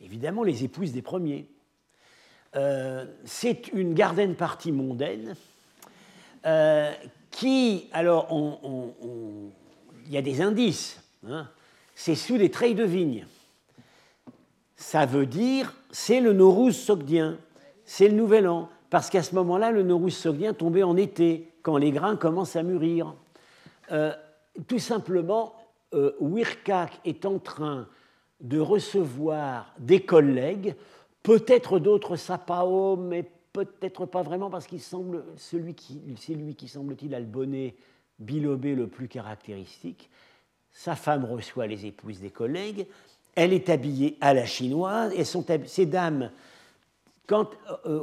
Évidemment, 0.01 0.43
les 0.43 0.65
épouses 0.65 0.93
des 0.93 1.03
premiers. 1.03 1.49
Euh, 2.57 3.07
c'est 3.25 3.69
une 3.69 3.95
garden 3.95 4.35
partie 4.35 4.73
mondaine 4.73 5.35
euh, 6.47 6.93
qui, 7.31 7.89
alors, 7.93 8.29
il 10.07 10.13
y 10.13 10.17
a 10.17 10.23
des 10.23 10.41
indices. 10.41 11.03
Hein. 11.27 11.49
c'est 11.95 12.15
sous 12.15 12.39
des 12.39 12.51
treilles 12.51 12.75
de 12.75 12.85
vigne. 12.85 13.27
Ça 14.77 15.05
veut 15.05 15.27
dire, 15.27 15.75
c'est 15.91 16.21
le 16.21 16.33
Noruz 16.33 16.73
sogdien, 16.73 17.39
c'est 17.85 18.09
le 18.09 18.15
nouvel 18.15 18.47
an, 18.47 18.71
parce 18.91 19.11
qu'à 19.11 19.23
ce 19.23 19.35
moment-là, 19.35 19.71
le 19.71 20.11
sogdien 20.11 20.55
tombait 20.55 20.83
en 20.83 20.97
été, 20.97 21.53
quand 21.63 21.77
les 21.77 21.91
grains 21.91 22.17
commencent 22.17 22.57
à 22.57 22.63
mûrir. 22.63 23.15
Euh, 23.93 24.13
tout 24.67 24.79
simplement, 24.79 25.55
Wirkak 25.93 27.01
est 27.05 27.25
en 27.25 27.39
train 27.39 27.87
de 28.41 28.59
recevoir 28.59 29.75
des 29.79 30.01
collègues 30.01 30.75
peut-être 31.29 31.79
d'autres 31.79 32.17
sapao, 32.17 32.97
mais 32.97 33.25
peut-être 33.53 34.07
pas 34.07 34.23
vraiment 34.23 34.49
parce 34.49 34.67
qu'il 34.67 34.81
semble 34.81 35.25
celui 35.37 35.75
qui, 35.75 36.01
c'est 36.17 36.33
lui 36.33 36.55
qui 36.55 36.69
semble-t-il 36.69 37.15
a 37.15 37.21
le 37.21 37.27
bonnet 37.27 37.75
bilobé 38.19 38.75
le 38.75 38.87
plus 38.87 39.09
caractéristique. 39.09 40.09
Sa 40.73 40.95
femme 40.95 41.27
reçoit 41.27 41.67
les 41.67 41.85
épouses 41.85 42.21
des 42.21 42.31
collègues. 42.31 42.87
Elle 43.35 43.53
est 43.53 43.69
habillée 43.69 44.17
à 44.23 44.33
la 44.33 44.47
chinoise 44.47 45.13
et 45.15 45.25
sont, 45.25 45.45
ces 45.67 45.85
dames 45.85 46.31
quand, 47.29 47.51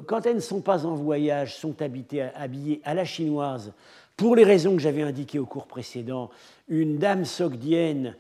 quand, 0.08 0.26
elles 0.26 0.36
ne 0.36 0.40
sont 0.40 0.62
pas 0.62 0.86
en 0.86 0.96
voyage, 0.96 1.58
sont 1.58 1.82
habitées, 1.82 2.22
habillées 2.22 2.80
à 2.86 2.94
la 2.94 3.04
chinoise, 3.04 3.74
pour 4.16 4.38
les 4.38 4.46
raisons 4.46 4.76
que 4.76 4.82
j'avais 4.82 5.02
indiquées 5.02 5.40
au 5.40 5.46
cours 5.46 5.68
précédent, 5.68 6.30
une 6.70 6.98
dame 6.98 7.26
sogdienne, 7.26 8.16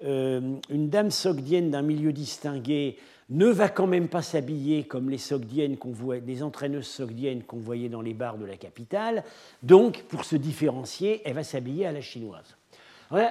une 0.00 0.60
dame 0.88 1.10
sogdienne 1.10 1.72
d'un 1.72 1.82
milieu 1.82 2.12
distingué 2.12 2.98
ne 3.30 3.46
va 3.46 3.68
quand 3.68 3.86
même 3.86 4.08
pas 4.08 4.22
s'habiller 4.22 4.84
comme 4.84 5.08
les 5.08 5.18
sogdiennes 5.18 5.76
qu'on 5.76 5.92
voit, 5.92 6.18
des 6.18 6.42
entraîneuses 6.42 6.88
sogdiennes 6.88 7.44
qu'on 7.44 7.58
voyait 7.58 7.88
dans 7.88 8.02
les 8.02 8.12
bars 8.12 8.36
de 8.36 8.44
la 8.44 8.56
capitale. 8.56 9.24
Donc, 9.62 10.02
pour 10.08 10.24
se 10.24 10.36
différencier, 10.36 11.22
elle 11.24 11.34
va 11.34 11.44
s'habiller 11.44 11.86
à 11.86 11.92
la 11.92 12.00
chinoise. 12.00 12.56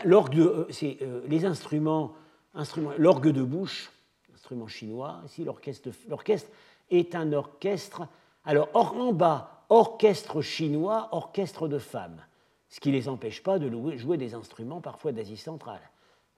l'orgue 0.06 0.40
euh, 0.40 0.66
c'est 0.70 0.98
euh, 1.02 1.22
les 1.28 1.46
instruments, 1.46 2.14
instruments 2.54 2.92
l'orgue 2.98 3.32
de 3.32 3.44
bouche, 3.44 3.92
instrument 4.34 4.68
chinois. 4.68 5.22
Ici, 5.26 5.44
l'orchestre, 5.44 5.90
l'orchestre 6.08 6.50
est 6.92 7.16
un 7.16 7.34
orchestre. 7.34 8.08
Alors, 8.46 8.70
en 8.74 9.14
bas, 9.14 9.66
orchestre 9.70 10.42
chinois, 10.42 11.10
orchestre 11.12 11.68
de 11.68 11.80
femmes, 11.80 12.22
ce 12.70 12.80
qui 12.80 12.90
ne 12.90 12.94
les 12.94 13.10
empêche 13.10 13.44
pas 13.44 13.60
de 13.60 13.98
jouer 13.98 14.18
des 14.18 14.34
instruments 14.34 14.82
parfois 14.82 15.12
d'Asie 15.12 15.38
centrale, 15.38 15.82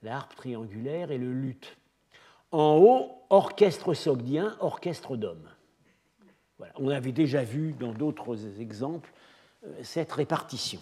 l'harpe 0.04 0.36
triangulaire 0.36 1.12
et 1.12 1.18
le 1.18 1.32
luth. 1.32 1.78
En 2.52 2.78
haut, 2.78 3.12
orchestre 3.30 3.94
sogdien, 3.94 4.56
orchestre 4.60 5.16
d'hommes. 5.16 5.50
On 6.78 6.90
avait 6.90 7.12
déjà 7.12 7.44
vu 7.44 7.74
dans 7.74 7.92
d'autres 7.92 8.60
exemples 8.60 9.12
euh, 9.66 9.74
cette 9.84 10.12
répartition. 10.12 10.80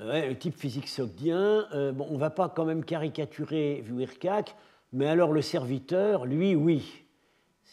Euh, 0.00 0.28
le 0.28 0.38
type 0.38 0.56
physique 0.56 0.88
sogdien, 0.88 1.66
euh, 1.72 1.92
bon, 1.92 2.06
on 2.10 2.14
ne 2.14 2.18
va 2.18 2.30
pas 2.30 2.48
quand 2.48 2.64
même 2.64 2.84
caricaturer 2.84 3.82
Vuirkak, 3.84 4.54
mais 4.92 5.06
alors 5.06 5.32
le 5.32 5.42
serviteur, 5.42 6.24
lui, 6.24 6.54
oui. 6.54 7.04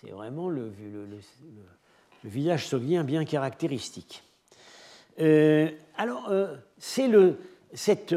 C'est 0.05 0.11
vraiment 0.11 0.49
le, 0.49 0.71
le, 2.23 2.29
visage 2.29 2.67
sogdien 2.67 3.03
bien 3.03 3.25
caractéristique. 3.25 4.23
alors, 5.17 6.31
c'est 6.77 7.07
le, 7.07 7.37
cette, 7.73 8.15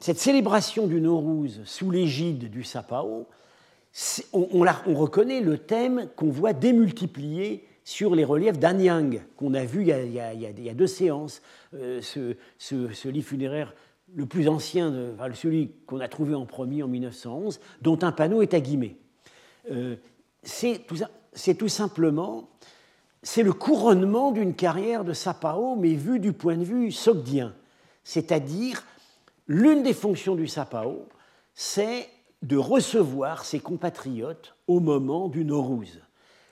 célébration 0.00 0.86
du 0.86 1.00
Nowruz 1.00 1.60
sous 1.64 1.90
l'égide 1.90 2.50
du 2.50 2.64
Sapao, 2.64 3.26
on, 4.32 4.48
on, 4.52 4.94
reconnaît 4.94 5.40
le 5.40 5.58
thème 5.58 6.08
qu'on 6.16 6.30
voit 6.30 6.52
démultiplié 6.52 7.64
sur 7.84 8.14
les 8.14 8.24
reliefs 8.24 8.58
d'Anyang, 8.58 9.20
qu'on 9.36 9.54
a 9.54 9.64
vu 9.64 9.82
il 9.82 10.12
y 10.12 10.68
a, 10.70 10.74
deux 10.74 10.86
séances. 10.86 11.42
Euh, 11.74 12.00
ce, 12.00 13.08
livre 13.08 13.26
funéraire 13.26 13.74
le 14.14 14.26
plus 14.26 14.48
ancien, 14.48 14.92
celui 15.34 15.72
qu'on 15.86 16.00
a 16.00 16.08
trouvé 16.08 16.34
en 16.34 16.46
premier 16.46 16.82
en 16.82 16.88
1911, 16.88 17.60
dont 17.82 17.98
un 18.02 18.12
panneau 18.12 18.42
est 18.42 18.54
à 18.54 18.60
guillemets. 18.60 18.96
Euh, 19.70 19.96
c'est 20.42 20.86
tout, 20.86 21.68
simplement 21.68 22.48
c'est 23.22 23.42
le 23.42 23.52
couronnement 23.52 24.32
d'une 24.32 24.54
carrière 24.54 25.04
de 25.04 25.12
Sapao, 25.12 25.76
mais 25.76 25.94
vu 25.94 26.18
du 26.18 26.32
point 26.32 26.56
de 26.56 26.64
vue 26.64 26.90
sogdien, 26.90 27.54
c'est-à-dire 28.02 28.82
L'une 29.52 29.82
des 29.82 29.94
fonctions 29.94 30.36
du 30.36 30.46
Sapao, 30.46 31.08
c'est 31.54 32.08
de 32.40 32.56
recevoir 32.56 33.44
ses 33.44 33.58
compatriotes 33.58 34.54
au 34.68 34.78
moment 34.78 35.26
du 35.26 35.44
Nowruz. 35.44 35.98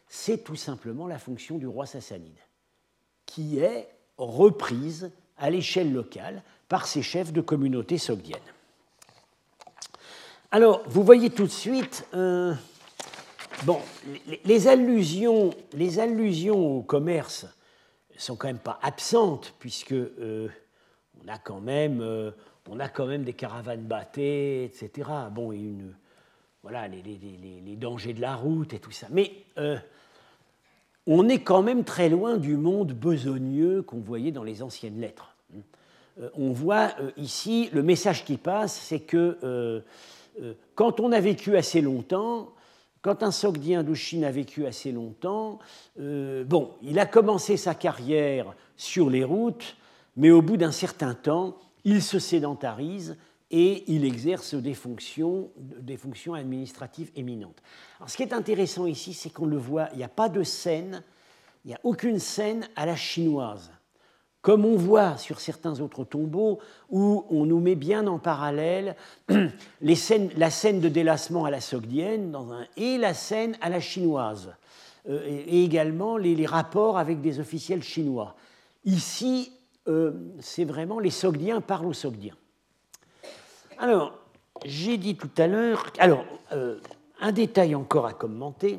C'est 0.08 0.42
tout 0.42 0.56
simplement 0.56 1.06
la 1.06 1.20
fonction 1.20 1.58
du 1.58 1.68
roi 1.68 1.86
sassanide, 1.86 2.40
qui 3.24 3.60
est 3.60 3.88
reprise 4.16 5.12
à 5.36 5.48
l'échelle 5.48 5.92
locale 5.92 6.42
par 6.68 6.88
ses 6.88 7.02
chefs 7.02 7.32
de 7.32 7.40
communauté 7.40 7.98
sogdienne. 7.98 8.40
Alors, 10.50 10.82
vous 10.88 11.04
voyez 11.04 11.30
tout 11.30 11.44
de 11.44 11.52
suite, 11.52 12.04
bon, 13.64 13.78
les, 14.44 14.68
allusions, 14.68 15.50
les 15.72 15.98
allusions 15.98 16.78
au 16.78 16.82
commerce 16.82 17.46
sont 18.16 18.36
quand 18.36 18.48
même 18.48 18.58
pas 18.58 18.78
absentes, 18.82 19.54
puisque 19.58 19.92
euh, 19.92 20.48
on 21.24 21.28
a 21.28 21.38
quand 21.38 21.60
même, 21.60 22.00
euh, 22.00 22.30
on 22.68 22.80
a 22.80 22.88
quand 22.88 23.06
même 23.06 23.24
des 23.24 23.32
caravanes 23.32 23.84
battées, 23.84 24.64
etc. 24.64 25.08
Bon, 25.32 25.52
une, 25.52 25.94
voilà, 26.62 26.88
les, 26.88 27.76
dangers 27.76 28.12
de 28.12 28.20
la 28.20 28.34
route 28.34 28.74
et 28.74 28.78
tout 28.78 28.90
ça. 28.90 29.06
Mais 29.10 29.32
euh, 29.56 29.78
on 31.06 31.28
est 31.28 31.40
quand 31.40 31.62
même 31.62 31.84
très 31.84 32.08
loin 32.08 32.36
du 32.36 32.56
monde 32.56 32.92
besogneux 32.92 33.82
qu'on 33.82 34.00
voyait 34.00 34.32
dans 34.32 34.44
les 34.44 34.62
anciennes 34.62 35.00
lettres. 35.00 35.34
On 36.34 36.50
voit 36.50 36.90
ici, 37.16 37.70
le 37.72 37.84
message 37.84 38.24
qui 38.24 38.38
passe, 38.38 38.76
c'est 38.76 38.98
que 38.98 39.84
quand 40.74 40.98
on 40.98 41.12
a 41.12 41.20
vécu 41.20 41.56
assez 41.56 41.80
longtemps, 41.80 42.52
quand 43.02 43.22
un 43.22 43.30
Sogdien 43.30 43.82
d'Ushine 43.82 44.24
a 44.24 44.30
vécu 44.30 44.66
assez 44.66 44.92
longtemps, 44.92 45.58
bon, 45.96 46.72
il 46.82 46.98
a 46.98 47.06
commencé 47.06 47.56
sa 47.56 47.74
carrière 47.74 48.54
sur 48.76 49.10
les 49.10 49.24
routes, 49.24 49.76
mais 50.16 50.30
au 50.30 50.42
bout 50.42 50.56
d'un 50.56 50.72
certain 50.72 51.14
temps, 51.14 51.56
il 51.84 52.02
se 52.02 52.18
sédentarise 52.18 53.16
et 53.50 53.84
il 53.90 54.04
exerce 54.04 54.54
des 54.54 54.74
fonctions, 54.74 55.50
des 55.56 55.96
fonctions 55.96 56.34
administratives 56.34 57.10
éminentes. 57.16 57.62
Alors, 57.98 58.10
ce 58.10 58.16
qui 58.16 58.22
est 58.22 58.34
intéressant 58.34 58.84
ici, 58.86 59.14
c'est 59.14 59.30
qu'on 59.30 59.46
le 59.46 59.56
voit, 59.56 59.88
il 59.92 59.98
n'y 59.98 60.04
a 60.04 60.08
pas 60.08 60.28
de 60.28 60.42
scène, 60.42 61.02
il 61.64 61.68
n'y 61.68 61.74
a 61.74 61.80
aucune 61.82 62.18
scène 62.18 62.68
à 62.76 62.84
la 62.84 62.96
chinoise, 62.96 63.70
comme 64.42 64.64
on 64.64 64.76
voit 64.76 65.16
sur 65.16 65.40
certains 65.40 65.80
autres 65.80 66.04
tombeaux 66.04 66.60
où 66.90 67.24
on 67.30 67.44
nous 67.44 67.60
met 67.60 67.74
bien 67.74 68.06
en 68.06 68.18
parallèle 68.18 68.96
la 69.80 70.50
scène 70.50 70.80
de 70.80 70.88
délassement 70.88 71.44
à 71.44 71.50
la 71.50 71.60
sogdienne 71.60 72.36
et 72.76 72.98
la 72.98 73.14
scène 73.14 73.56
à 73.60 73.68
la 73.68 73.80
chinoise, 73.80 74.54
euh, 75.08 75.20
et, 75.26 75.64
également 75.64 76.16
les, 76.16 76.34
les 76.34 76.46
rapports 76.46 76.98
avec 76.98 77.20
des 77.20 77.40
officiels 77.40 77.82
chinois. 77.82 78.36
Ici, 78.84 79.52
euh, 79.88 80.12
c'est 80.40 80.64
vraiment 80.64 81.00
les 81.00 81.10
Sogdiens 81.10 81.60
parlent 81.60 81.86
aux 81.86 81.94
Sogdiens. 81.94 82.36
Alors, 83.78 84.18
j'ai 84.64 84.98
dit 84.98 85.16
tout 85.16 85.30
à 85.38 85.46
l'heure, 85.46 85.86
alors, 85.98 86.24
euh, 86.52 86.78
un 87.20 87.32
détail 87.32 87.74
encore 87.74 88.06
à 88.06 88.12
commenter, 88.12 88.78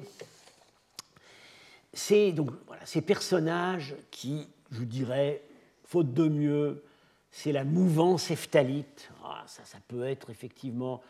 c'est 1.93 2.31
donc 2.31 2.51
voilà, 2.67 2.85
ces 2.85 3.01
personnages 3.01 3.95
qui, 4.11 4.47
je 4.71 4.83
dirais, 4.83 5.41
faute 5.89 6.13
de 6.13 6.27
mieux, 6.27 6.83
c'est 7.31 7.51
la 7.51 7.63
mouvance 7.63 8.29
ephthalite. 8.29 9.09
Ah, 9.25 9.43
ça, 9.47 9.65
ça 9.65 9.79
peut 9.87 10.03
être 10.03 10.29
effectivement 10.29 11.01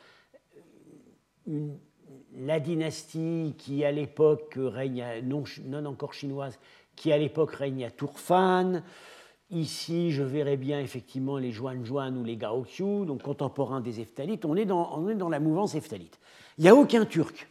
euh, 1.49 1.67
la 2.37 2.61
dynastie 2.61 3.55
qui, 3.57 3.83
à 3.83 3.91
l'époque, 3.91 4.53
règne, 4.57 5.05
non, 5.23 5.43
encore 5.85 6.13
chinoise, 6.13 6.57
qui 6.95 7.11
à 7.11 7.17
l'époque 7.17 7.55
règne 7.55 7.83
à 7.83 7.91
Tourfan, 7.91 8.81
Ici, 9.51 10.11
je 10.11 10.21
verrais 10.21 10.57
bien 10.57 10.79
effectivement 10.79 11.39
les 11.39 11.51
Juan 11.51 11.81
ou 12.15 12.23
les 12.23 12.37
Gaoqiu, 12.37 13.07
donc 13.07 13.23
contemporains 13.23 13.81
des 13.81 13.99
Eftalites. 13.99 14.45
On 14.45 14.55
est 14.55 14.65
dans, 14.65 14.95
on 14.95 15.09
est 15.09 15.15
dans 15.15 15.27
la 15.27 15.39
mouvance 15.39 15.73
Eftalite. 15.73 16.19
Il 16.59 16.65
n'y 16.65 16.69
a 16.69 16.75
aucun 16.75 17.03
Turc. 17.03 17.47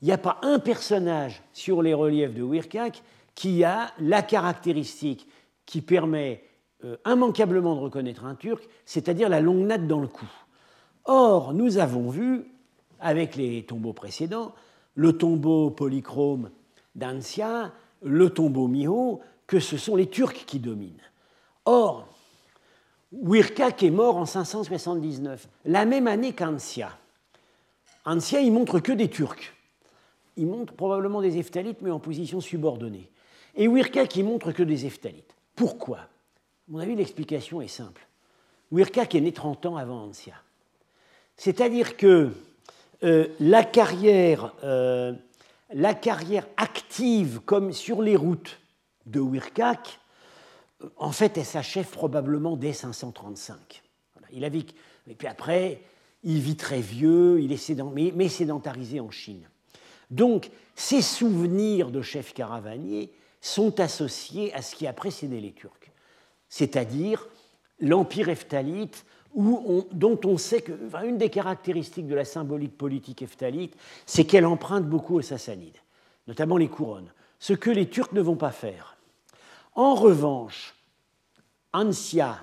Il 0.00 0.06
n'y 0.06 0.12
a 0.12 0.16
pas 0.16 0.38
un 0.40 0.58
personnage 0.58 1.42
sur 1.52 1.82
les 1.82 1.92
reliefs 1.92 2.32
de 2.32 2.42
Wirkak 2.42 3.02
qui 3.34 3.62
a 3.62 3.92
la 3.98 4.22
caractéristique 4.22 5.28
qui 5.66 5.80
permet 5.80 6.44
euh, 6.84 6.96
immanquablement 7.06 7.76
de 7.76 7.80
reconnaître 7.80 8.24
un 8.24 8.34
Turc, 8.34 8.68
c'est-à-dire 8.84 9.28
la 9.28 9.40
longue 9.40 9.66
natte 9.66 9.86
dans 9.86 10.00
le 10.00 10.08
cou. 10.08 10.26
Or, 11.04 11.54
nous 11.54 11.78
avons 11.78 12.08
vu, 12.10 12.44
avec 13.00 13.36
les 13.36 13.64
tombeaux 13.64 13.92
précédents, 13.92 14.52
le 14.94 15.16
tombeau 15.16 15.70
polychrome 15.70 16.50
d'Ansia, 16.94 17.72
le 18.02 18.30
tombeau 18.30 18.68
Miho, 18.68 19.20
que 19.46 19.60
ce 19.60 19.76
sont 19.76 19.96
les 19.96 20.08
Turcs 20.08 20.44
qui 20.46 20.58
dominent. 20.58 21.00
Or, 21.64 22.08
Wirkak 23.12 23.82
est 23.82 23.90
mort 23.90 24.16
en 24.16 24.26
579, 24.26 25.48
la 25.66 25.84
même 25.84 26.06
année 26.06 26.32
qu'Ansia. 26.32 26.96
Ansia, 28.04 28.40
il 28.40 28.52
montre 28.52 28.80
que 28.80 28.92
des 28.92 29.08
Turcs. 29.08 29.54
Il 30.36 30.46
montre 30.46 30.72
probablement 30.72 31.20
des 31.20 31.38
Eftalites, 31.38 31.82
mais 31.82 31.90
en 31.90 32.00
position 32.00 32.40
subordonnée. 32.40 33.10
Et 33.54 33.68
Wirkak, 33.68 34.16
il 34.16 34.24
montre 34.24 34.52
que 34.52 34.62
des 34.62 34.86
Eftalites. 34.86 35.36
Pourquoi? 35.62 35.98
À 35.98 36.08
mon 36.66 36.80
avis, 36.80 36.96
l'explication 36.96 37.62
est 37.62 37.68
simple. 37.68 38.04
Wirkak 38.72 39.14
est 39.14 39.20
né 39.20 39.30
30 39.30 39.66
ans 39.66 39.76
avant 39.76 40.06
Ansia. 40.08 40.34
C'est-à-dire 41.36 41.96
que 41.96 42.32
euh, 43.04 43.28
la, 43.38 43.62
carrière, 43.62 44.54
euh, 44.64 45.12
la 45.72 45.94
carrière 45.94 46.48
active, 46.56 47.38
comme 47.44 47.72
sur 47.72 48.02
les 48.02 48.16
routes, 48.16 48.58
de 49.06 49.20
Wirkak, 49.20 50.00
en 50.96 51.12
fait, 51.12 51.38
elle 51.38 51.44
s'achève 51.44 51.88
probablement 51.88 52.56
dès 52.56 52.72
535. 52.72 53.84
Il 54.32 54.44
a 54.44 54.48
et 54.48 55.14
puis 55.14 55.28
après, 55.28 55.80
il 56.24 56.40
vit 56.40 56.56
très 56.56 56.80
vieux, 56.80 57.40
il 57.40 57.52
est 57.52 57.70
mais, 58.16 58.28
sédentarisé 58.28 58.98
en 58.98 59.12
Chine. 59.12 59.48
Donc, 60.10 60.50
ses 60.74 61.02
souvenirs 61.02 61.92
de 61.92 62.02
chef 62.02 62.34
caravanier 62.34 63.12
sont 63.42 63.80
associés 63.80 64.54
à 64.54 64.62
ce 64.62 64.74
qui 64.74 64.86
a 64.86 64.94
précédé 64.94 65.40
les 65.40 65.52
Turcs, 65.52 65.92
c'est-à-dire 66.48 67.28
l'empire 67.80 68.30
ephthalite 68.30 69.04
dont 69.34 70.20
on 70.24 70.36
sait 70.38 70.62
que 70.62 70.72
une 71.04 71.18
des 71.18 71.30
caractéristiques 71.30 72.06
de 72.06 72.14
la 72.14 72.24
symbolique 72.24 72.78
politique 72.78 73.22
eftalite, 73.22 73.76
c'est 74.06 74.24
qu'elle 74.24 74.46
emprunte 74.46 74.84
beaucoup 74.84 75.16
aux 75.16 75.22
Sassanides, 75.22 75.78
notamment 76.28 76.56
les 76.56 76.68
couronnes, 76.68 77.10
ce 77.38 77.52
que 77.52 77.70
les 77.70 77.88
Turcs 77.88 78.12
ne 78.12 78.20
vont 78.20 78.36
pas 78.36 78.52
faire. 78.52 78.96
En 79.74 79.94
revanche, 79.94 80.74
Ansia, 81.72 82.38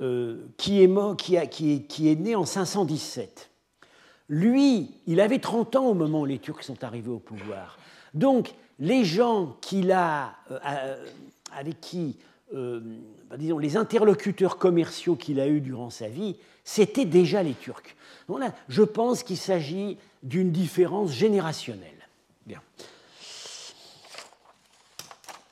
euh, 0.00 0.46
qui, 0.56 0.82
est 0.82 0.90
a, 1.36 1.46
qui, 1.46 1.82
qui, 1.82 2.10
est 2.10 2.16
né 2.16 2.34
en 2.34 2.46
517, 2.46 3.50
lui, 4.28 4.90
il 5.06 5.20
avait 5.20 5.38
30 5.38 5.76
ans 5.76 5.86
au 5.86 5.94
moment 5.94 6.22
où 6.22 6.26
les 6.26 6.38
Turcs 6.38 6.64
sont 6.64 6.82
arrivés 6.82 7.10
au 7.10 7.18
pouvoir. 7.18 7.78
Donc, 8.14 8.54
les 8.78 9.04
gens 9.04 9.56
qu'il 9.60 9.92
a, 9.92 10.34
euh, 10.50 11.06
avec 11.52 11.80
qui 11.80 12.16
euh, 12.54 12.80
bah, 13.28 13.36
disons, 13.36 13.58
les 13.58 13.76
interlocuteurs 13.76 14.56
commerciaux 14.56 15.16
qu'il 15.16 15.40
a 15.40 15.48
eus 15.48 15.60
durant 15.60 15.90
sa 15.90 16.08
vie, 16.08 16.36
c'était 16.62 17.04
déjà 17.04 17.42
les 17.42 17.54
Turcs. 17.54 17.96
Donc 18.28 18.38
là, 18.38 18.54
je 18.68 18.82
pense 18.82 19.24
qu'il 19.24 19.36
s'agit 19.36 19.98
d'une 20.22 20.52
différence 20.52 21.10
générationnelle. 21.10 21.90
Bien. 22.46 22.60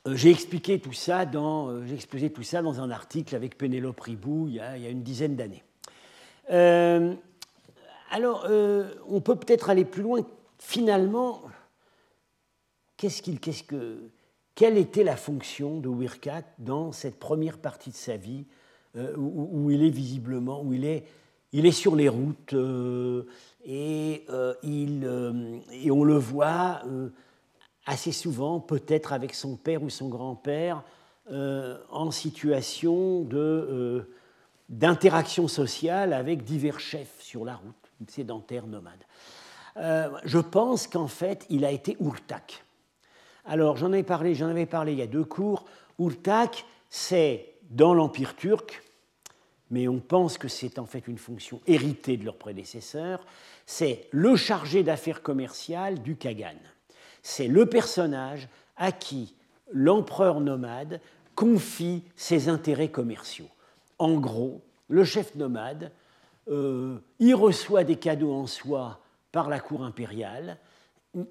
Euh, 0.07 0.15
j'ai 0.15 0.31
expliqué 0.31 0.79
tout 0.79 0.93
ça 0.93 1.27
dans, 1.27 1.69
euh, 1.71 1.85
tout 2.33 2.43
ça 2.45 2.63
dans 2.63 2.81
un 2.81 2.91
article 2.93 3.35
avec 3.35 3.59
Pénélope 3.59 3.99
Ribou 4.01 4.47
il 4.49 4.55
y 4.55 4.61
a 4.61 4.89
une 4.89 5.03
dizaine 5.03 5.35
d'années. 5.35 5.65
alors, 8.11 8.47
on 9.09 9.21
peut 9.21 9.35
peut-être 9.35 9.71
aller 9.71 9.85
plus 9.85 10.03
loin. 10.03 10.21
Finalement, 10.59 11.43
qu'est-ce 13.05 13.21
qu'il, 13.21 13.39
qu'est-ce 13.39 13.65
que, 13.65 13.99
quelle 14.55 14.79
était 14.79 15.05
la 15.05 15.17
fonction 15.17 15.79
de 15.79 15.91
Wirkat 15.91 16.43
dans 16.59 16.91
cette 16.91 17.19
première 17.19 17.59
partie 17.59 17.91
de 17.91 17.97
sa 17.97 18.17
vie 18.17 18.47
euh, 18.97 19.15
où, 19.19 19.71
il 19.71 19.85
est 19.85 19.91
visiblement, 19.91 20.63
où 20.63 20.73
il 20.73 20.87
est, 20.87 21.05
il 21.53 21.67
est 21.67 21.73
sur 21.73 21.97
les 21.97 22.09
routes 22.09 22.55
euh, 22.55 23.25
et, 23.63 24.25
euh, 24.31 24.55
il, 24.63 25.07
et 25.71 25.91
on 25.91 26.03
le 26.03 26.17
voit 26.17 26.81
assez 27.85 28.11
souvent, 28.11 28.59
peut-être 28.59 29.13
avec 29.13 29.35
son 29.35 29.57
père 29.57 29.83
ou 29.83 29.91
son 29.91 30.09
grand-père, 30.09 30.83
en 31.31 32.11
situation 32.11 33.21
de, 33.21 34.09
d'interaction 34.71 35.47
sociale 35.47 36.15
avec 36.15 36.43
divers 36.43 36.81
chefs 36.81 37.21
sur 37.21 37.45
la 37.45 37.57
route, 37.57 38.09
sédentaire, 38.09 38.67
nomade. 38.67 39.05
je 40.25 40.39
pense 40.39 40.87
qu'en 40.87 41.09
fait, 41.09 41.45
il 41.51 41.67
a 41.67 41.71
été 41.71 41.99
Urtak. 42.01 42.65
Alors, 43.45 43.77
j'en 43.77 43.93
avais 43.93 44.03
parlé, 44.03 44.35
j'en 44.35 44.49
avais 44.49 44.67
parlé 44.67 44.93
il 44.93 44.99
y 44.99 45.03
a 45.03 45.07
deux 45.07 45.25
cours. 45.25 45.65
Urtak, 45.99 46.65
c'est 46.89 47.55
dans 47.71 47.95
l'Empire 47.95 48.37
turc, 48.37 48.83
mais 49.71 49.89
on 49.89 49.99
pense 49.99 50.39
que 50.39 50.49
c'est 50.49 50.79
en 50.79 50.87
fait 50.87 51.07
une 51.09 51.19
fonction 51.19 51.61
héritée 51.67 52.17
de 52.17 52.25
leurs 52.25 52.37
prédécesseurs, 52.37 53.25
c'est 53.67 54.09
le 54.11 54.37
chargé 54.37 54.83
d'affaires 54.83 55.23
commerciales 55.23 56.03
du 56.03 56.17
Kagan. 56.17 56.55
C'est 57.23 57.49
le 57.49 57.67
personnage 57.67 58.49
à 58.77 58.93
qui 58.93 59.35
l'empereur 59.73 60.41
nomade 60.41 61.01
confie 61.35 62.03
ses 62.17 62.49
intérêts 62.49 62.91
commerciaux. 62.91 63.49
En 63.99 64.15
gros, 64.15 64.63
le 64.89 65.05
chef 65.05 65.35
nomade, 65.35 65.91
euh, 66.49 66.99
il 67.19 67.35
reçoit 67.35 67.85
des 67.85 67.97
cadeaux 67.97 68.33
en 68.33 68.47
soie 68.47 69.01
par 69.33 69.49
la 69.49 69.61
cour 69.61 69.83
impériale 69.83 70.59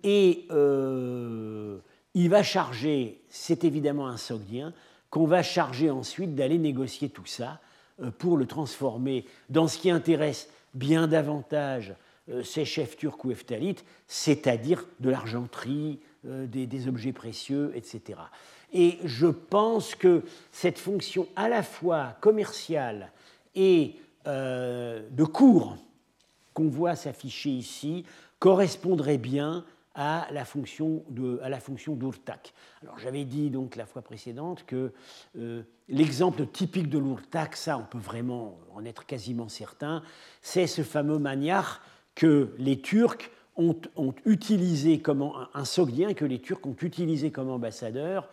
et 0.04 0.48
euh, 0.52 1.78
il 2.14 2.30
va 2.30 2.44
charger, 2.44 3.22
c'est 3.30 3.64
évidemment 3.64 4.08
un 4.08 4.18
sogdien, 4.18 4.74
qu'on 5.10 5.26
va 5.26 5.44
charger 5.44 5.90
ensuite 5.90 6.36
d'aller 6.36 6.58
négocier 6.58 7.10
tout 7.10 7.26
ça 7.26 7.60
euh, 8.02 8.12
pour 8.12 8.38
le 8.38 8.46
transformer 8.46 9.26
dans 9.50 9.68
ce 9.68 9.78
qui 9.78 9.92
intéresse 9.92 10.50
bien 10.74 11.08
davantage 11.08 11.94
euh, 12.30 12.44
ces 12.44 12.66
chefs 12.66 12.98
turcs 12.98 13.24
ou 13.24 13.32
eftalites, 13.32 13.86
c'est-à-dire 14.08 14.86
de 15.00 15.10
l'argenterie, 15.10 16.00
euh, 16.26 16.48
des, 16.48 16.88
objets 16.88 17.14
précieux, 17.14 17.72
etc. 17.76 18.20
Et 18.74 18.98
je 19.04 19.28
pense 19.28 19.94
que 19.94 20.24
cette 20.52 20.80
fonction 20.80 21.28
à 21.36 21.48
la 21.48 21.62
fois 21.62 22.18
commerciale 22.22 23.12
et 23.56 23.98
de 24.26 25.24
cours 25.26 25.76
qu'on 26.54 26.70
voit 26.70 26.96
s'afficher 26.96 27.50
ici 27.50 28.06
correspondrait 28.40 29.18
bien 29.18 29.66
à 29.96 30.28
la 30.32 30.46
fonction 30.46 31.04
de, 31.10 31.40
à 31.44 31.50
la 31.50 31.60
fonction 31.60 31.96
d'Urtak. 31.96 32.54
Alors 32.82 32.98
j'avais 32.98 33.26
dit 33.26 33.50
donc 33.50 33.76
la 33.76 33.86
fois 33.86 34.02
précédente 34.02 34.66
que 34.66 34.92
euh, 35.38 35.64
l'exemple 35.88 36.46
typique 36.48 36.90
de 36.90 36.98
l'Urtak, 36.98 37.56
ça 37.56 37.78
on 37.78 37.84
peut 37.84 38.00
vraiment 38.00 38.58
en 38.74 38.86
être 38.86 39.06
quasiment 39.06 39.50
certain, 39.50 40.04
c'est 40.42 40.68
ce 40.68 40.82
fameux 40.82 41.20
maniar 41.20 41.82
que 42.16 42.54
les 42.58 42.82
Turcs 42.82 43.30
ont, 43.56 43.76
utilisé 44.26 45.00
comme 45.00 45.22
un, 45.22 45.50
un 45.54 45.66
sogdien 45.66 46.14
que 46.16 46.26
les 46.26 46.40
Turcs 46.40 46.66
ont 46.66 46.76
utilisé 46.82 47.32
comme 47.32 47.50
ambassadeur, 47.50 48.30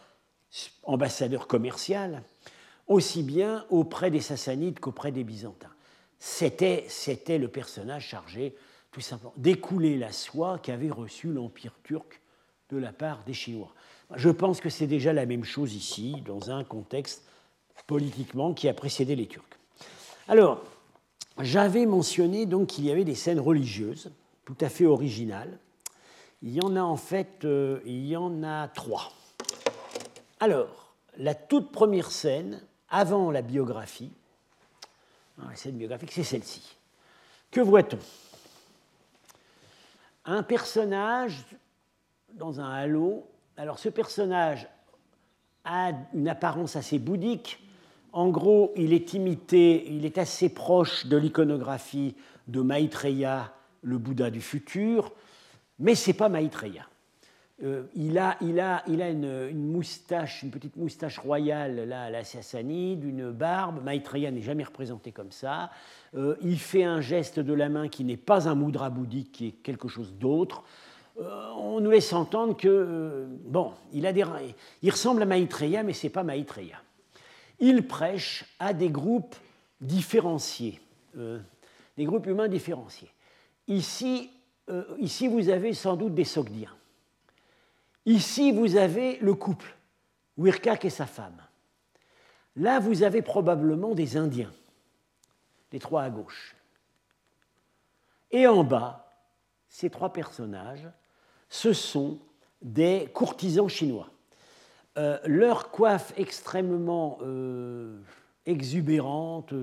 ambassadeur 0.83 1.47
commercial, 1.47 2.23
aussi 2.87 3.23
bien 3.23 3.65
auprès 3.71 4.11
des 4.11 4.21
Sassanides 4.21 4.81
qu'auprès 4.81 5.13
des 5.13 5.25
Byzantins. 5.25 5.73
C'était, 6.19 6.85
c'était 6.89 7.39
le 7.39 7.49
personnage 7.49 8.09
chargé 8.09 8.55
tout 8.91 9.01
simplement 9.01 9.33
d'écouler 9.37 9.97
la 9.97 10.13
soie 10.13 10.59
qu'avait 10.59 10.91
reçue 10.91 11.33
l'Empire 11.33 11.75
turc 11.85 12.21
de 12.71 12.77
la 12.77 12.93
part 12.93 13.23
des 13.25 13.35
Chinois. 13.35 13.73
Je 14.17 14.31
pense 14.31 14.61
que 14.61 14.71
c'est 14.71 14.87
déjà 14.87 15.13
la 15.13 15.27
même 15.27 15.45
chose 15.45 15.75
ici, 15.75 16.17
dans 16.27 16.51
un 16.51 16.65
contexte 16.65 17.25
politiquement 17.87 18.55
qui 18.55 18.69
a 18.69 18.75
précédé 18.75 19.17
les 19.17 19.27
Turcs. 19.27 19.45
Alors, 20.29 20.63
j'avais 21.41 21.87
mentionné 21.87 22.47
donc 22.47 22.69
qu'il 22.69 22.85
y 22.85 22.91
avait 22.91 23.05
des 23.05 23.15
scènes 23.15 23.41
religieuses 23.41 24.11
tout 24.45 24.57
à 24.61 24.69
fait 24.69 24.87
originales. 24.87 25.59
Il 26.43 26.51
y 26.51 26.61
en 26.61 26.75
a 26.77 26.83
en 26.83 26.97
fait, 26.97 27.45
euh, 27.45 27.81
il 27.85 28.07
y 28.07 28.17
en 28.17 28.43
a 28.43 28.69
trois. 28.69 29.13
Alors, 30.41 30.95
la 31.17 31.35
toute 31.35 31.71
première 31.71 32.11
scène, 32.11 32.61
avant 32.89 33.31
la 33.31 33.43
biographie, 33.43 34.11
la 35.39 35.55
scène 35.55 35.77
biographique, 35.77 36.13
c'est 36.13 36.25
celle-ci. 36.25 36.77
Que 37.51 37.61
voit-on? 37.61 37.99
Un 40.25 40.43
personnage 40.43 41.45
dans 42.35 42.61
un 42.61 42.71
halo. 42.71 43.27
Alors 43.57 43.79
ce 43.79 43.89
personnage 43.89 44.69
a 45.65 45.93
une 46.15 46.29
apparence 46.29 46.77
assez 46.77 46.99
bouddhique. 46.99 47.63
En 48.13 48.29
gros, 48.29 48.73
il 48.77 48.93
est 48.93 49.15
imité, 49.15 49.87
il 49.93 50.05
est 50.05 50.19
assez 50.19 50.49
proche 50.49 51.07
de 51.07 51.17
l'iconographie 51.17 52.17
de 52.49 52.61
Maitreya, 52.61 53.55
le 53.83 53.99
Bouddha 53.99 54.31
du 54.31 54.41
futur, 54.41 55.13
mais 55.79 55.95
c'est 55.95 56.15
pas 56.15 56.29
Maitreya. 56.29 56.90
Euh, 57.63 57.83
il, 57.95 58.19
a, 58.19 58.39
il, 58.41 58.59
a, 58.59 58.83
il 58.89 59.03
a 59.03 59.11
une, 59.11 59.71
moustache, 59.71 60.43
une 60.43 60.51
petite 60.51 60.77
moustache 60.77 61.19
royale 61.19 61.89
là, 61.89 62.05
à 62.05 62.11
la 62.11 62.25
Sassanide, 62.25 63.05
une 63.05 63.31
barbe. 63.31 63.85
Maitreya 63.85 64.31
n'est 64.31 64.41
jamais 64.41 64.65
représenté 64.65 65.13
comme 65.13 65.31
ça. 65.31 65.71
Euh, 66.15 66.37
il 66.43 66.59
fait 66.59 66.85
un 66.85 67.01
geste 67.01 67.39
de 67.39 67.53
la 67.53 67.69
main 67.69 67.89
qui 67.89 68.05
n'est 68.05 68.17
pas 68.17 68.49
un 68.49 68.55
moudra 68.55 68.89
bouddhique, 68.89 69.33
qui 69.33 69.49
est 69.49 69.53
quelque 69.53 69.89
chose 69.89 70.15
d'autre. 70.15 70.65
Euh, 71.21 71.51
on 71.59 71.81
nous 71.81 71.91
laisse 71.91 72.13
entendre 72.15 72.57
que, 72.57 73.27
bon, 73.45 73.73
il, 73.93 74.07
a 74.07 74.13
des, 74.13 74.25
il 74.83 74.91
ressemble 74.91 75.23
à 75.23 75.27
Maitreya, 75.27 75.83
mais 75.83 75.93
ce 75.93 76.07
n'est 76.07 76.13
pas 76.13 76.23
Maitreya. 76.23 76.81
Il 77.59 77.87
prêche 77.87 78.47
à 78.59 78.73
des 78.73 78.89
groupes 78.89 79.37
différenciés, 79.83 80.81
des 81.15 82.05
groupes 82.05 82.27
humains 82.27 82.49
différenciés. 82.49 83.11
Ici, 83.69 84.31
ici, 84.99 85.29
vous 85.29 85.51
avez 85.51 85.75
sans 85.75 85.95
doute 85.97 86.15
des 86.15 86.25
Sogdiens 86.25 86.75
Ici, 88.11 88.51
vous 88.51 88.75
avez 88.75 89.19
le 89.19 89.35
couple, 89.35 89.77
Wirkak 90.37 90.85
et 90.85 90.91
sa 90.91 91.07
femme. 91.07 91.41
Là, 92.57 92.81
vous 92.81 93.05
avez 93.05 93.23
probablement 93.23 93.95
des 93.95 94.17
Indiens, 94.17 94.51
les 95.71 95.79
trois 95.79 96.03
à 96.03 96.11
gauche. 96.11 96.57
Et 98.33 98.49
en 98.49 98.65
bas, 98.65 99.15
ces 99.69 99.91
trois 99.91 100.13
personnages, 100.13 100.89
ce 101.49 101.73
sont 101.73 102.19
des 102.63 103.09
courtisans 103.15 103.69
chinois. 103.69 104.11
Euh, 104.99 105.21
leur 105.25 105.71
coiffe 105.71 106.13
extrêmement 106.17 107.19
euh, 107.23 107.97
exubérante, 108.45 109.55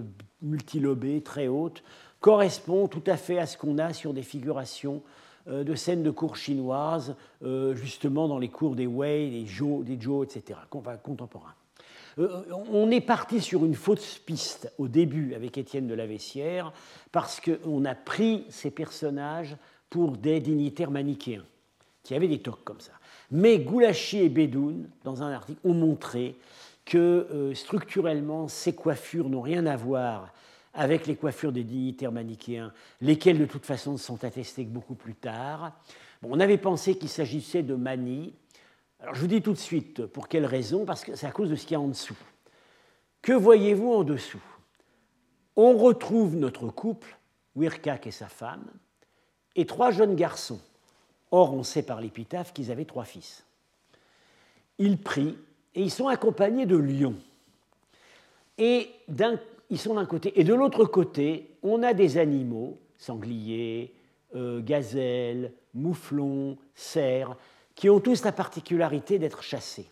multilobée, 0.41 1.21
très 1.21 1.49
haute, 1.49 1.83
correspond 2.21 2.87
tout 2.87 3.03
à 3.07 3.17
fait 3.17 3.39
à 3.39 3.45
ce 3.45 3.57
qu'on 3.57 3.77
a 3.77 3.91
sur 3.91 4.13
des 4.13 4.23
figurations 4.23 5.03
de 5.47 5.75
scènes 5.75 6.03
de 6.03 6.11
cours 6.11 6.35
chinoises, 6.35 7.15
euh, 7.43 7.75
justement 7.75 8.27
dans 8.27 8.39
les 8.39 8.49
cours 8.49 8.75
des 8.75 8.87
Wei, 8.87 9.29
des 9.29 9.45
Zhou, 9.45 9.83
des 9.83 9.99
Zhou 9.99 10.23
etc., 10.23 10.59
contemporains. 11.03 11.53
Euh, 12.19 12.43
on 12.71 12.89
est 12.91 13.01
parti 13.01 13.41
sur 13.41 13.63
une 13.63 13.75
fausse 13.75 14.17
piste 14.17 14.73
au 14.77 14.87
début 14.87 15.35
avec 15.35 15.57
Étienne 15.57 15.87
de 15.87 15.93
la 15.93 16.07
Vessière, 16.07 16.73
parce 17.11 17.39
qu'on 17.39 17.85
a 17.85 17.95
pris 17.95 18.45
ces 18.49 18.71
personnages 18.71 19.55
pour 19.89 20.17
des 20.17 20.39
dignitaires 20.39 20.91
manichéens, 20.91 21.45
qui 22.03 22.15
avaient 22.15 22.27
des 22.27 22.39
toques 22.39 22.63
comme 22.63 22.81
ça. 22.81 22.93
Mais 23.31 23.59
Goulachi 23.59 24.19
et 24.19 24.29
Bedoun, 24.29 24.89
dans 25.03 25.23
un 25.23 25.31
article, 25.31 25.59
ont 25.63 25.73
montré 25.73 26.35
que 26.85 27.51
structurellement, 27.53 28.47
ces 28.47 28.73
coiffures 28.73 29.29
n'ont 29.29 29.41
rien 29.41 29.65
à 29.65 29.75
voir 29.75 30.33
avec 30.77 31.07
les 31.07 31.15
coiffures 31.15 31.51
des 31.51 31.63
dignitaires 31.63 32.11
manichéens, 32.11 32.71
lesquelles 33.01 33.39
de 33.39 33.45
toute 33.45 33.65
façon 33.65 33.97
sont 33.97 34.23
attestées 34.23 34.63
beaucoup 34.63 34.93
plus 34.93 35.15
tard. 35.15 35.73
on 36.21 36.39
avait 36.39 36.59
pensé 36.59 36.97
qu'il 36.97 37.09
s'agissait 37.09 37.63
de 37.63 37.73
manie. 37.73 38.33
Alors 38.99 39.15
je 39.15 39.21
vous 39.21 39.27
dis 39.27 39.41
tout 39.41 39.53
de 39.53 39.57
suite 39.57 40.05
pour 40.05 40.27
quelle 40.27 40.45
raison, 40.45 40.85
parce 40.85 41.03
que 41.03 41.15
c'est 41.15 41.25
à 41.25 41.31
cause 41.31 41.49
de 41.49 41.55
ce 41.55 41.63
qu'il 41.63 41.71
y 41.71 41.75
a 41.75 41.81
en 41.81 41.87
dessous. 41.87 42.17
Que 43.23 43.33
voyez-vous 43.33 43.91
en 43.91 44.03
dessous? 44.03 44.43
On 45.55 45.75
retrouve 45.75 46.35
notre 46.35 46.67
couple, 46.67 47.17
Wirkak 47.55 48.05
et 48.05 48.11
sa 48.11 48.27
femme, 48.27 48.65
et 49.55 49.65
trois 49.65 49.89
jeunes 49.89 50.15
garçons. 50.15 50.61
Or, 51.31 51.55
on 51.55 51.63
sait 51.63 51.81
par 51.81 52.01
l'épitaphe 52.01 52.53
qu'ils 52.53 52.71
avaient 52.71 52.85
trois 52.85 53.03
fils. 53.03 53.43
Ils 54.77 55.01
prient 55.01 55.37
et 55.73 55.81
ils 55.81 55.91
sont 55.91 56.07
accompagnés 56.07 56.67
de 56.67 56.77
lions. 56.77 57.17
Et 58.59 58.91
ils 59.69 59.77
sont 59.79 59.95
d'un 59.95 60.05
côté. 60.05 60.39
Et 60.39 60.43
de 60.43 60.53
l'autre 60.53 60.85
côté, 60.85 61.57
on 61.63 61.83
a 61.83 61.93
des 61.93 62.17
animaux, 62.17 62.79
sangliers, 62.97 63.93
euh, 64.35 64.61
gazelles, 64.61 65.53
mouflons, 65.73 66.57
cerfs, 66.75 67.35
qui 67.75 67.89
ont 67.89 67.99
tous 67.99 68.23
la 68.23 68.31
particularité 68.31 69.19
d'être 69.19 69.43
chassés. 69.43 69.89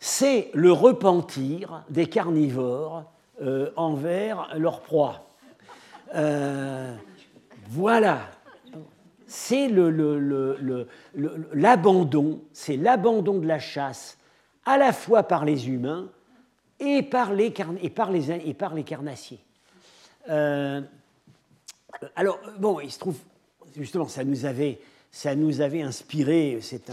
C'est 0.00 0.50
le 0.54 0.70
repentir 0.70 1.84
des 1.88 2.06
carnivores 2.06 3.04
euh, 3.40 3.70
envers 3.76 4.50
leur 4.56 4.80
proie. 4.80 5.28
Euh, 6.14 6.94
voilà, 7.68 8.20
c'est 9.26 9.68
l'abandon, 11.52 12.40
c'est 12.52 12.76
l'abandon 12.76 13.38
de 13.38 13.46
la 13.46 13.58
chasse 13.58 14.18
à 14.64 14.78
la 14.78 14.92
fois 14.92 15.22
par 15.22 15.44
les 15.44 15.68
humains 15.68 16.10
et 16.80 17.02
par 17.02 17.32
les, 17.32 17.52
et 17.82 17.90
par 17.90 18.10
les, 18.10 18.30
et 18.30 18.54
par 18.54 18.74
les 18.74 18.84
carnassiers. 18.84 19.40
Euh, 20.28 20.80
alors, 22.16 22.38
bon, 22.58 22.80
il 22.80 22.90
se 22.90 22.98
trouve, 22.98 23.18
justement, 23.76 24.08
ça 24.08 24.24
nous 24.24 24.44
avait, 24.44 24.80
ça 25.10 25.34
nous 25.34 25.60
avait 25.60 25.82
inspiré 25.82 26.58
cette, 26.60 26.90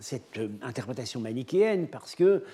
cette 0.00 0.40
interprétation 0.62 1.20
manichéenne 1.20 1.86
parce 1.88 2.14
que 2.14 2.44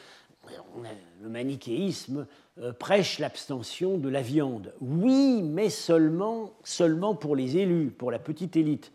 le 1.23 1.29
manichéisme 1.29 2.27
euh, 2.61 2.73
prêche 2.73 3.19
l'abstention 3.19 3.99
de 3.99 4.09
la 4.09 4.23
viande. 4.23 4.73
Oui, 4.81 5.43
mais 5.43 5.71
seulement, 5.71 6.53
seulement 6.65 7.15
pour 7.15 7.37
les 7.37 7.59
élus, 7.59 7.91
pour 7.91 8.11
la 8.11 8.19
petite 8.19 8.57
élite. 8.57 8.93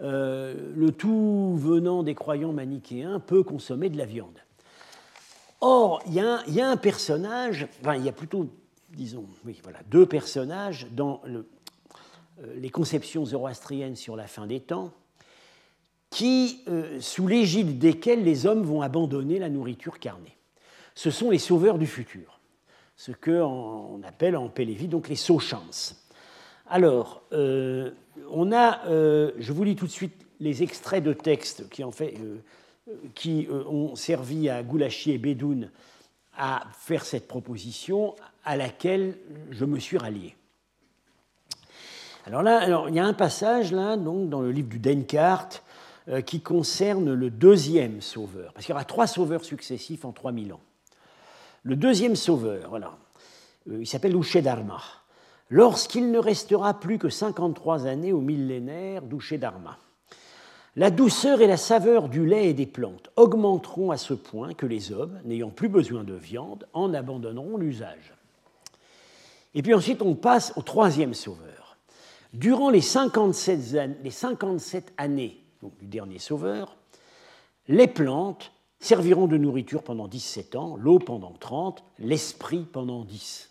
Euh, 0.00 0.72
le 0.76 0.92
tout 0.92 1.56
venant 1.56 2.02
des 2.02 2.14
croyants 2.14 2.52
manichéens 2.52 3.20
peut 3.20 3.42
consommer 3.42 3.88
de 3.88 3.96
la 3.96 4.04
viande. 4.04 4.38
Or, 5.60 6.02
il 6.06 6.14
y, 6.14 6.20
a 6.60 6.68
un 6.68 6.76
personnage, 6.76 7.66
enfin, 7.80 7.96
il 7.96 8.04
y 8.04 8.08
a 8.08 8.12
plutôt, 8.12 8.48
disons, 8.90 9.24
oui, 9.44 9.58
voilà, 9.62 9.78
deux 9.90 10.06
personnages 10.06 10.86
dans 10.90 11.22
euh, 11.26 11.42
les 12.56 12.70
conceptions 12.70 13.24
zoroastriennes 13.24 13.96
sur 13.96 14.16
la 14.16 14.26
fin 14.26 14.46
des 14.46 14.60
temps, 14.60 14.92
qui, 16.10 16.64
sous 17.00 17.26
l'égide 17.26 17.78
desquels 17.78 18.22
les 18.22 18.46
hommes 18.46 18.62
vont 18.62 18.80
abandonner 18.80 19.38
la 19.38 19.48
nourriture 19.48 19.98
carnée. 19.98 20.36
Ce 20.94 21.10
sont 21.10 21.30
les 21.30 21.38
sauveurs 21.38 21.78
du 21.78 21.86
futur 21.86 22.36
ce 22.96 23.12
qu'on 23.12 24.00
appelle 24.02 24.36
en 24.36 24.48
Pélévie 24.48 24.88
donc 24.88 25.08
les 25.08 25.16
Sochans. 25.16 25.94
Alors, 26.68 27.22
euh, 27.32 27.90
on 28.30 28.52
a, 28.52 28.86
euh, 28.86 29.32
je 29.38 29.52
vous 29.52 29.62
lis 29.64 29.76
tout 29.76 29.86
de 29.86 29.92
suite 29.92 30.26
les 30.40 30.62
extraits 30.62 31.04
de 31.04 31.12
textes 31.12 31.68
qui, 31.68 31.84
en 31.84 31.92
fait, 31.92 32.14
euh, 32.20 32.38
qui 33.14 33.48
ont 33.50 33.96
servi 33.96 34.48
à 34.48 34.62
Goulachi 34.62 35.12
et 35.12 35.18
Bédoun 35.18 35.70
à 36.36 36.64
faire 36.78 37.04
cette 37.04 37.26
proposition 37.26 38.14
à 38.44 38.56
laquelle 38.56 39.16
je 39.50 39.64
me 39.64 39.78
suis 39.78 39.98
rallié. 39.98 40.36
Alors 42.26 42.42
là, 42.42 42.58
alors, 42.58 42.88
il 42.88 42.94
y 42.94 42.98
a 42.98 43.04
un 43.04 43.14
passage 43.14 43.72
là, 43.72 43.96
donc, 43.96 44.28
dans 44.28 44.40
le 44.40 44.50
livre 44.50 44.68
du 44.68 44.78
Denkart 44.78 45.48
qui 46.24 46.40
concerne 46.40 47.12
le 47.12 47.30
deuxième 47.30 48.00
sauveur, 48.00 48.52
parce 48.52 48.66
qu'il 48.66 48.72
y 48.72 48.76
aura 48.76 48.84
trois 48.84 49.06
sauveurs 49.06 49.44
successifs 49.44 50.04
en 50.04 50.12
3000 50.12 50.52
ans. 50.52 50.60
Le 51.66 51.74
deuxième 51.74 52.14
sauveur, 52.14 52.68
voilà, 52.68 52.96
euh, 53.68 53.78
il 53.80 53.88
s'appelle 53.88 54.16
Dharma. 54.42 54.78
Lorsqu'il 55.50 56.12
ne 56.12 56.18
restera 56.18 56.78
plus 56.78 56.98
que 56.98 57.08
53 57.08 57.86
années 57.86 58.12
au 58.12 58.20
millénaire 58.20 59.02
Dharma, 59.02 59.76
la 60.76 60.90
douceur 60.90 61.40
et 61.40 61.46
la 61.46 61.56
saveur 61.56 62.10
du 62.10 62.26
lait 62.26 62.50
et 62.50 62.54
des 62.54 62.66
plantes 62.66 63.10
augmenteront 63.16 63.90
à 63.90 63.96
ce 63.96 64.12
point 64.12 64.52
que 64.52 64.66
les 64.66 64.92
hommes, 64.92 65.18
n'ayant 65.24 65.48
plus 65.48 65.70
besoin 65.70 66.04
de 66.04 66.12
viande, 66.12 66.68
en 66.74 66.92
abandonneront 66.92 67.56
l'usage. 67.56 68.12
Et 69.54 69.62
puis 69.62 69.72
ensuite, 69.72 70.02
on 70.02 70.14
passe 70.14 70.52
au 70.56 70.62
troisième 70.62 71.14
sauveur. 71.14 71.78
Durant 72.34 72.68
les 72.68 72.82
57, 72.82 73.96
les 74.04 74.10
57 74.10 74.92
années 74.98 75.42
du 75.80 75.86
dernier 75.86 76.18
sauveur, 76.18 76.76
les 77.68 77.88
plantes 77.88 78.52
serviront 78.78 79.26
de 79.26 79.38
nourriture 79.38 79.82
pendant 79.82 80.06
17 80.06 80.56
ans, 80.56 80.76
l'eau 80.76 80.98
pendant 80.98 81.32
30, 81.32 81.82
l'esprit 81.98 82.66
pendant 82.70 83.04
10. 83.04 83.50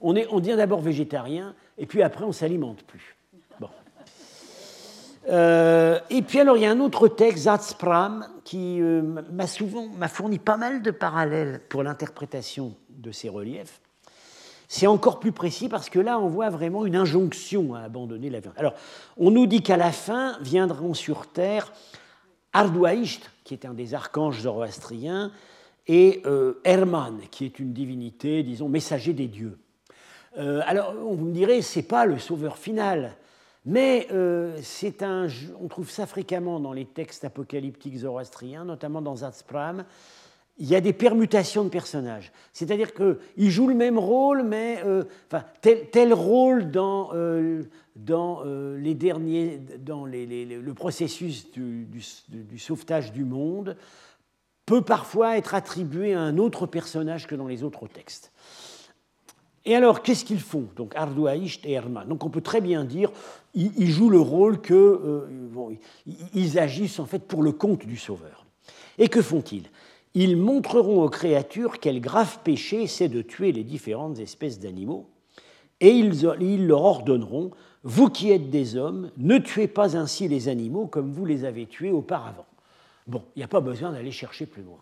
on, 0.00 0.16
est, 0.16 0.26
on 0.30 0.40
devient 0.40 0.56
d'abord 0.56 0.80
végétarien, 0.80 1.54
et 1.76 1.84
puis 1.84 2.02
après 2.02 2.24
on 2.24 2.32
s'alimente 2.32 2.82
plus. 2.84 3.18
Euh, 5.30 6.00
et 6.10 6.22
puis 6.22 6.40
alors 6.40 6.56
il 6.56 6.64
y 6.64 6.66
a 6.66 6.70
un 6.70 6.80
autre 6.80 7.08
texte, 7.08 7.44
Zatspram, 7.44 8.26
qui 8.44 8.80
euh, 8.80 9.00
m'a 9.30 9.46
souvent 9.46 9.86
m'a 9.96 10.08
fourni 10.08 10.38
pas 10.38 10.56
mal 10.56 10.82
de 10.82 10.90
parallèles 10.90 11.60
pour 11.68 11.82
l'interprétation 11.82 12.74
de 12.90 13.12
ces 13.12 13.28
reliefs. 13.28 13.80
C'est 14.66 14.86
encore 14.86 15.18
plus 15.18 15.32
précis 15.32 15.68
parce 15.68 15.90
que 15.90 15.98
là, 15.98 16.18
on 16.20 16.28
voit 16.28 16.48
vraiment 16.48 16.86
une 16.86 16.94
injonction 16.94 17.74
à 17.74 17.80
abandonner 17.80 18.30
la 18.30 18.38
viande. 18.38 18.54
Alors, 18.56 18.74
on 19.16 19.30
nous 19.32 19.46
dit 19.46 19.62
qu'à 19.62 19.76
la 19.76 19.90
fin 19.90 20.38
viendront 20.42 20.94
sur 20.94 21.26
terre 21.26 21.72
Ardouaïcht, 22.52 23.30
qui 23.42 23.54
est 23.54 23.64
un 23.66 23.74
des 23.74 23.94
archanges 23.94 24.42
zoroastriens, 24.42 25.32
et 25.88 26.22
euh, 26.24 26.60
Herman, 26.64 27.18
qui 27.32 27.44
est 27.44 27.58
une 27.58 27.72
divinité, 27.72 28.44
disons, 28.44 28.68
messager 28.68 29.12
des 29.12 29.26
dieux. 29.26 29.58
Euh, 30.38 30.60
alors, 30.66 30.94
on 31.04 31.14
vous 31.14 31.24
me 31.24 31.32
dirait, 31.32 31.62
c'est 31.62 31.82
pas 31.82 32.06
le 32.06 32.20
sauveur 32.20 32.56
final, 32.56 33.16
mais 33.64 34.06
euh, 34.12 34.58
c'est 34.62 35.02
un, 35.02 35.26
on 35.60 35.68
trouve 35.68 35.90
ça 35.90 36.06
fréquemment 36.06 36.60
dans 36.60 36.72
les 36.72 36.86
textes 36.86 37.24
apocalyptiques 37.24 37.98
zoroastriens, 37.98 38.64
notamment 38.64 39.02
dans 39.02 39.16
Zatspram. 39.16 39.84
Il 40.58 40.68
y 40.68 40.74
a 40.74 40.80
des 40.80 40.92
permutations 40.92 41.64
de 41.64 41.70
personnages. 41.70 42.32
C'est-à-dire 42.52 42.92
qu'il 42.92 43.50
joue 43.50 43.66
le 43.66 43.74
même 43.74 43.98
rôle, 43.98 44.42
mais 44.42 44.82
enfin, 45.26 45.42
tel, 45.62 46.12
rôle 46.12 46.70
dans 46.70 47.14
dans, 48.04 48.42
euh, 48.44 48.78
les 48.78 48.94
derniers, 48.94 49.58
dans 49.78 50.04
le 50.06 50.72
processus 50.72 51.50
du, 51.50 51.86
sauvetage 52.58 53.12
du 53.12 53.24
monde 53.24 53.76
peut 54.66 54.82
parfois 54.82 55.36
être 55.36 55.54
attribué 55.54 56.14
à 56.14 56.20
un 56.20 56.38
autre 56.38 56.66
personnage 56.66 57.26
que 57.26 57.34
dans 57.34 57.48
les 57.48 57.64
autres 57.64 57.88
textes. 57.88 58.32
Et 59.64 59.76
alors, 59.76 60.02
qu'est-ce 60.02 60.24
qu'ils 60.24 60.40
font 60.40 60.68
Donc, 60.76 60.94
Ardouaïcht 60.96 61.64
et 61.66 61.72
Herman? 61.72 62.08
Donc, 62.08 62.24
on 62.24 62.30
peut 62.30 62.40
très 62.40 62.60
bien 62.60 62.84
dire, 62.84 63.10
ils, 63.54 63.90
jouent 63.90 64.10
le 64.10 64.20
rôle 64.20 64.60
que. 64.60 64.74
Euh, 64.74 65.74
ils 66.34 66.58
agissent 66.58 66.98
en 66.98 67.06
fait 67.06 67.20
pour 67.20 67.42
le 67.42 67.52
compte 67.52 67.84
du 67.86 67.96
Sauveur. 67.96 68.46
Et 68.98 69.08
que 69.08 69.20
font-ils? 69.20 69.68
Ils 70.14 70.36
montreront 70.36 71.02
aux 71.02 71.08
créatures 71.08 71.78
quel 71.78 72.00
grave 72.00 72.38
péché 72.42 72.86
c'est 72.86 73.08
de 73.08 73.22
tuer 73.22 73.52
les 73.52 73.64
différentes 73.64 74.18
espèces 74.18 74.58
d'animaux, 74.58 75.08
et 75.80 75.90
ils 75.90 76.66
leur 76.66 76.82
ordonneront 76.82 77.52
vous 77.82 78.10
qui 78.10 78.30
êtes 78.30 78.50
des 78.50 78.76
hommes, 78.76 79.10
ne 79.16 79.38
tuez 79.38 79.66
pas 79.66 79.96
ainsi 79.96 80.28
les 80.28 80.48
animaux 80.48 80.86
comme 80.86 81.10
vous 81.10 81.24
les 81.24 81.44
avez 81.44 81.66
tués 81.66 81.92
auparavant. 81.92 82.46
Bon, 83.06 83.24
il 83.34 83.38
n'y 83.38 83.44
a 83.44 83.48
pas 83.48 83.60
besoin 83.60 83.92
d'aller 83.92 84.10
chercher 84.10 84.46
plus 84.46 84.62
loin. 84.62 84.78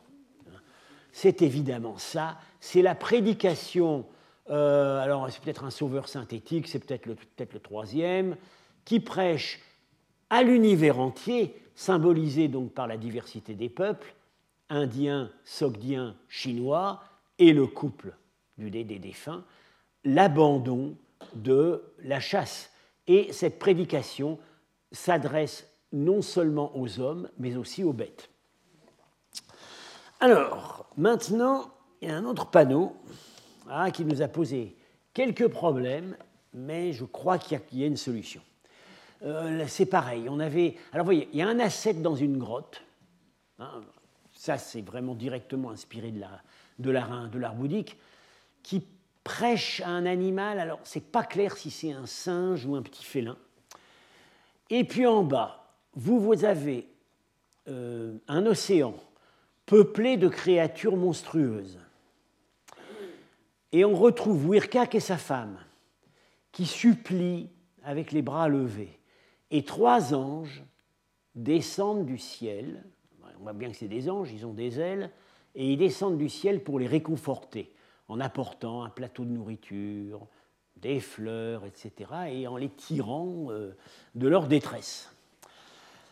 C'est 1.13 1.43
évidemment 1.43 1.97
ça, 1.97 2.39
c'est 2.61 2.83
la 2.83 2.95
prédication, 2.95 4.05
euh, 4.51 5.01
alors 5.01 5.31
c'est 5.31 5.43
peut-être 5.43 5.65
un 5.65 5.71
sauveur 5.71 6.09
synthétique, 6.09 6.69
c'est 6.69 6.79
peut-être 6.79 7.07
le, 7.07 7.61
troisième, 7.61 8.37
qui 8.85 9.01
prêche 9.01 9.61
à 10.31 10.43
l'univers 10.43 10.99
entier, 10.99 11.61
symbolisé 11.75 12.49
donc 12.49 12.73
par 12.73 12.87
la 12.87 12.97
diversité 12.97 13.55
des 13.55 13.69
peuples, 13.69 14.15
indiens, 14.69 15.31
sogdiens, 15.45 16.15
chinois, 16.29 17.03
et 17.39 17.53
le 17.53 17.67
couple 17.67 18.15
du 18.59 18.71
des 18.71 18.85
défunts, 18.85 19.45
l'abandon 20.05 20.97
de 21.35 21.83
la 22.03 22.21
chasse 22.21 22.71
et 23.07 23.33
cette 23.33 23.59
prédication 23.59 24.39
s'adresse 24.93 25.67
non 25.93 26.21
seulement 26.23 26.77
aux 26.77 27.01
hommes, 27.01 27.29
mais 27.39 27.57
aussi 27.57 27.85
aux 27.85 27.93
bêtes. 27.93 28.29
Alors, 30.21 30.87
maintenant, 30.97 31.71
il 32.01 32.09
y 32.09 32.11
a 32.11 32.17
un 32.17 32.25
autre 32.25 32.51
panneau 32.51 32.97
hein, 33.69 33.91
qui 33.91 34.05
nous 34.05 34.23
a 34.23 34.29
posé 34.29 34.77
quelques 35.15 35.49
problèmes, 35.49 36.17
mais 36.55 36.93
je 36.93 37.05
crois 37.05 37.39
qu'il 37.39 37.61
y, 37.73 37.85
a 37.85 37.87
une 37.87 37.97
solution. 37.97 38.43
Euh, 39.23 39.65
c'est 39.69 39.87
pareil, 39.87 40.29
on 40.29 40.41
avait... 40.41 40.77
Alors, 40.93 41.05
voyez, 41.05 41.29
il 41.33 41.39
y 41.39 41.43
a 41.43 41.49
un 41.49 41.59
ascète 41.59 42.03
dans 42.03 42.15
une 42.15 42.39
grotte. 42.39 42.83
Hein, 43.59 43.81
ça, 44.33 44.59
c'est 44.59 44.83
vraiment 44.83 45.15
directement 45.15 45.71
inspiré 45.71 46.13
de 46.13 46.91
l'art 46.91 47.29
de 47.29 47.57
bouddhique, 47.57 47.97
qui 48.63 48.85
prêche 49.25 49.81
à 49.81 49.89
un 49.89 50.07
animal. 50.07 50.61
Alors, 50.61 50.81
c'est 50.85 51.05
pas 51.05 51.25
clair 51.25 51.57
si 51.57 51.71
c'est 51.71 51.93
un 51.93 52.07
singe 52.07 52.65
ou 52.65 52.77
un 52.77 52.83
petit 52.83 53.05
félin. 53.05 53.37
Et 54.71 54.85
puis 54.85 55.07
en 55.07 55.23
bas, 55.23 55.75
vous, 55.95 56.21
vous 56.21 56.45
avez 56.45 56.89
euh, 57.69 58.17
un 58.29 58.47
océan 58.47 58.95
peuplé 59.67 60.17
de 60.17 60.29
créatures 60.29 60.97
monstrueuses. 60.97 61.79
Et 63.73 63.85
on 63.85 63.95
retrouve 63.95 64.49
Wirkak 64.49 64.95
et 64.95 65.01
sa 65.01 65.19
femme 65.19 65.59
qui 66.53 66.67
supplient 66.67 67.51
avec 67.83 68.13
les 68.13 68.23
bras 68.23 68.49
levés. 68.49 68.99
Et 69.51 69.65
trois 69.65 70.15
anges 70.15 70.63
descendent 71.35 72.07
du 72.07 72.19
ciel. 72.19 72.85
On 73.39 73.43
voit 73.43 73.53
bien 73.53 73.71
que 73.71 73.77
c'est 73.77 73.89
des 73.89 74.11
anges, 74.11 74.33
ils 74.33 74.47
ont 74.47 74.53
des 74.53 74.81
ailes. 74.81 75.11
Et 75.55 75.73
ils 75.73 75.77
descendent 75.77 76.19
du 76.19 76.29
ciel 76.29 76.63
pour 76.63 76.79
les 76.79 76.87
réconforter 76.87 77.73
en 78.09 78.21
apportant 78.21 78.85
un 78.85 78.91
plateau 78.91 79.25
de 79.25 79.31
nourriture, 79.31 80.27
des 80.77 81.01
fleurs, 81.01 81.65
etc. 81.65 82.11
Et 82.31 82.47
en 82.47 82.57
les 82.57 82.69
tirant 82.69 83.47
euh, 83.51 83.77
de 84.15 84.29
leur 84.29 84.47
détresse. 84.47 85.11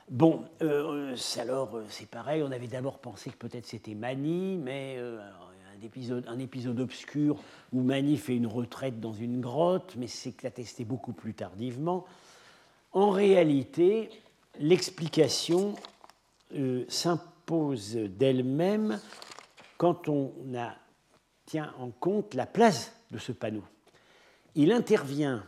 Bon, 0.09 0.45
euh, 0.63 1.17
alors 1.39 1.77
euh, 1.77 1.85
c'est 1.89 2.09
pareil, 2.09 2.43
on 2.43 2.53
avait 2.53 2.69
d'abord 2.69 2.99
pensé 2.99 3.31
que 3.31 3.37
peut-être 3.37 3.67
c'était 3.67 3.95
Mani, 3.95 4.57
mais 4.57 4.99
un, 6.27 6.39
épisode, 6.39 6.81
obscur 6.81 7.43
où 7.73 7.83
Mani 7.83 8.17
fait 8.17 8.37
une 8.37 8.47
retraite 8.47 9.01
dans 9.01 9.13
une 9.13 9.41
grotte, 9.41 9.95
mais 9.97 10.07
c'est 10.07 10.45
attesté 10.45 10.85
beaucoup 10.85 11.13
plus 11.13 11.35
tardivement. 11.35 12.05
En 12.93 13.11
réalité, 13.11 14.11
l'explication 14.59 15.75
s'impose 16.89 17.95
d'elle-même 17.95 19.01
quand 19.77 20.09
on 20.09 20.33
tient 21.45 21.75
en 21.79 21.91
compte 21.91 22.35
la 22.35 22.47
place 22.47 22.93
de 23.11 23.19
ce 23.19 23.33
panneau. 23.33 23.65
Il 24.55 24.73
intervient 24.73 25.45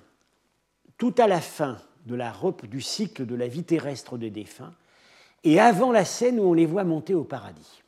tout 0.99 1.14
à 1.16 1.26
la 1.26 1.41
fin 1.41 1.79
du 2.05 2.81
cycle 2.81 3.26
de 3.26 3.35
la 3.35 3.49
vie 3.49 3.64
terrestre 3.64 4.18
des 4.18 4.31
défunts 4.31 4.72
et 5.45 5.61
avant 5.61 5.93
la 5.93 6.05
scène 6.05 6.41
où 6.41 6.45
on 6.45 6.55
les 6.55 6.66
voit 6.66 6.85
monter 6.85 7.14
au 7.14 7.24
paradis. 7.24 7.83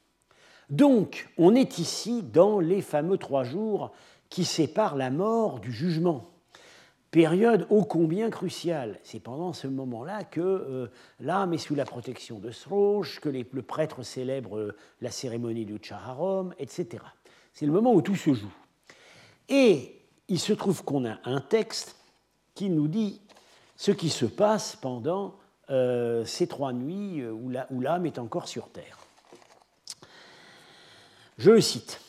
Donc, 0.71 1.29
on 1.37 1.57
est 1.57 1.79
ici 1.79 2.23
dans 2.23 2.61
les 2.61 2.81
fameux 2.81 3.19
trois 3.19 3.43
jours 3.43 3.91
qui 4.29 4.45
séparent 4.45 4.97
la 4.97 5.11
mort 5.11 5.59
du 5.59 5.73
jugement. 5.73 6.31
Période 7.11 7.67
ô 7.71 7.85
combien 7.85 8.31
cruciale. 8.31 9.01
C'est 9.03 9.19
pendant 9.19 9.53
ce 9.53 9.67
moment-là 9.67 10.23
que 10.23 10.41
euh, 10.41 10.87
l'âme 11.19 11.53
est 11.53 11.59
sous 11.59 11.75
la 11.75 11.85
protection 11.85 12.39
de 12.39 12.53
Sroche, 12.53 13.19
que 13.19 13.29
le 13.29 13.63
prêtre 13.63 14.05
célèbre 14.05 14.57
euh, 14.59 14.77
la 15.01 15.11
cérémonie 15.11 15.65
du 15.65 15.79
Chaharom, 15.83 16.55
etc. 16.61 17.03
C'est 17.53 17.67
le 17.67 17.73
moment 17.73 17.93
où 17.93 18.01
tout 18.01 18.15
se 18.15 18.33
joue. 18.33 18.55
Et 19.49 19.97
il 20.29 20.39
se 20.39 20.53
trouve 20.53 20.85
qu'on 20.85 21.05
a 21.05 21.19
un 21.25 21.41
texte 21.41 21.97
qui 22.55 22.71
nous 22.71 22.87
dit 22.87 23.21
ce 23.75 23.91
qui 23.91 24.09
se 24.09 24.27
passe 24.27 24.77
pendant 24.77 25.35
euh, 25.71 26.25
ces 26.25 26.47
trois 26.47 26.73
nuits 26.73 27.25
où 27.27 27.81
l'âme 27.81 28.07
est 28.07 28.21
encore 28.21 28.47
sur 28.47 28.69
terre. 28.69 29.00
Je 31.41 31.51
le 31.51 31.63
cite. 31.63 32.01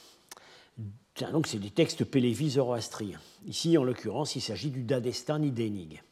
Donc 1.31 1.47
c'est 1.47 1.57
des 1.57 1.69
textes 1.69 2.03
pélévis 2.03 2.51
zoroastriens. 2.51 3.21
Ici, 3.47 3.77
en 3.77 3.85
l'occurrence, 3.85 4.35
il 4.35 4.41
s'agit 4.41 4.71
du 4.71 4.83
Dadestan 4.83 5.41
Idénig. 5.41 6.03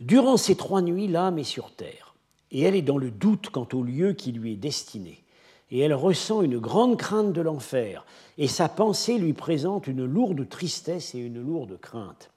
Durant 0.00 0.38
ces 0.38 0.56
trois 0.56 0.80
nuits, 0.80 1.06
l'âme 1.06 1.38
est 1.38 1.44
sur 1.44 1.70
terre, 1.72 2.14
et 2.50 2.62
elle 2.62 2.76
est 2.76 2.82
dans 2.82 2.96
le 2.96 3.10
doute 3.10 3.50
quant 3.50 3.68
au 3.74 3.82
lieu 3.82 4.14
qui 4.14 4.32
lui 4.32 4.54
est 4.54 4.56
destiné. 4.56 5.22
Et 5.70 5.80
elle 5.80 5.92
ressent 5.92 6.40
une 6.40 6.58
grande 6.58 6.96
crainte 6.96 7.34
de 7.34 7.42
l'enfer, 7.42 8.06
et 8.38 8.48
sa 8.48 8.70
pensée 8.70 9.18
lui 9.18 9.34
présente 9.34 9.86
une 9.86 10.06
lourde 10.06 10.48
tristesse 10.48 11.14
et 11.14 11.18
une 11.18 11.42
lourde 11.42 11.78
crainte. 11.78 12.30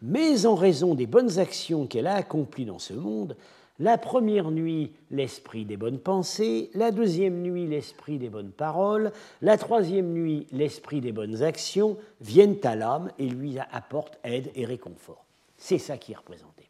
Mais 0.00 0.46
en 0.46 0.54
raison 0.54 0.94
des 0.94 1.06
bonnes 1.06 1.40
actions 1.40 1.88
qu'elle 1.88 2.06
a 2.06 2.14
accomplies 2.14 2.66
dans 2.66 2.78
ce 2.78 2.92
monde, 2.94 3.36
la 3.78 3.98
première 3.98 4.50
nuit, 4.50 4.92
l'esprit 5.10 5.64
des 5.64 5.76
bonnes 5.76 5.98
pensées, 5.98 6.70
la 6.74 6.92
deuxième 6.92 7.42
nuit, 7.42 7.66
l'esprit 7.66 8.18
des 8.18 8.28
bonnes 8.28 8.52
paroles, 8.52 9.12
la 9.42 9.58
troisième 9.58 10.12
nuit, 10.12 10.46
l'esprit 10.52 11.00
des 11.00 11.12
bonnes 11.12 11.42
actions 11.42 11.96
viennent 12.20 12.58
à 12.62 12.76
l'âme 12.76 13.10
et 13.18 13.28
lui 13.28 13.58
apportent 13.72 14.18
aide 14.22 14.50
et 14.54 14.64
réconfort. 14.64 15.24
C'est 15.56 15.78
ça 15.78 15.98
qui 15.98 16.12
est 16.12 16.16
représenté. 16.16 16.68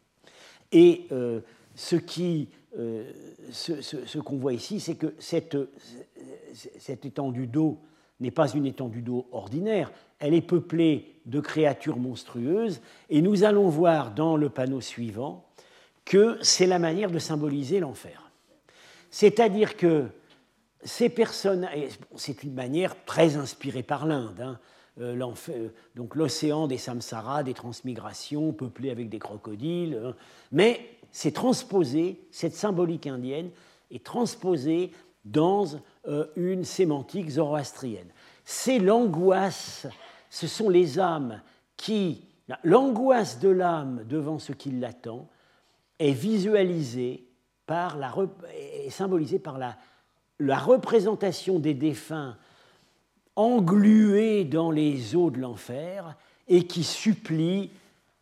Et 0.71 1.05
euh, 1.11 1.41
ce 1.75 1.95
euh, 2.77 3.03
ce, 3.51 4.19
qu'on 4.19 4.37
voit 4.37 4.53
ici, 4.53 4.79
c'est 4.79 4.95
que 4.95 5.13
cette 5.19 7.05
étendue 7.05 7.47
d'eau 7.47 7.79
n'est 8.19 8.31
pas 8.31 8.49
une 8.49 8.65
étendue 8.65 9.01
d'eau 9.01 9.27
ordinaire, 9.31 9.91
elle 10.19 10.33
est 10.33 10.41
peuplée 10.41 11.13
de 11.25 11.39
créatures 11.39 11.97
monstrueuses, 11.97 12.81
et 13.09 13.21
nous 13.21 13.43
allons 13.43 13.69
voir 13.69 14.13
dans 14.13 14.37
le 14.37 14.49
panneau 14.49 14.81
suivant 14.81 15.44
que 16.05 16.37
c'est 16.41 16.67
la 16.67 16.79
manière 16.79 17.11
de 17.11 17.19
symboliser 17.19 17.79
l'enfer. 17.79 18.31
C'est-à-dire 19.09 19.75
que 19.75 20.05
ces 20.83 21.09
personnes, 21.09 21.67
c'est 22.15 22.43
une 22.43 22.53
manière 22.53 22.95
très 23.05 23.35
inspirée 23.35 23.83
par 23.83 24.05
l'Inde, 24.05 24.39
hein, 24.39 24.59
euh, 25.01 25.69
donc 25.95 26.15
l'océan 26.15 26.67
des 26.67 26.77
samsaras, 26.77 27.43
des 27.43 27.53
transmigrations, 27.53 28.53
peuplé 28.53 28.91
avec 28.91 29.09
des 29.09 29.19
crocodiles, 29.19 29.99
hein, 30.03 30.15
mais 30.51 30.89
c'est 31.11 31.33
transposé, 31.33 32.21
cette 32.31 32.53
symbolique 32.53 33.07
indienne 33.07 33.49
est 33.91 34.03
transposée 34.05 34.91
dans 35.25 35.65
euh, 36.07 36.27
une 36.35 36.63
sémantique 36.63 37.29
zoroastrienne. 37.29 38.09
C'est 38.45 38.79
l'angoisse, 38.79 39.87
ce 40.29 40.47
sont 40.47 40.69
les 40.69 40.99
âmes 40.99 41.41
qui, 41.77 42.21
l'angoisse 42.63 43.39
de 43.39 43.49
l'âme 43.49 44.03
devant 44.07 44.39
ce 44.39 44.53
qui 44.53 44.71
l'attend, 44.71 45.27
est 45.99 46.11
visualisée 46.11 47.25
par 47.65 47.97
la, 47.97 48.13
est 48.53 48.89
symbolisée 48.89 49.39
par 49.39 49.57
la, 49.57 49.77
la 50.39 50.57
représentation 50.57 51.59
des 51.59 51.73
défunts 51.73 52.37
englués 53.35 54.45
dans 54.45 54.71
les 54.71 55.15
eaux 55.15 55.31
de 55.31 55.39
l'enfer 55.39 56.15
et 56.47 56.67
qui 56.67 56.83
supplient 56.83 57.71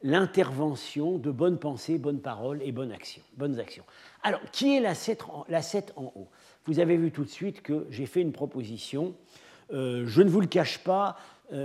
l'intervention 0.02 1.18
de 1.18 1.32
bonnes 1.32 1.58
pensées, 1.58 1.98
bonnes 1.98 2.20
paroles 2.20 2.62
et 2.62 2.72
bonnes 2.72 2.92
actions. 2.92 3.24
Bonnes 3.38 3.60
actions. 3.60 3.86
Alors, 4.22 4.42
qui 4.52 4.76
est 4.76 4.82
la 4.82 4.94
7 4.96 5.24
en, 5.96 6.04
haut? 6.16 6.28
Vous 6.66 6.80
avez 6.80 6.98
vu 6.98 7.12
tout 7.12 7.24
de 7.24 7.30
suite 7.30 7.62
que 7.62 7.88
j'ai 7.90 8.06
fait 8.06 8.22
une 8.22 8.34
proposition. 8.34 9.14
Euh, 9.72 10.04
je 10.06 10.22
ne 10.22 10.30
vous 10.30 10.42
le 10.42 10.48
cache 10.48 10.80
pas, 10.80 11.18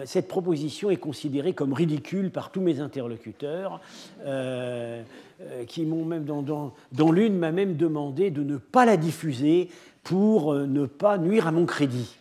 cette 0.05 0.28
proposition 0.28 0.91
est 0.91 0.97
considérée 0.97 1.53
comme 1.53 1.72
ridicule 1.72 2.30
par 2.30 2.51
tous 2.51 2.61
mes 2.61 2.80
interlocuteurs, 2.80 3.80
euh, 4.24 5.03
euh, 5.41 5.64
qui 5.64 5.84
m'ont 5.84 6.05
même, 6.05 6.24
dans, 6.24 7.11
l'une 7.11 7.39
m'a 7.39 7.53
même 7.53 7.76
demandé 7.76 8.30
de 8.30 8.43
ne 8.43 8.57
pas 8.57 8.84
la 8.84 8.97
diffuser 8.97 9.70
pour 10.05 10.55
ne 10.55 10.86
pas 10.86 11.18
nuire 11.18 11.47
à 11.47 11.53
mon 11.53 11.66
crédit. 11.66 12.16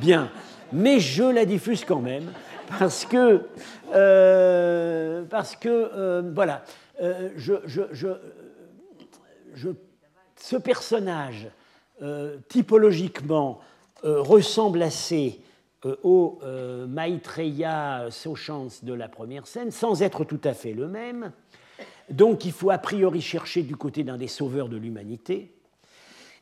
Bien, 0.00 0.30
mais 0.72 1.00
je 1.00 1.24
la 1.24 1.44
diffuse 1.44 1.84
quand 1.84 2.00
même 2.00 2.30
parce 2.78 3.04
que, 3.04 3.42
parce 5.30 5.56
que 5.56 6.22
voilà, 6.34 6.62
je, 7.36 7.54
ce 10.36 10.56
personnage 10.56 11.48
typologiquement 12.48 13.60
ressemble 14.02 14.82
assez 14.82 15.40
euh, 15.40 15.47
au 15.84 16.38
euh, 16.42 16.86
Maitreya 16.86 18.08
Sochance 18.10 18.84
de 18.84 18.92
la 18.92 19.08
première 19.08 19.46
scène, 19.46 19.70
sans 19.70 20.02
être 20.02 20.24
tout 20.24 20.40
à 20.44 20.54
fait 20.54 20.72
le 20.72 20.88
même. 20.88 21.32
Donc 22.10 22.44
il 22.44 22.52
faut 22.52 22.70
a 22.70 22.78
priori 22.78 23.20
chercher 23.20 23.62
du 23.62 23.76
côté 23.76 24.02
d'un 24.02 24.16
des 24.16 24.28
sauveurs 24.28 24.68
de 24.68 24.76
l'humanité. 24.76 25.52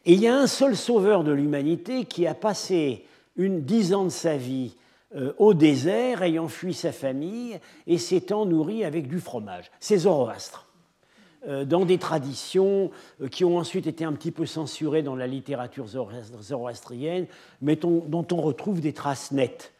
Et 0.05 0.12
il 0.12 0.20
y 0.20 0.28
a 0.28 0.37
un 0.37 0.47
seul 0.47 0.76
sauveur 0.76 1.24
de 1.24 1.32
l'humanité 1.32 2.05
qui 2.05 2.26
a 2.26 2.34
passé 2.34 3.05
une 3.37 3.62
dix 3.62 3.93
ans 3.93 4.05
de 4.05 4.11
sa 4.11 4.37
vie 4.37 4.76
euh, 5.14 5.32
au 5.39 5.55
désert, 5.55 6.22
ayant 6.22 6.49
fui 6.49 6.74
sa 6.74 6.93
famille 6.93 7.59
et 7.87 7.99
s'étant 7.99 8.47
nourri 8.47 8.84
avec 8.84 9.09
du 9.09 9.20
fromage. 9.20 9.70
C'est 9.80 9.99
Zoroastre. 9.99 10.66
Euh, 11.47 11.64
dans 11.64 11.84
des 11.84 11.99
traditions 11.99 12.90
euh, 13.20 13.28
qui 13.28 13.44
ont 13.44 13.57
ensuite 13.59 13.86
été 13.86 14.05
un 14.05 14.12
petit 14.14 14.32
peu 14.32 14.47
censurées 14.47 15.03
dans 15.03 15.14
la 15.14 15.28
littérature 15.28 15.86
zoroastrienne, 15.86 17.26
mais 17.62 17.76
dont 17.76 18.26
on 18.32 18.40
retrouve 18.40 18.80
des 18.80 18.92
traces 18.92 19.30
nettes. 19.30 19.72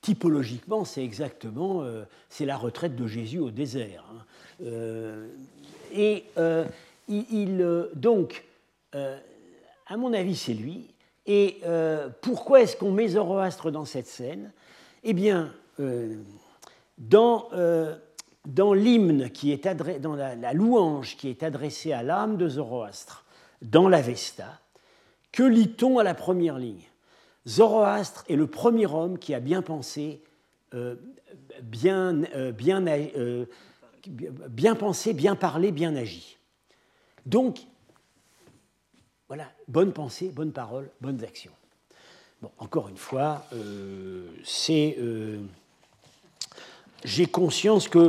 Typologiquement, 0.00 0.84
c'est 0.84 1.02
exactement, 1.02 1.82
euh, 1.82 2.04
c'est 2.28 2.44
la 2.44 2.56
retraite 2.56 2.94
de 2.94 3.08
Jésus 3.08 3.40
au 3.40 3.50
désert. 3.50 4.04
Hein. 4.12 5.14
et 5.92 6.24
il, 7.08 7.88
donc, 7.94 8.44
à 8.92 9.96
mon 9.96 10.12
avis, 10.12 10.36
c'est 10.36 10.54
lui. 10.54 10.86
Et 11.26 11.60
pourquoi 12.20 12.60
est-ce 12.60 12.76
qu'on 12.76 12.92
met 12.92 13.08
Zoroastre 13.08 13.72
dans 13.72 13.84
cette 13.84 14.06
scène? 14.06 14.52
Eh 15.02 15.14
bien, 15.14 15.52
dans 16.98 17.48
dans 18.48 18.72
l'hymne 18.72 19.30
qui 19.30 19.52
est 19.52 19.68
dans 20.00 20.16
la, 20.16 20.52
louange 20.52 21.16
qui 21.16 21.28
est 21.28 21.42
adressée 21.42 21.92
à 21.92 22.02
l'âme 22.02 22.36
de 22.36 22.48
Zoroastre, 22.48 23.24
dans 23.62 23.88
l'Avesta, 23.88 24.60
que 25.32 25.42
lit-on 25.42 25.98
à 25.98 26.02
la 26.02 26.14
première 26.14 26.58
ligne? 26.58 26.84
Zoroastre 27.46 28.24
est 28.28 28.36
le 28.36 28.46
premier 28.46 28.86
homme 28.86 29.18
qui 29.18 29.34
a 29.34 29.40
bien 29.40 29.62
pensé 29.62 30.22
bien, 31.62 32.22
bien, 32.56 32.84
bien 34.06 34.74
pensé, 34.74 35.12
bien 35.12 35.36
parlé, 35.36 35.72
bien 35.72 35.94
agi. 35.96 36.36
Donc, 37.26 37.60
voilà, 39.28 39.50
bonne 39.66 39.92
pensée, 39.92 40.30
bonne 40.30 40.52
parole, 40.52 40.90
bonnes 41.00 41.22
actions. 41.22 41.52
Bon, 42.40 42.50
encore 42.58 42.88
une 42.88 42.96
fois, 42.96 43.44
c'est 44.44 44.96
j'ai 47.04 47.26
conscience 47.26 47.88
que 47.88 48.08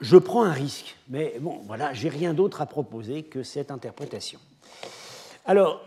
je 0.00 0.16
prends 0.16 0.44
un 0.44 0.52
risque, 0.52 0.96
mais 1.08 1.36
bon, 1.40 1.60
voilà, 1.66 1.92
j'ai 1.94 2.08
rien 2.08 2.34
d'autre 2.34 2.60
à 2.60 2.66
proposer 2.66 3.22
que 3.22 3.42
cette 3.42 3.70
interprétation. 3.70 4.38
Alors, 5.46 5.82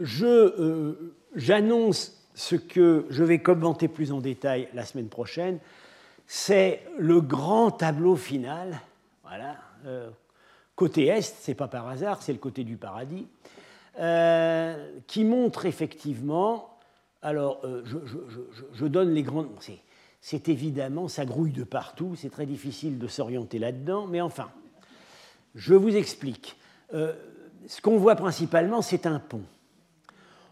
euh, 0.00 1.14
j'annonce 1.34 2.12
ce 2.34 2.54
que 2.54 3.06
je 3.10 3.24
vais 3.24 3.40
commenter 3.40 3.88
plus 3.88 4.12
en 4.12 4.20
détail 4.20 4.68
la 4.74 4.84
semaine 4.84 5.08
prochaine. 5.08 5.58
C'est 6.26 6.82
le 6.98 7.20
grand 7.20 7.70
tableau 7.70 8.14
final. 8.16 8.80
Voilà. 9.24 9.56
Euh, 9.86 10.10
côté 10.74 11.06
est, 11.06 11.22
c'est 11.22 11.54
pas 11.54 11.68
par 11.68 11.88
hasard, 11.88 12.22
c'est 12.22 12.32
le 12.32 12.38
côté 12.38 12.62
du 12.62 12.76
paradis, 12.76 13.26
euh, 13.98 14.90
qui 15.06 15.24
montre 15.24 15.66
effectivement. 15.66 16.78
Alors, 17.22 17.62
je, 17.84 17.96
je, 18.74 18.86
donne 18.86 19.12
les 19.12 19.24
grandes 19.24 19.52
c'est 20.20 20.48
évidemment, 20.48 21.08
ça 21.08 21.24
grouille 21.24 21.52
de 21.52 21.64
partout, 21.64 22.14
c'est 22.16 22.30
très 22.30 22.46
difficile 22.46 22.98
de 22.98 23.06
s'orienter 23.06 23.58
là-dedans, 23.58 24.06
mais 24.06 24.20
enfin, 24.20 24.50
je 25.54 25.74
vous 25.74 25.94
explique. 25.96 26.56
Euh, 26.94 27.14
ce 27.66 27.80
qu'on 27.80 27.96
voit 27.96 28.16
principalement, 28.16 28.82
c'est 28.82 29.06
un 29.06 29.18
pont. 29.18 29.44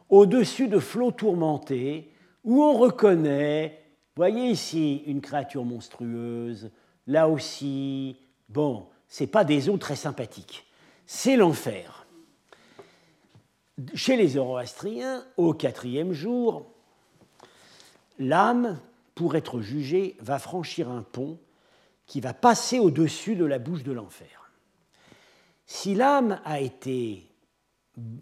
Au-dessus 0.09 0.69
de 0.69 0.79
flots 0.79 1.13
tourmentés, 1.13 2.13
où 2.45 2.63
on 2.63 2.75
reconnaît, 2.75 3.83
voyez 4.17 4.49
ici, 4.49 5.03
une 5.07 5.21
créature 5.21 5.65
monstrueuse, 5.65 6.71
là 7.07 7.29
aussi, 7.29 8.17
bon, 8.49 8.87
c'est 9.09 9.27
pas 9.27 9.45
des 9.45 9.69
eaux 9.69 9.79
très 9.79 9.97
sympathiques, 9.97 10.67
c'est 11.07 11.37
l'enfer. 11.37 12.07
Chez 13.95 14.17
les 14.17 14.29
Zoroastriens, 14.29 15.25
au 15.37 15.53
quatrième 15.53 16.13
jour, 16.13 16.67
l'âme 18.19 18.79
pour 19.15 19.37
être 19.37 19.61
jugé, 19.61 20.17
va 20.21 20.39
franchir 20.39 20.91
un 20.91 21.03
pont 21.03 21.39
qui 22.07 22.21
va 22.21 22.35
passer 22.35 22.79
au-dessus 22.79 23.37
de 23.37 23.45
la 23.45 23.59
bouche 23.59 23.83
de 23.83 23.93
l'enfer. 23.93 24.51
Si 25.67 25.95
l'âme 25.95 26.41
a 26.45 26.61
été 26.61 27.27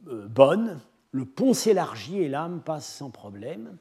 euh, 0.06 0.28
bonne, 0.28 0.80
le 1.10 1.24
pont 1.24 1.54
s'élargit 1.54 2.18
et 2.18 2.28
l'âme 2.28 2.62
passe 2.62 2.86
sans 2.86 3.10
problème, 3.10 3.76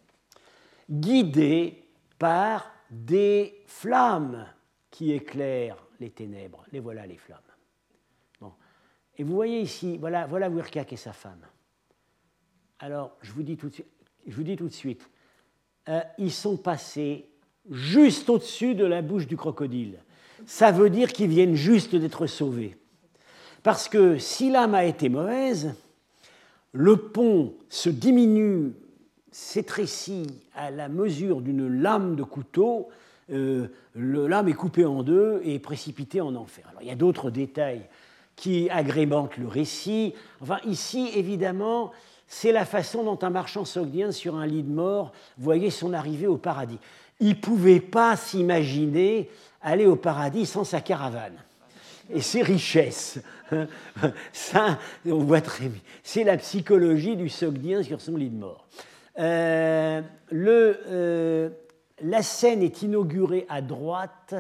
guidée 0.89 1.86
par 2.18 2.72
des 2.89 3.64
flammes 3.68 4.47
qui 4.89 5.12
éclairent 5.12 5.86
les 5.99 6.09
ténèbres. 6.09 6.66
Les 6.72 6.80
voilà 6.80 7.05
les 7.05 7.18
flammes. 7.18 7.39
Bon. 8.39 8.53
Et 9.18 9.24
vous 9.24 9.34
voyez 9.34 9.62
ici, 9.62 9.97
voilà, 9.97 10.26
voilà 10.28 10.49
Wirkak 10.49 10.91
et 10.91 10.97
sa 10.97 11.14
femme. 11.14 11.45
Alors, 12.80 13.16
je 13.22 13.32
vous 13.32 13.43
dis 13.43 13.57
tout 13.57 13.70
de 13.70 13.74
suite, 13.76 13.88
je 14.26 14.36
vous 14.36 14.43
dis 14.43 14.55
tout 14.55 14.68
de 14.68 14.74
suite 14.74 15.09
euh, 15.92 16.00
ils 16.18 16.32
sont 16.32 16.58
passés 16.58 17.26
juste 17.70 18.30
au-dessus 18.30 18.76
de 18.76 18.86
la 18.86 19.02
bouche 19.02 19.28
du 19.28 19.38
crocodile. 19.38 20.00
Ça 20.46 20.72
veut 20.72 20.89
dire 20.89 21.12
qu'ils 21.12 21.28
viennent 21.28 21.56
juste 21.56 21.96
d'être 21.96 22.28
sauvés. 22.28 22.78
Parce 23.62 23.89
que 23.89 24.18
si 24.18 24.50
l'âme 24.50 24.74
a 24.74 24.86
été 24.86 25.10
mauvaise, 25.10 25.76
le 26.72 26.96
pont 26.96 27.54
se 27.70 27.89
diminue, 27.89 28.72
s'étrécit 29.32 30.28
à 30.56 30.72
la 30.72 30.89
mesure 30.89 31.42
d'une 31.42 31.68
lame 31.68 32.16
de 32.16 32.24
couteau. 32.24 32.89
Euh, 33.32 33.68
le 33.94 34.28
lame 34.28 34.48
est 34.48 34.54
coupé 34.54 34.86
en 34.86 35.04
deux 35.04 35.42
et 35.44 35.60
précipité 35.60 36.22
en 36.22 36.36
enfer. 36.36 36.66
Alors, 36.70 36.82
il 36.82 36.88
y 36.88 36.92
a 36.92 36.96
d'autres 36.96 37.30
détails 37.30 37.84
qui 38.36 38.70
agrémentent 38.70 39.38
le 39.38 39.48
récit. 39.48 40.14
Enfin, 40.42 40.58
ici, 40.66 41.10
évidemment, 41.16 41.92
c'est 42.34 42.54
la 42.54 42.64
façon 42.64 43.04
dont 43.04 43.20
un 43.24 43.30
marchand 43.30 43.66
sogdien 43.66 44.14
sur 44.14 44.38
un 44.38 44.48
lit 44.48 44.64
de 44.64 44.72
mort 44.72 45.12
voyait 45.38 45.70
son 45.70 45.92
arrivée 45.92 46.28
au 46.28 46.38
paradis. 46.38 46.80
Il 47.20 47.32
ne 47.32 47.34
pouvait 47.34 47.82
pas 47.82 48.16
s'imaginer 48.16 49.30
aller 49.62 49.86
au 49.86 49.98
paradis 49.98 50.46
sans 50.46 50.64
sa 50.64 50.80
caravane 50.80 51.36
et 52.10 52.22
ses 52.22 52.42
richesses. 52.42 53.20
Ça, 54.32 54.80
on 55.06 55.26
voit 55.26 55.42
très 55.42 55.68
bien. 55.68 55.82
C'est 56.04 56.24
la 56.24 56.38
psychologie 56.38 57.18
du 57.18 57.28
sogdien 57.28 57.84
sur 57.84 58.00
son 58.00 58.16
lit 58.16 58.30
de 58.30 58.40
mort. 58.40 58.66
Euh, 59.20 60.02
euh, 60.32 61.50
la 62.02 62.24
scène 62.24 62.64
est 62.64 62.82
inaugurée 62.82 63.46
à 63.50 63.62
droite 63.62 64.36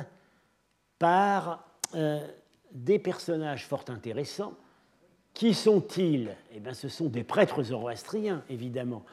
par 0.97 1.67
euh, 1.95 2.25
des 2.71 2.99
personnages 2.99 3.67
fort 3.67 3.83
intéressants 3.89 4.53
qui 5.33 5.53
sont-ils? 5.53 6.35
Eh 6.55 6.59
bien, 6.59 6.73
ce 6.73 6.87
sont 6.87 7.07
des 7.07 7.23
prêtres 7.23 7.63
zoroastriens, 7.63 8.43
évidemment. 8.49 9.03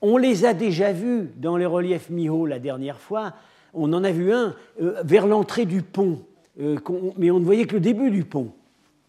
On 0.00 0.16
les 0.16 0.44
a 0.44 0.54
déjà 0.54 0.92
vus 0.92 1.30
dans 1.36 1.56
les 1.56 1.66
reliefs 1.66 2.10
Miho 2.10 2.46
la 2.46 2.58
dernière 2.58 3.00
fois. 3.00 3.34
On 3.72 3.92
en 3.92 4.04
a 4.04 4.10
vu 4.10 4.32
un 4.32 4.54
euh, 4.80 5.02
vers 5.04 5.26
l'entrée 5.26 5.66
du 5.66 5.82
pont, 5.82 6.24
euh, 6.60 6.78
mais 7.16 7.30
on 7.30 7.40
ne 7.40 7.44
voyait 7.44 7.66
que 7.66 7.74
le 7.74 7.80
début 7.80 8.10
du 8.10 8.24
pont. 8.24 8.52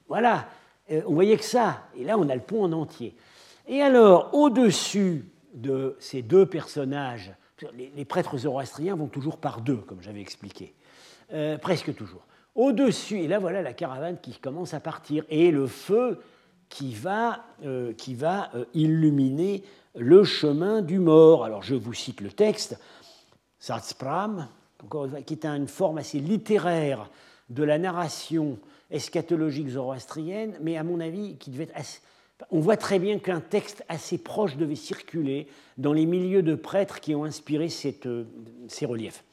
Voilà, 0.07 0.47
euh, 0.91 1.01
on 1.05 1.13
voyait 1.13 1.37
que 1.37 1.43
ça. 1.43 1.83
Et 1.97 2.03
là, 2.03 2.17
on 2.17 2.29
a 2.29 2.35
le 2.35 2.41
pont 2.41 2.63
en 2.63 2.71
entier. 2.71 3.15
Et 3.67 3.81
alors, 3.81 4.33
au-dessus 4.33 5.25
de 5.53 5.95
ces 5.99 6.21
deux 6.21 6.45
personnages, 6.45 7.33
les, 7.75 7.91
les, 7.95 8.05
prêtres 8.05 8.37
zoroastriens 8.37 8.95
vont 8.95 9.07
toujours 9.07 9.37
par 9.37 9.61
deux, 9.61 9.77
comme 9.77 10.01
j'avais 10.01 10.21
expliqué, 10.21 10.73
presque 11.61 11.95
toujours. 11.95 12.21
Au-dessus, 12.55 13.19
et 13.19 13.27
là 13.27 13.39
voilà 13.39 13.61
la 13.63 13.73
caravane 13.73 14.17
qui 14.21 14.37
commence 14.37 14.73
à 14.75 14.79
partir, 14.79 15.25
et 15.29 15.49
le 15.49 15.65
feu 15.65 16.19
qui 16.69 16.93
va, 16.93 17.45
euh, 17.65 17.93
qui 17.93 18.13
va 18.13 18.49
euh, 18.55 18.65
illuminer 18.73 19.63
le 19.95 20.23
chemin 20.23 20.81
du 20.81 20.99
mort. 20.99 21.43
Alors 21.43 21.63
je 21.63 21.75
vous 21.75 21.93
cite 21.93 22.21
le 22.21 22.31
texte, 22.31 22.77
Satspram, 23.59 24.47
qui 25.25 25.33
est 25.33 25.45
une 25.45 25.67
forme 25.67 25.97
assez 25.97 26.19
littéraire 26.19 27.09
de 27.49 27.63
la 27.63 27.79
narration 27.79 28.59
eschatologique 28.91 29.69
zoroastrienne, 29.69 30.57
mais 30.61 30.77
à 30.77 30.83
mon 30.83 30.99
avis 30.99 31.37
qui 31.37 31.49
devait 31.49 31.69
être 31.75 32.01
on 32.51 32.59
voit 32.59 32.77
très 32.77 32.99
bien 32.99 33.19
qu'un 33.19 33.39
texte 33.39 33.83
assez 33.89 34.17
proche 34.17 34.57
devait 34.57 34.75
circuler 34.75 35.47
dans 35.77 35.93
les 35.93 36.05
milieux 36.05 36.43
de 36.43 36.55
prêtres 36.55 36.99
qui 36.99 37.15
ont 37.15 37.23
inspiré 37.23 37.67
euh, 38.05 38.23
ces 38.67 38.85
reliefs. 38.85 39.23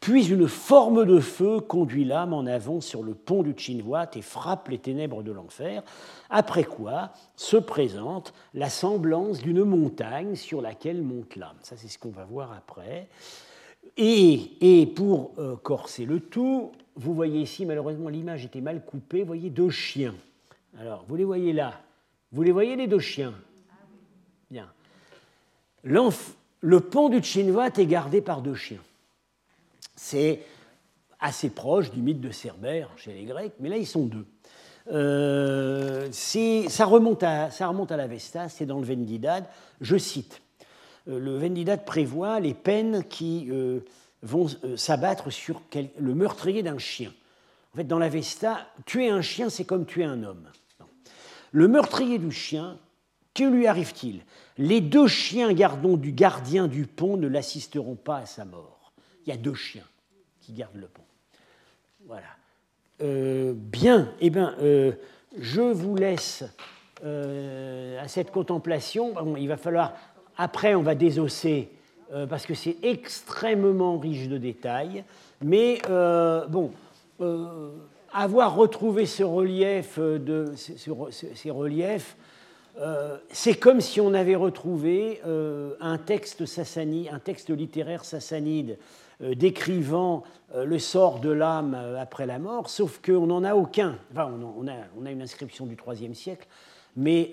Puis 0.00 0.28
une 0.28 0.46
forme 0.46 1.04
de 1.04 1.18
feu 1.18 1.60
conduit 1.60 2.04
l'âme 2.04 2.32
en 2.32 2.46
avant 2.46 2.80
sur 2.80 3.02
le 3.02 3.14
pont 3.14 3.42
du 3.42 3.54
Chinwat 3.56 4.10
et 4.14 4.22
frappe 4.22 4.68
les 4.68 4.78
ténèbres 4.78 5.22
de 5.22 5.32
l'enfer, 5.32 5.82
après 6.30 6.64
quoi 6.64 7.10
se 7.34 7.56
présente 7.56 8.32
la 8.54 8.70
semblance 8.70 9.40
d'une 9.40 9.64
montagne 9.64 10.36
sur 10.36 10.62
laquelle 10.62 11.02
monte 11.02 11.34
l'âme. 11.36 11.56
Ça, 11.62 11.76
c'est 11.76 11.88
ce 11.88 11.98
qu'on 11.98 12.10
va 12.10 12.24
voir 12.24 12.52
après. 12.52 13.08
Et, 13.96 14.92
pour 14.94 15.32
euh, 15.38 15.56
corser 15.56 16.04
le 16.04 16.20
tout, 16.20 16.70
vous 16.94 17.14
voyez 17.14 17.40
ici, 17.40 17.66
malheureusement, 17.66 18.08
l'image 18.08 18.44
était 18.44 18.60
mal 18.60 18.84
coupée, 18.84 19.20
vous 19.20 19.26
voyez 19.26 19.50
deux 19.50 19.70
chiens. 19.70 20.14
Alors, 20.78 21.04
vous 21.08 21.16
les 21.16 21.24
voyez 21.24 21.52
là. 21.52 21.80
Vous 22.30 22.42
les 22.42 22.52
voyez, 22.52 22.76
les 22.76 22.86
deux 22.86 23.00
chiens? 23.00 23.34
Bien. 24.50 24.68
Le 25.82 26.80
pont 26.80 27.08
du 27.08 27.22
Chinwat 27.22 27.78
est 27.78 27.86
gardé 27.86 28.20
par 28.20 28.42
deux 28.42 28.54
chiens. 28.54 28.80
C'est 29.98 30.42
assez 31.18 31.50
proche 31.50 31.90
du 31.90 32.00
mythe 32.00 32.20
de 32.20 32.30
Cerbère 32.30 32.88
chez 32.96 33.12
les 33.12 33.24
Grecs, 33.24 33.54
mais 33.58 33.68
là 33.68 33.76
ils 33.76 33.86
sont 33.86 34.06
deux. 34.06 34.26
Euh, 34.92 36.08
ça, 36.12 36.84
remonte 36.86 37.24
à, 37.24 37.50
ça 37.50 37.66
remonte 37.66 37.90
à 37.90 37.98
c'est 38.48 38.64
dans 38.64 38.78
le 38.78 38.86
Vendidad. 38.86 39.44
Je 39.80 39.96
cite 39.98 40.40
euh, 41.08 41.18
le 41.18 41.36
Vendidad 41.36 41.84
prévoit 41.84 42.38
les 42.38 42.54
peines 42.54 43.02
qui 43.08 43.48
euh, 43.50 43.80
vont 44.22 44.46
s'abattre 44.76 45.30
sur 45.30 45.60
le 45.98 46.14
meurtrier 46.14 46.62
d'un 46.62 46.78
chien. 46.78 47.12
En 47.74 47.78
fait, 47.78 47.84
dans 47.84 47.98
l'Avesta, 47.98 48.68
tuer 48.86 49.10
un 49.10 49.20
chien, 49.20 49.50
c'est 49.50 49.64
comme 49.64 49.84
tuer 49.84 50.04
un 50.04 50.22
homme. 50.22 50.48
Le 51.50 51.66
meurtrier 51.66 52.18
du 52.18 52.30
chien, 52.30 52.78
que 53.34 53.44
lui 53.44 53.66
arrive-t-il? 53.66 54.22
Les 54.58 54.80
deux 54.80 55.08
chiens 55.08 55.52
gardons 55.52 55.96
du 55.96 56.12
gardien 56.12 56.68
du 56.68 56.86
pont 56.86 57.16
ne 57.16 57.26
l'assisteront 57.26 57.96
pas 57.96 58.18
à 58.18 58.26
sa 58.26 58.44
mort 58.44 58.77
il 59.28 59.32
y 59.32 59.34
a 59.34 59.36
deux 59.36 59.54
chiens 59.54 59.84
qui 60.40 60.54
gardent 60.54 60.76
le 60.76 60.86
pont. 60.86 61.02
Voilà. 62.06 62.22
Euh, 63.02 63.52
bien, 63.54 64.10
eh 64.22 64.30
bien, 64.30 64.54
euh, 64.62 64.92
je 65.38 65.60
vous 65.60 65.94
laisse 65.94 66.44
euh, 67.04 68.02
à 68.02 68.08
cette 68.08 68.30
contemplation. 68.30 69.12
il 69.36 69.46
va 69.46 69.58
falloir, 69.58 69.92
après, 70.38 70.74
on 70.74 70.82
va 70.82 70.94
désosser 70.94 71.68
parce 72.30 72.46
que 72.46 72.54
c'est 72.54 72.78
extrêmement 72.82 73.98
riche 73.98 74.28
de 74.28 74.38
détails. 74.38 75.04
Mais 75.42 75.82
bon, 76.48 76.70
avoir 78.14 78.54
retrouvé 78.56 79.04
ce 79.04 79.22
relief 79.22 80.00
ces 80.56 81.50
reliefs, 81.50 82.16
c'est 83.30 83.60
comme 83.60 83.82
si 83.82 84.00
on 84.00 84.14
avait 84.14 84.36
retrouvé 84.36 85.20
un 85.80 85.98
texte 85.98 86.46
sassani, 86.46 87.10
un 87.10 87.18
texte 87.18 87.50
littéraire 87.50 88.06
sassanide 88.06 88.78
décrivant 89.20 90.22
le 90.54 90.78
sort 90.78 91.18
de 91.20 91.30
l'âme 91.30 91.76
après 91.98 92.26
la 92.26 92.38
mort, 92.38 92.70
sauf 92.70 93.00
qu'on 93.04 93.26
n'en 93.26 93.42
a 93.42 93.54
aucun. 93.54 93.98
Enfin, 94.12 94.32
on 94.56 94.66
a, 94.68 95.10
une 95.10 95.22
inscription 95.22 95.66
du 95.66 95.76
IIIe 95.86 96.14
siècle, 96.14 96.46
mais 96.96 97.32